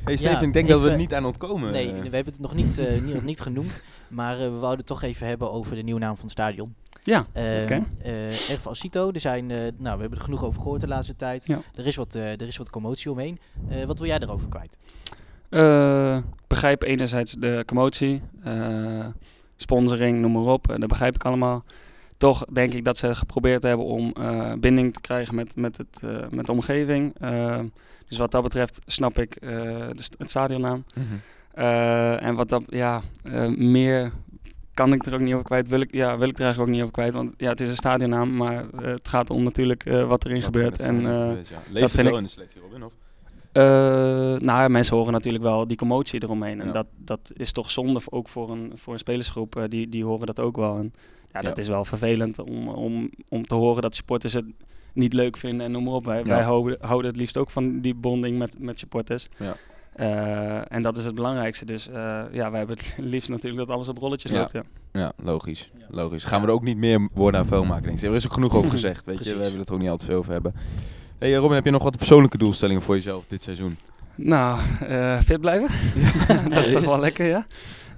Hey 0.03 0.17
Steven, 0.17 0.39
ja, 0.39 0.45
ik 0.47 0.53
denk 0.53 0.67
even, 0.67 0.81
dat 0.81 0.91
we 0.91 0.97
niet 0.97 1.13
aan 1.13 1.25
ontkomen. 1.25 1.71
Nee, 1.71 1.93
we 1.93 2.15
hebben 2.15 2.33
het 2.33 2.39
nog 2.39 2.53
niet, 2.53 2.79
uh, 2.79 3.01
niet, 3.01 3.23
niet 3.23 3.39
genoemd. 3.39 3.83
Maar 4.07 4.35
uh, 4.35 4.43
we 4.43 4.57
wouden 4.57 4.77
het 4.77 4.85
toch 4.85 5.03
even 5.03 5.27
hebben 5.27 5.51
over 5.51 5.75
de 5.75 5.81
nieuwe 5.81 5.99
naam 5.99 6.15
van 6.15 6.23
het 6.23 6.31
stadion. 6.31 6.75
Ja, 7.03 7.19
uh, 7.19 7.63
okay. 7.63 7.83
uh, 8.05 8.49
Erf 8.49 8.67
Alcito, 8.67 9.11
er 9.11 9.19
zijn, 9.19 9.49
uh, 9.49 9.57
nou, 9.57 9.95
we 9.95 10.01
hebben 10.01 10.17
er 10.17 10.23
genoeg 10.23 10.43
over 10.43 10.61
gehoord 10.61 10.81
de 10.81 10.87
laatste 10.87 11.15
tijd. 11.15 11.47
Ja. 11.47 11.61
Er, 11.75 11.87
is 11.87 11.95
wat, 11.95 12.15
uh, 12.15 12.31
er 12.31 12.47
is 12.47 12.57
wat 12.57 12.69
commotie 12.69 13.11
omheen. 13.11 13.39
Uh, 13.71 13.83
wat 13.83 13.99
wil 13.99 14.07
jij 14.07 14.19
erover 14.19 14.47
kwijt? 14.47 14.77
Uh, 15.49 16.15
ik 16.17 16.47
begrijp 16.47 16.83
enerzijds 16.83 17.31
de 17.31 17.63
commotie, 17.65 18.21
uh, 18.45 19.05
sponsoring, 19.55 20.19
noem 20.19 20.31
maar 20.31 20.53
op. 20.53 20.67
dat 20.67 20.87
begrijp 20.87 21.15
ik 21.15 21.23
allemaal. 21.23 21.63
Toch 22.19 22.45
denk 22.45 22.73
ik 22.73 22.85
dat 22.85 22.97
ze 22.97 23.15
geprobeerd 23.15 23.63
hebben 23.63 23.85
om 23.85 24.13
uh, 24.19 24.53
binding 24.53 24.93
te 24.93 25.01
krijgen 25.01 25.35
met, 25.35 25.55
met, 25.55 25.77
het, 25.77 25.99
uh, 26.03 26.17
met 26.31 26.45
de 26.45 26.51
omgeving. 26.51 27.15
Uh, 27.21 27.59
dus 28.07 28.17
wat 28.17 28.31
dat 28.31 28.43
betreft 28.43 28.81
snap 28.85 29.19
ik 29.19 29.37
st 29.95 30.15
het 30.17 30.29
stadionnaam. 30.29 30.83
Mm 30.95 31.03
-hmm. 31.03 31.21
en 32.17 32.35
wat 32.35 32.49
dat, 32.49 32.63
ja, 32.67 33.01
meer 33.55 34.11
kan 34.73 34.93
ik 34.93 35.05
er 35.05 35.13
ook 35.13 35.19
niet 35.19 35.33
over 35.33 35.45
kwijt. 35.45 35.67
Wil 35.67 35.81
ik, 35.81 35.93
ja, 35.95 36.17
wil 36.17 36.29
ik 36.29 36.37
er 36.37 36.43
eigenlijk 36.43 36.69
ook 36.69 36.75
niet 36.75 36.83
over 36.83 36.93
kwijt. 36.93 37.13
Want 37.13 37.33
ja, 37.37 37.49
het 37.49 37.61
is 37.61 37.69
een 37.69 37.75
stadionnaam, 37.75 38.35
maar 38.35 38.65
het 38.81 39.07
gaat 39.07 39.29
om 39.29 39.43
natuurlijk 39.43 39.83
wat 39.83 40.25
erin 40.25 40.35
wat 40.35 40.45
gebeurt. 40.45 40.79
En 40.79 40.95
gebeurt, 40.95 41.47
ja. 41.47 41.79
dat 41.79 41.91
vind 41.91 42.07
ik 42.07 42.15
in 42.15 42.23
de 42.23 42.29
selectie, 42.29 42.61
Robin? 42.61 42.83
Of? 42.83 42.93
Uh, 43.53 43.63
nou 44.39 44.61
ja, 44.61 44.67
mensen 44.67 44.95
horen 44.95 45.13
natuurlijk 45.13 45.43
wel 45.43 45.67
die 45.67 45.77
commotie 45.77 46.23
eromheen. 46.23 46.57
Ja. 46.57 46.63
En 46.63 46.71
dat, 46.71 46.85
dat 46.97 47.31
is 47.33 47.51
toch 47.51 47.71
zonde, 47.71 48.01
ook 48.09 48.27
voor 48.27 48.51
een, 48.51 48.71
voor 48.75 48.93
een 48.93 48.99
spelersgroep. 48.99 49.55
Uh, 49.55 49.63
die, 49.67 49.89
die 49.89 50.03
horen 50.03 50.25
dat 50.25 50.39
ook 50.39 50.57
wel. 50.57 50.77
En 50.77 50.93
Ja, 51.31 51.39
dat 51.41 51.57
Ja. 51.57 51.63
is 51.63 51.67
wel 51.69 51.85
vervelend 51.85 52.39
om, 52.39 52.67
om, 52.67 53.09
om 53.29 53.45
te 53.47 53.55
horen 53.55 53.81
dat 53.81 53.95
supporters 53.95 54.33
het 54.33 54.45
niet 54.93 55.13
leuk 55.13 55.37
vinden 55.37 55.65
en 55.65 55.71
noem 55.71 55.83
maar 55.83 55.93
op. 55.93 56.05
Wij, 56.05 56.17
Ja. 56.17 56.23
wij 56.23 56.41
houden, 56.43 56.77
houden 56.81 57.11
het 57.11 57.19
liefst 57.19 57.37
ook 57.37 57.49
van 57.49 57.79
die 57.79 57.93
bonding 57.95 58.37
met, 58.37 58.55
met 58.59 58.79
supporters. 58.79 59.27
Ja. 59.37 59.55
Eh, 59.95 60.71
en 60.75 60.81
dat 60.81 60.97
is 60.97 61.05
het 61.05 61.15
belangrijkste. 61.15 61.65
Dus 61.65 61.87
eh, 61.87 62.21
ja, 62.31 62.49
wij 62.49 62.57
hebben 62.59 62.77
het 62.77 62.93
liefst 63.13 63.29
natuurlijk 63.29 63.67
dat 63.67 63.75
alles 63.75 63.87
op 63.87 63.97
rolletjes 63.97 64.31
Ja. 64.31 64.39
loopt. 64.39 64.51
Ja. 64.51 64.63
Ja, 64.93 65.11
logisch. 65.23 65.69
logisch. 65.89 66.23
Gaan 66.23 66.41
we 66.41 66.47
er 66.47 66.53
ook 66.53 66.63
niet 66.63 66.77
meer 66.77 67.09
woorden 67.13 67.39
aan 67.39 67.45
vuil 67.45 67.65
maken, 67.65 67.83
denk 67.85 67.97
ik. 67.99 68.03
Er 68.09 68.15
is 68.15 68.25
ook 68.25 68.33
genoeg 68.33 68.55
over 68.55 68.69
gezegd, 68.79 69.05
weet 69.05 69.25
je. 69.25 69.35
We 69.35 69.41
hebben 69.41 69.59
het 69.59 69.71
ook 69.71 69.79
niet 69.79 69.89
al 69.89 69.97
te 69.97 70.05
veel 70.05 70.17
over 70.17 70.31
hebben. 70.31 70.53
hey, 71.17 71.33
Robin, 71.33 71.55
heb 71.55 71.65
je 71.65 71.71
nog 71.71 71.83
wat 71.83 71.97
persoonlijke 71.97 72.37
doelstellingen 72.37 72.81
voor 72.81 72.95
jezelf 72.95 73.23
dit 73.27 73.41
seizoen? 73.41 73.77
Nou, 74.15 74.59
eh, 74.87 75.19
fit 75.21 75.41
blijven. 75.41 75.69
dat 76.49 76.65
is 76.65 76.71
toch 76.71 76.85
wel 76.85 76.99
lekker, 76.99 77.25
ja. 77.27 77.45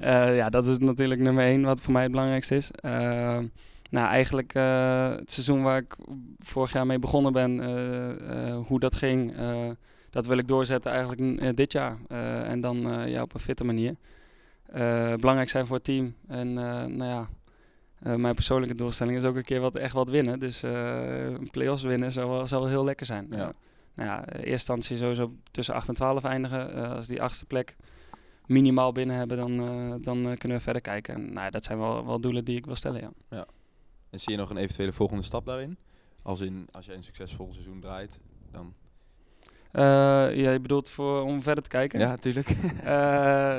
Eh, 0.01 0.35
ja, 0.35 0.49
dat 0.49 0.67
is 0.67 0.77
natuurlijk 0.77 1.21
nummer 1.21 1.43
één 1.43 1.61
wat 1.61 1.81
voor 1.81 1.93
mij 1.93 2.01
het 2.01 2.11
belangrijkste 2.11 2.55
is. 2.55 2.71
Eh, 2.71 3.37
nou, 3.89 4.07
eigenlijk 4.07 4.53
eh, 4.53 5.09
het 5.09 5.31
seizoen 5.31 5.61
waar 5.61 5.77
ik 5.77 5.95
vorig 6.37 6.73
jaar 6.73 6.85
mee 6.85 6.99
begonnen 6.99 7.33
ben, 7.33 7.63
hoe 8.67 8.79
dat 8.79 8.95
ging, 8.95 9.33
dat 10.09 10.25
wil 10.25 10.37
ik 10.37 10.47
doorzetten 10.47 10.91
eigenlijk 10.91 11.55
dit 11.55 11.71
jaar. 11.71 11.97
En 12.43 12.61
dan 12.61 13.07
ja, 13.09 13.21
op 13.21 13.33
een 13.33 13.39
fitte 13.39 13.63
manier. 13.63 13.95
Belangrijk 15.19 15.49
zijn 15.49 15.67
voor 15.67 15.75
het 15.75 15.85
team. 15.85 16.15
En 16.27 16.53
nou 16.53 17.05
ja, 17.05 17.27
mijn 18.17 18.35
persoonlijke 18.35 18.75
doelstelling 18.75 19.17
is 19.17 19.23
ook 19.23 19.35
een 19.35 19.43
keer 19.43 19.59
wat, 19.59 19.75
echt 19.75 19.93
wat 19.93 20.09
winnen. 20.09 20.39
Dus 20.39 20.61
een 20.61 21.49
play-offs 21.51 21.83
winnen 21.83 22.11
zou 22.11 22.29
wel, 22.29 22.47
zou 22.47 22.61
wel 22.61 22.69
heel 22.69 22.83
lekker 22.83 23.05
zijn. 23.05 23.27
Ja. 23.29 23.51
Nou 23.93 24.09
ja, 24.09 24.17
in 24.19 24.35
eerste 24.35 24.51
instantie 24.51 24.97
sowieso 24.97 25.33
tussen 25.51 25.73
8 25.73 25.87
en 25.87 25.93
12 25.93 26.23
eindigen. 26.23 26.73
Als 26.95 27.07
die 27.07 27.21
achtste 27.21 27.45
plek 27.45 27.75
minimaal 28.51 28.91
binnen 28.91 29.15
hebben, 29.15 29.37
dan, 29.37 29.59
eh, 29.59 29.93
dan 30.03 30.17
eh, 30.29 30.37
kunnen 30.37 30.57
we 30.57 30.63
verder 30.63 30.81
kijken. 30.81 31.13
En 31.13 31.25
nou, 31.25 31.45
ja, 31.45 31.49
dat 31.49 31.63
zijn 31.63 31.77
wel, 31.77 32.05
wel 32.05 32.19
doelen 32.19 32.45
die 32.45 32.57
ik 32.57 32.65
wil 32.65 32.75
stellen, 32.75 33.13
ja. 33.29 33.45
En 34.09 34.19
zie 34.19 34.31
je 34.31 34.37
nog 34.37 34.49
een 34.49 34.57
eventuele 34.57 34.91
volgende 34.91 35.23
stap 35.23 35.45
daarin? 35.45 35.77
Als, 36.21 36.39
in, 36.39 36.67
als 36.71 36.85
je 36.85 36.93
een 36.93 37.03
succesvol 37.03 37.53
seizoen 37.53 37.79
draait, 37.79 38.19
dan... 38.51 38.73
Eh, 39.71 39.81
ja, 40.35 40.51
je 40.51 40.59
bedoelt 40.59 40.89
voor, 40.89 41.21
om 41.21 41.41
verder 41.41 41.63
te 41.63 41.69
kijken? 41.69 41.99
Ja, 41.99 42.07
natuurlijk. 42.07 42.49
Eh, 42.81 42.87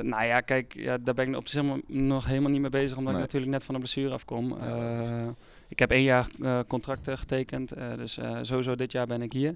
nou 0.01 0.25
ja, 0.25 0.41
kijk, 0.41 0.75
ja, 0.75 0.99
daar 0.99 1.15
ben 1.15 1.29
ik 1.29 1.37
op 1.37 1.49
zich 1.49 1.63
nog 1.87 2.27
helemaal 2.27 2.51
niet 2.51 2.61
mee 2.61 2.71
bezig, 2.71 2.97
omdat 2.97 3.13
Nee. 3.13 3.23
ik 3.23 3.27
natuurlijk 3.29 3.53
net 3.53 3.65
van 3.65 3.75
een 3.75 3.81
blessure 3.81 4.13
afkom. 4.13 4.57
Ja, 4.61 5.35
ik 5.69 5.79
heb 5.79 5.91
één 5.91 6.03
jaar 6.03 6.27
contract 6.67 7.09
getekend, 7.13 7.75
dus 7.97 8.19
sowieso 8.43 8.75
dit 8.75 8.93
jaar 8.93 9.07
ben 9.07 9.23
ik 9.23 9.33
hier. 9.33 9.55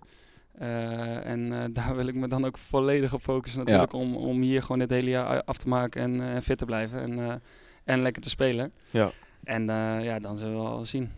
Eh, 0.59 1.27
en 1.27 1.53
eh, 1.53 1.65
daar 1.85 1.97
wil 1.97 2.07
ik 2.07 2.15
me 2.15 2.29
dan 2.29 2.45
ook 2.45 2.59
volledig 2.59 3.15
op 3.15 3.23
focussen 3.23 3.65
natuurlijk, 3.65 3.93
om, 3.93 4.17
om 4.17 4.41
hier 4.41 4.63
gewoon 4.63 4.79
dit 4.79 4.91
hele 4.91 5.11
jaar 5.11 5.45
af 5.45 5.57
te 5.59 5.69
maken 5.69 6.03
en 6.03 6.35
eh, 6.35 6.41
fit 6.43 6.59
te 6.59 6.65
blijven 6.65 7.01
en, 7.01 7.19
eh, 7.19 7.35
en 7.85 8.03
lekker 8.03 8.23
te 8.23 8.29
spelen. 8.29 8.73
Ja. 8.91 9.11
En 9.45 9.71
eh, 9.71 10.05
ja, 10.05 10.19
dan 10.19 10.37
zullen 10.37 10.53
we 10.57 10.63
wel 10.63 10.85
zien. 10.85 11.11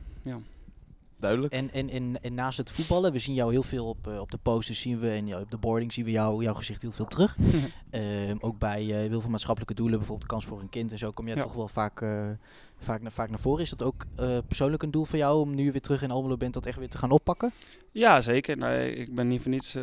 Duidelijk. 1.21 1.53
En, 1.53 1.71
en, 1.73 1.91
en, 1.91 2.23
en 2.23 2.35
naast 2.35 2.59
het 2.59 2.71
voetballen, 2.71 3.13
we 3.13 3.19
zien 3.19 3.35
jou 3.35 3.51
heel 3.53 3.63
veel 3.63 3.87
op, 3.89 4.07
op 4.07 4.31
de 4.31 4.37
posters 4.43 4.81
zien 4.81 4.99
we 4.99 5.11
en 5.11 5.27
ja, 5.27 5.41
op 5.41 5.51
de 5.51 5.57
boarding 5.57 5.93
zien 5.93 6.05
we 6.05 6.11
jou, 6.11 6.43
jouw 6.43 6.55
gezicht 6.55 6.83
heel 6.83 6.93
veel 6.93 7.07
terug. 7.07 7.37
Ehm, 7.91 8.37
ook 8.41 8.59
bij 8.59 8.81
eh, 8.83 9.09
heel 9.09 9.21
veel 9.21 9.31
maatschappelijke 9.31 9.75
doelen, 9.75 9.99
bijvoorbeeld 9.99 10.29
kans 10.29 10.45
voor 10.45 10.61
een 10.61 10.69
kind 10.69 10.93
en 10.93 10.99
zo, 10.99 11.11
kom 11.11 11.27
jij 11.27 11.37
Ja. 11.37 11.43
toch 11.43 11.53
wel 11.53 11.69
vaak, 11.69 12.01
eh, 12.01 12.27
vaak, 12.79 13.03
naar, 13.03 13.13
vaak 13.13 13.29
naar 13.31 13.39
voren. 13.39 13.63
Is 13.63 13.71
dat 13.71 13.83
ook 13.83 14.05
eh, 14.17 14.39
persoonlijk 14.47 14.83
een 14.83 14.91
doel 14.91 15.05
voor 15.05 15.19
jou 15.19 15.41
om 15.41 15.55
nu 15.55 15.73
weer 15.73 15.81
terug 15.81 16.03
in 16.03 16.11
Almelo 16.11 16.37
bent, 16.37 16.55
dat 16.55 16.67
echt 16.67 16.79
weer 16.79 16.89
te 16.89 16.99
gaan 16.99 17.11
oppakken? 17.11 17.53
Ja, 17.93 18.21
zeker. 18.21 18.57
Nou, 18.57 18.75
ik 18.79 19.15
ben 19.15 19.29
niet 19.29 19.43
voor 19.43 19.51
niets 19.51 19.75
eh, 19.75 19.83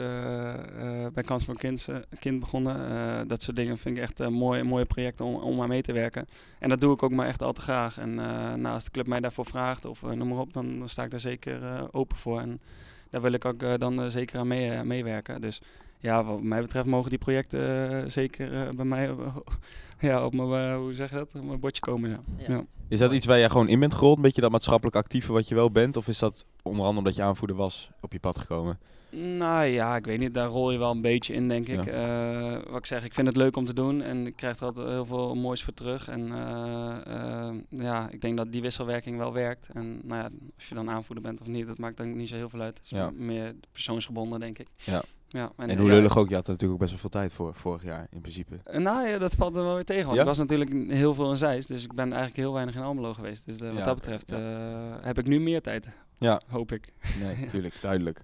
bij 1.13 1.23
Kans 1.23 1.43
voor 1.43 1.53
een 1.53 1.59
kind, 1.59 1.87
kind 2.19 2.39
begonnen. 2.39 3.27
Dat 3.27 3.41
soort 3.41 3.55
dingen 3.55 3.77
vind 3.77 3.97
ik 3.97 4.03
echt 4.03 4.19
eh, 4.19 4.27
mooie, 4.27 4.63
mooie 4.63 4.85
projecten 4.85 5.25
om, 5.25 5.35
om 5.35 5.61
aan 5.61 5.67
mee 5.67 5.81
te 5.81 5.93
werken. 5.93 6.27
En 6.59 6.69
dat 6.69 6.81
doe 6.81 6.93
ik 6.93 7.03
ook 7.03 7.11
maar 7.11 7.27
echt 7.27 7.41
al 7.41 7.53
te 7.53 7.61
graag. 7.61 7.97
En 7.97 8.15
nou, 8.61 8.73
als 8.73 8.83
de 8.83 8.91
club 8.91 9.07
mij 9.07 9.19
daarvoor 9.19 9.45
vraagt 9.45 9.85
of 9.85 10.01
noem 10.01 10.27
maar 10.27 10.39
op, 10.39 10.53
dan, 10.53 10.79
dan 10.79 10.89
sta 10.89 11.03
ik 11.03 11.11
daar 11.11 11.19
zeker 11.19 11.87
open 11.93 12.17
voor. 12.17 12.39
En 12.39 12.61
daar 13.09 13.21
wil 13.21 13.33
ik 13.33 13.45
ook 13.45 13.79
dan 13.79 14.11
zeker 14.11 14.39
aan 14.39 14.47
mee, 14.47 14.83
meewerken. 14.83 15.41
Dus 15.41 15.61
ja, 16.05 16.23
wat 16.23 16.41
mij 16.41 16.61
betreft 16.61 16.85
mogen 16.85 17.09
die 17.09 17.19
projecten 17.19 17.91
eh, 17.91 18.09
zeker 18.09 18.53
eh, 18.53 18.69
bij 18.75 18.85
mij 18.85 19.15
ja, 19.99 20.25
op 20.25 20.33
mijn, 20.33 20.71
eh, 20.71 20.77
hoe 20.77 20.93
zeg 20.93 21.09
je 21.09 21.15
dat, 21.15 21.35
op 21.35 21.45
mijn 21.45 21.59
bordje 21.59 21.81
komen. 21.81 22.09
Ja. 22.09 22.19
Ja. 22.37 22.53
Ja. 22.53 22.63
Is 22.87 22.99
dat 22.99 23.11
iets 23.11 23.25
waar 23.25 23.39
jij 23.39 23.49
gewoon 23.49 23.67
in 23.67 23.79
bent 23.79 23.93
gerold? 23.93 24.15
Een 24.15 24.21
beetje 24.21 24.41
dat 24.41 24.51
maatschappelijk 24.51 24.95
actieve 24.95 25.33
wat 25.33 25.47
je 25.47 25.55
wel 25.55 25.71
bent? 25.71 25.97
Of 25.97 26.07
is 26.07 26.19
dat 26.19 26.45
onder 26.61 26.81
andere 26.81 26.97
omdat 26.97 27.15
je 27.15 27.21
aanvoerder 27.21 27.55
was 27.55 27.89
op 28.01 28.11
je 28.11 28.19
pad 28.19 28.37
gekomen? 28.37 28.79
Nou 29.15 29.65
ja, 29.65 29.95
ik 29.95 30.05
weet 30.05 30.19
niet, 30.19 30.33
daar 30.33 30.47
rol 30.47 30.71
je 30.71 30.77
wel 30.77 30.91
een 30.91 31.01
beetje 31.01 31.33
in, 31.33 31.47
denk 31.47 31.67
ik. 31.67 31.85
Eh, 31.85 32.57
wat 32.69 32.77
ik 32.77 32.85
zeg, 32.85 33.03
ik 33.03 33.13
vind 33.13 33.27
het 33.27 33.35
leuk 33.35 33.55
om 33.55 33.65
te 33.65 33.73
doen 33.73 34.01
en 34.01 34.27
ik 34.27 34.35
krijg 34.35 34.57
er 34.57 34.65
altijd 34.65 34.87
heel 34.87 35.05
veel 35.05 35.35
moois 35.35 35.63
voor 35.63 35.73
terug. 35.73 36.07
En 36.07 36.31
eh, 36.31 36.97
eh, 37.05 37.55
ja, 37.69 38.09
ik 38.09 38.21
denk 38.21 38.37
dat 38.37 38.51
die 38.51 38.61
wisselwerking 38.61 39.17
wel 39.17 39.33
werkt. 39.33 39.67
En 39.73 40.01
nou 40.03 40.21
ja, 40.21 40.29
als 40.55 40.67
je 40.69 40.75
dan 40.75 40.89
aanvoerder 40.89 41.23
bent 41.23 41.41
of 41.41 41.47
niet, 41.47 41.67
dat 41.67 41.77
maakt 41.77 41.97
dan 41.97 42.15
niet 42.15 42.29
zo 42.29 42.35
heel 42.35 42.49
veel 42.49 42.61
uit. 42.61 42.77
Het 42.77 42.85
is 42.85 42.91
Ja. 42.91 43.11
meer 43.15 43.55
persoonsgebonden, 43.71 44.39
denk 44.39 44.59
ik. 44.59 44.67
Ja. 44.75 45.03
Ja 45.27 45.51
En, 45.57 45.69
eh, 45.69 45.77
hoe 45.77 45.87
ja, 45.87 45.93
lullig 45.93 46.17
ook, 46.17 46.29
je 46.29 46.35
had 46.35 46.45
er 46.45 46.51
natuurlijk 46.51 46.73
ook 46.81 46.87
best 46.87 46.91
wel 46.91 46.99
veel 47.09 47.19
tijd 47.21 47.33
voor 47.33 47.53
vorig 47.53 47.83
jaar 47.83 48.07
in 48.09 48.21
principe. 48.21 48.59
eh, 48.63 48.79
Nou 48.79 49.07
ja, 49.07 49.17
dat 49.17 49.35
valt 49.35 49.55
er 49.55 49.63
wel 49.63 49.73
weer 49.73 49.83
tegen. 49.83 50.03
Want 50.03 50.15
Ja? 50.15 50.21
ik 50.21 50.27
was 50.27 50.37
natuurlijk 50.37 50.71
heel 50.89 51.13
veel 51.13 51.29
in 51.31 51.37
Zeist, 51.37 51.67
dus 51.67 51.83
ik 51.83 51.93
ben 51.93 52.05
eigenlijk 52.05 52.35
heel 52.35 52.53
weinig 52.53 52.75
in 52.75 52.81
Almelo 52.81 53.13
geweest. 53.13 53.45
Dus 53.45 53.61
eh, 53.61 53.67
wat 53.69 53.77
Ja, 53.77 53.83
dat 53.83 53.95
betreft 53.95 54.29
ja. 54.29 54.97
eh, 54.97 55.05
heb 55.05 55.17
ik 55.17 55.27
nu 55.27 55.39
meer 55.39 55.61
tijd, 55.61 55.87
Ja. 56.19 56.41
hoop 56.47 56.71
ik. 56.71 56.93
Nee, 57.19 57.37
natuurlijk, 57.45 57.81
duidelijk. 57.81 58.21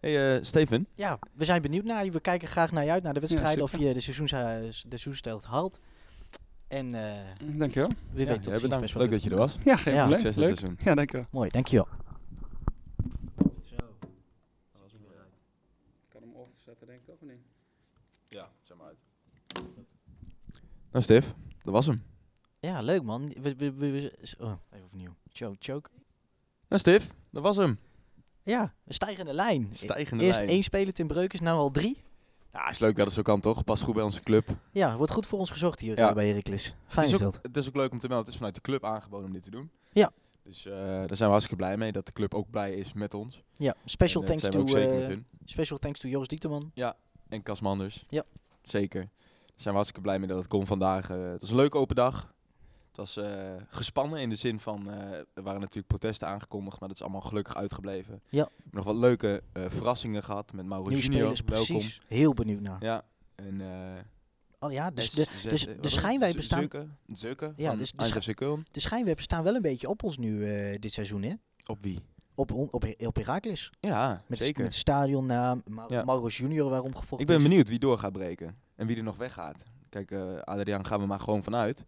hey, 0.00 0.36
eh, 0.36 0.42
Steven. 0.44 0.86
Ja, 0.94 1.18
we 1.34 1.44
zijn 1.44 1.62
benieuwd 1.62 1.84
naar 1.84 2.04
je. 2.04 2.10
We 2.10 2.20
kijken 2.20 2.48
graag 2.48 2.72
naar 2.72 2.84
je 2.84 2.90
uit, 2.90 3.02
naar 3.02 3.14
de 3.14 3.20
wedstrijden, 3.20 3.62
of 3.62 3.78
je 3.78 3.92
de, 3.94 4.00
seizoens, 4.00 4.30
de 4.30 4.68
seizoensstijl 4.72 5.40
haalt. 5.48 5.80
En 6.68 6.94
eh 6.94 7.18
Dankjewel. 7.58 7.88
wie 8.12 8.26
weet 8.26 8.26
Ja, 8.26 8.34
tot 8.34 8.44
ja, 8.44 8.50
ziens. 8.50 8.60
bedankt. 8.62 8.82
best 8.84 8.94
Leuk 8.94 9.10
dat 9.10 9.22
je 9.22 9.30
er 9.30 9.36
was. 9.36 9.58
Ja, 9.64 9.76
geen 9.76 9.94
Ja. 9.94 9.98
probleem. 10.00 10.20
Succes 10.20 10.36
dit 10.36 10.44
Leuk. 10.48 10.58
seizoen. 10.58 10.78
Ja, 10.84 10.94
dankjewel. 10.94 11.26
Mooi, 11.30 11.48
dankjewel. 11.50 11.86
Ik 16.02 16.08
kan 16.08 16.22
hem 16.22 16.32
off 16.34 16.50
zetten, 16.56 16.86
denk 16.86 16.98
ik 17.00 17.06
toch, 17.06 17.14
of 17.20 17.28
niet? 17.28 17.40
Ja, 18.28 18.48
zeg 18.62 18.76
maar 18.76 18.86
uit. 18.86 18.98
Nou, 20.90 21.04
Stef, 21.04 21.34
dat 21.62 21.72
was 21.74 21.86
hem. 21.86 22.02
Ja, 22.60 22.80
leuk 22.80 23.02
man. 23.02 23.32
We, 23.40 23.54
we, 23.56 23.72
we, 23.74 24.12
oh, 24.38 24.52
even 24.72 24.86
opnieuw. 24.86 25.14
Choke, 25.32 25.56
choke. 25.58 25.90
Nou, 26.68 26.80
Stef, 26.80 27.10
dat 27.30 27.42
was 27.42 27.56
hem. 27.56 27.78
Ja, 28.42 28.74
een 28.86 28.94
stijgende 28.94 29.32
lijn. 29.32 29.68
Stijgende 29.72 30.24
Eerst 30.24 30.38
lijn. 30.38 30.50
één 30.50 30.62
speler 30.62 30.92
Tim 30.92 31.06
Breukers, 31.06 31.40
nou 31.40 31.58
al 31.58 31.70
drie. 31.70 32.02
Ja, 32.52 32.68
is 32.70 32.78
leuk 32.78 32.96
dat 32.96 33.04
het 33.06 33.14
zo 33.14 33.22
kan, 33.22 33.40
toch? 33.40 33.64
Past 33.64 33.82
goed 33.82 33.94
bij 33.94 34.02
onze 34.04 34.20
club. 34.22 34.48
Ja, 34.72 34.96
wordt 34.96 35.12
goed 35.12 35.26
voor 35.26 35.38
ons 35.38 35.50
gezorgd 35.50 35.80
hier 35.80 35.98
Ja. 35.98 36.08
eh, 36.08 36.14
bij 36.14 36.28
Heracles. 36.28 36.74
Fijn 36.86 37.06
is 37.06 37.14
ook, 37.14 37.20
dat. 37.20 37.38
het 37.42 37.56
is 37.56 37.68
ook 37.68 37.76
leuk 37.76 37.92
om 37.92 37.98
te 37.98 38.06
melden. 38.06 38.24
Het 38.24 38.28
is 38.32 38.36
vanuit 38.36 38.54
de 38.54 38.60
club 38.60 38.84
aangeboden 38.84 39.26
om 39.26 39.32
dit 39.32 39.42
te 39.42 39.50
doen. 39.50 39.70
Ja. 39.92 40.10
Dus 40.42 40.66
eh, 40.66 40.72
daar 40.76 41.06
zijn 41.16 41.18
we 41.18 41.24
hartstikke 41.26 41.56
blij 41.56 41.76
mee. 41.76 41.92
Dat 41.92 42.06
de 42.06 42.12
club 42.12 42.34
ook 42.34 42.50
blij 42.50 42.74
is 42.74 42.92
met 42.92 43.14
ons. 43.14 43.42
Ja, 43.54 43.74
special 43.84 44.22
En, 44.24 44.28
eh, 44.28 44.36
thanks 44.36 44.70
to 44.70 44.76
hun. 44.78 45.26
special 45.44 45.78
thanks 45.78 46.00
to 46.00 46.08
Joris 46.08 46.28
Dieterman. 46.28 46.72
En 47.28 47.42
Cas 47.42 47.60
Manders. 47.60 48.04
Ja. 48.08 48.24
Zeker. 48.62 49.08
Daar 49.60 49.72
zijn 49.72 49.78
we 49.80 49.84
hartstikke 49.84 50.08
blij 50.08 50.18
mee 50.18 50.28
dat 50.28 50.38
het 50.38 50.60
kon 50.60 50.66
vandaag. 50.66 51.10
Eh, 51.10 51.30
het 51.30 51.40
was 51.40 51.50
een 51.50 51.56
leuke 51.56 51.78
open 51.78 51.96
dag. 51.96 52.34
Het 52.88 52.96
was 52.96 53.16
eh, 53.16 53.54
gespannen 53.68 54.20
in 54.20 54.28
de 54.28 54.36
zin 54.36 54.60
van, 54.60 54.90
eh, 54.90 55.10
er 55.34 55.42
waren 55.42 55.60
natuurlijk 55.60 55.86
protesten 55.86 56.28
aangekondigd, 56.28 56.80
maar 56.80 56.88
dat 56.88 56.96
is 56.98 57.02
allemaal 57.04 57.20
gelukkig 57.20 57.56
uitgebleven. 57.56 58.20
Ja. 58.28 58.48
Nog 58.70 58.84
wat 58.84 58.96
leuke 58.96 59.42
verrassingen 59.52 60.22
gehad 60.22 60.52
met 60.52 60.66
Mauro 60.66 60.88
Nieuwe 60.88 61.02
Junior. 61.02 61.36
spelers, 61.36 61.58
Welkom. 61.58 61.76
precies. 61.76 62.00
Heel 62.06 62.32
benieuwd 62.34 62.60
naar. 62.60 62.84
Ja. 62.84 63.02
En, 63.34 63.60
Oh 64.58 64.72
ja, 64.72 64.90
dus 64.90 65.10
de, 65.10 65.26
dus 65.42 65.42
de 65.42 65.56
Z- 65.56 65.60
staan, 65.62 66.68
Ja, 67.56 67.76
dus 67.76 67.92
de 67.92 68.62
de 68.70 68.80
schijnwerpers 68.80 69.24
staan 69.24 69.42
wel 69.42 69.54
een 69.54 69.62
beetje 69.62 69.88
op 69.88 70.02
ons 70.02 70.18
nu 70.18 70.38
dit 70.78 70.92
seizoen, 70.92 71.22
hè? 71.22 71.34
Op 71.66 71.78
wie? 71.80 72.00
Op, 72.34 72.52
op, 72.52 72.94
op 73.06 73.16
Heracles. 73.16 73.70
Ja, 73.80 74.22
Met, 74.26 74.38
zeker. 74.38 74.62
met 74.62 74.74
stadionnaam, 74.74 75.62
Ma 75.68 75.84
Ja. 75.88 76.04
Maurus 76.04 76.36
Junior 76.36 76.70
waarom 76.70 76.94
gevochten 76.94 77.18
Ik 77.20 77.26
ben 77.26 77.42
benieuwd 77.42 77.68
wie 77.68 77.78
door 77.78 77.98
gaat 77.98 78.12
breken 78.12 78.56
en 78.80 78.86
wie 78.86 78.96
er 78.96 79.02
nog 79.02 79.16
weggaat. 79.16 79.64
Kijk, 79.88 80.10
eh 80.10 80.38
Adriaan 80.38 80.86
gaan 80.86 81.00
we 81.00 81.06
maar 81.06 81.20
gewoon 81.20 81.42
vanuit. 81.42 81.84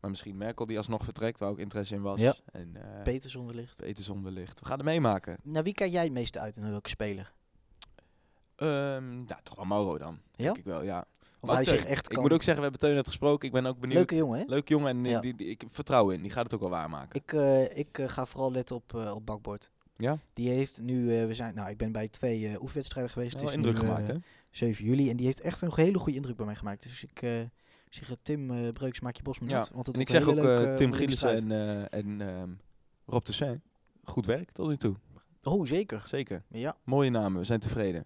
Maar 0.00 0.10
misschien 0.10 0.36
Merkel 0.36 0.66
die 0.66 0.76
alsnog 0.78 1.04
vertrekt, 1.04 1.38
waar 1.38 1.50
ook 1.50 1.58
interesse 1.58 1.94
in 1.94 2.02
was. 2.02 2.20
Ja. 2.20 2.34
En 2.52 2.76
eh 2.96 3.02
Peterson 3.02 3.46
wellicht. 3.46 3.76
Peterson 3.76 4.22
wellicht. 4.24 4.60
We 4.60 4.66
gaan 4.66 4.76
het 4.76 4.86
meemaken. 4.86 5.36
Naar 5.42 5.62
wie 5.62 5.74
kijk 5.74 5.92
jij 5.92 6.02
het 6.04 6.12
meeste 6.12 6.40
uit 6.40 6.56
en 6.56 6.70
welke 6.70 6.88
speler? 6.88 7.32
Ehm 8.56 9.18
ja, 9.26 9.40
toch 9.42 9.56
wel 9.56 9.64
Mauro 9.64 9.98
dan. 9.98 10.18
Ja? 10.32 10.44
Denk 10.44 10.58
ik 10.58 10.64
wel, 10.64 10.82
ja. 10.82 11.04
Of 11.40 11.50
hij 11.50 11.64
zich 11.64 11.84
echt 11.84 12.06
Ik 12.08 12.12
kan... 12.14 12.22
moet 12.22 12.32
ook 12.32 12.42
zeggen, 12.42 12.56
we 12.64 12.68
hebben 12.70 12.80
Teun 12.80 12.94
net 12.94 13.06
gesproken. 13.06 13.46
Ik 13.46 13.54
ben 13.54 13.66
ook 13.66 13.78
benieuwd. 13.78 13.96
Leuke 13.98 14.16
jongen, 14.16 14.38
hè? 14.38 14.44
Leuk 14.46 14.68
jongen 14.68 14.88
en 14.88 15.02
die- 15.02 15.12
Ja. 15.12 15.20
die, 15.20 15.34
die- 15.34 15.46
ik 15.48 15.62
vertrouw 15.68 16.10
in. 16.10 16.22
Die 16.22 16.30
gaat 16.30 16.44
het 16.44 16.54
ook 16.54 16.60
wel 16.60 16.70
waarmaken. 16.70 17.20
Ik, 17.20 17.32
eh, 17.32 17.76
ik 17.78 17.98
ga 18.06 18.26
vooral 18.26 18.52
letten 18.52 18.76
op, 18.76 18.94
op 18.94 19.26
Bakbord. 19.26 19.70
Ja? 20.02 20.18
Die 20.32 20.50
heeft 20.50 20.82
nu, 20.82 21.18
eh, 21.18 21.26
we 21.26 21.34
zijn, 21.34 21.54
nou, 21.54 21.70
ik 21.70 21.76
ben 21.76 21.92
bij 21.92 22.08
twee 22.08 22.48
eh 22.48 22.62
oefenwedstrijden 22.62 23.12
geweest. 23.12 23.32
Het 23.32 23.48
is 23.48 23.54
indruk 23.54 23.74
nu, 23.74 23.78
gemaakt, 23.78 24.08
eh, 24.08 24.14
hè? 24.14 24.20
7 24.50 24.84
juli. 24.84 25.10
En 25.10 25.16
die 25.16 25.26
heeft 25.26 25.40
echt 25.40 25.60
een 25.60 25.72
hele 25.74 25.98
goede 25.98 26.16
indruk 26.16 26.36
bij 26.36 26.46
mij 26.46 26.54
gemaakt. 26.54 26.82
Dus 26.82 27.04
ik 27.04 27.20
zeg, 27.88 28.16
Tim 28.22 28.72
Breuks, 28.72 29.00
maak 29.00 29.16
je 29.16 29.22
Bosman 29.22 29.48
Ja. 29.48 29.66
Want 29.72 29.86
het 29.86 29.96
En 29.96 30.02
ik 30.02 30.08
zeg 30.08 30.28
ook 30.28 30.76
Tim 30.76 30.92
Gielissen 30.92 31.50
en, 31.50 31.88
en 31.90 32.20
ehm, 32.20 32.50
Rob 33.06 33.24
de 33.24 33.32
Saint. 33.32 33.60
Goed 34.04 34.26
werk 34.26 34.50
tot 34.50 34.68
nu 34.68 34.76
toe. 34.76 34.96
Oh, 35.42 35.66
zeker. 35.66 36.02
Zeker. 36.06 36.42
Ja. 36.48 36.76
Mooie 36.84 37.10
namen, 37.10 37.38
we 37.40 37.46
zijn 37.46 37.60
tevreden. 37.60 38.04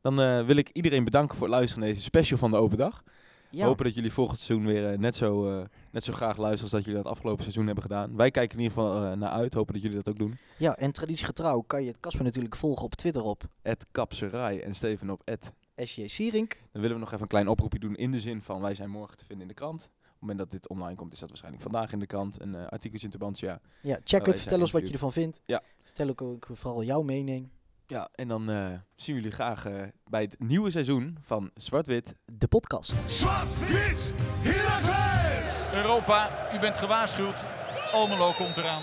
Dan 0.00 0.16
wil 0.46 0.56
ik 0.56 0.68
iedereen 0.72 1.04
bedanken 1.04 1.36
voor 1.36 1.46
het 1.46 1.56
luisteren 1.56 1.84
naar 1.84 1.92
deze 1.92 2.04
special 2.04 2.38
van 2.38 2.50
de 2.50 2.56
Open 2.56 2.78
Dag. 2.78 3.04
Ja, 3.50 3.66
Hopen 3.66 3.84
dat 3.84 3.94
jullie 3.94 4.12
volgend 4.12 4.38
seizoen 4.40 4.66
weer 4.66 4.92
eh, 4.92 4.98
net, 4.98 5.16
zo, 5.16 5.58
eh, 5.58 5.64
net 5.90 6.04
zo 6.04 6.12
graag 6.12 6.36
luisteren 6.36 6.62
als 6.62 6.70
dat 6.70 6.84
jullie 6.84 7.02
dat 7.02 7.12
afgelopen 7.12 7.42
seizoen 7.42 7.66
hebben 7.66 7.82
gedaan. 7.82 8.16
Wij 8.16 8.30
kijken 8.30 8.58
in 8.58 8.64
ieder 8.64 8.78
geval 8.78 9.04
eh, 9.04 9.12
naar 9.12 9.30
uit. 9.30 9.54
Hopen 9.54 9.72
dat 9.74 9.82
jullie 9.82 9.96
dat 9.96 10.08
ook 10.08 10.16
doen. 10.18 10.38
ja, 10.58 10.76
en 10.76 10.92
traditiegetrouw 10.92 11.60
kan 11.60 11.82
je 11.82 11.88
het 11.88 12.00
Casper 12.00 12.24
natuurlijk 12.24 12.56
volgen 12.56 12.84
op 12.84 12.94
Twitter 12.94 13.22
op 13.22 13.44
Ed 13.62 13.86
Kapserij 13.90 14.62
en 14.62 14.74
Steven 14.74 15.10
op. 15.10 15.22
SJ 15.76 16.06
Sierink. 16.06 16.60
Dan 16.72 16.80
willen 16.82 16.96
we 16.96 17.02
nog 17.02 17.08
even 17.08 17.22
een 17.22 17.28
klein 17.28 17.48
oproepje 17.48 17.78
doen 17.78 17.96
in 17.96 18.10
de 18.10 18.20
zin 18.20 18.42
van 18.42 18.60
wij 18.60 18.74
zijn 18.74 18.90
morgen 18.90 19.16
te 19.16 19.24
vinden 19.24 19.42
in 19.42 19.54
de 19.54 19.58
krant. 19.60 19.84
Op 19.84 19.90
het 20.04 20.20
moment 20.20 20.38
dat 20.38 20.50
dit 20.50 20.68
online 20.68 20.96
komt 20.96 21.12
is 21.12 21.18
dat 21.18 21.28
waarschijnlijk 21.28 21.62
vandaag 21.62 21.92
in 21.92 21.98
de 21.98 22.06
krant. 22.06 22.40
Een 22.40 22.54
eh 22.54 22.66
artikeltje 22.66 23.06
in 23.06 23.12
Tubantia. 23.12 23.60
Ja, 23.82 23.98
check 24.04 24.24
wij 24.24 24.32
het. 24.32 24.40
Vertel 24.40 24.60
ons 24.60 24.70
wat 24.70 24.86
je 24.86 24.92
ervan 24.92 25.12
vindt. 25.12 25.40
Ja. 25.44 25.62
Vertel 25.82 26.08
ook, 26.08 26.22
ook 26.22 26.48
vooral 26.52 26.82
jouw 26.82 27.02
mening. 27.02 27.48
Ja, 27.90 28.08
en 28.14 28.28
dan 28.28 28.50
eh, 28.50 28.66
zien 28.96 29.14
we 29.14 29.20
jullie 29.20 29.30
graag 29.30 29.64
eh, 29.66 29.82
bij 30.04 30.22
het 30.22 30.36
nieuwe 30.38 30.70
seizoen 30.70 31.16
van 31.20 31.50
Zwart-Wit. 31.54 32.14
De 32.24 32.48
podcast. 32.48 32.94
Zwart-wit, 33.06 34.12
Heracles! 34.40 35.74
Europa, 35.74 36.30
u 36.54 36.58
bent 36.58 36.78
gewaarschuwd. 36.78 37.44
Almelo 37.92 38.32
komt 38.32 38.56
eraan. 38.56 38.82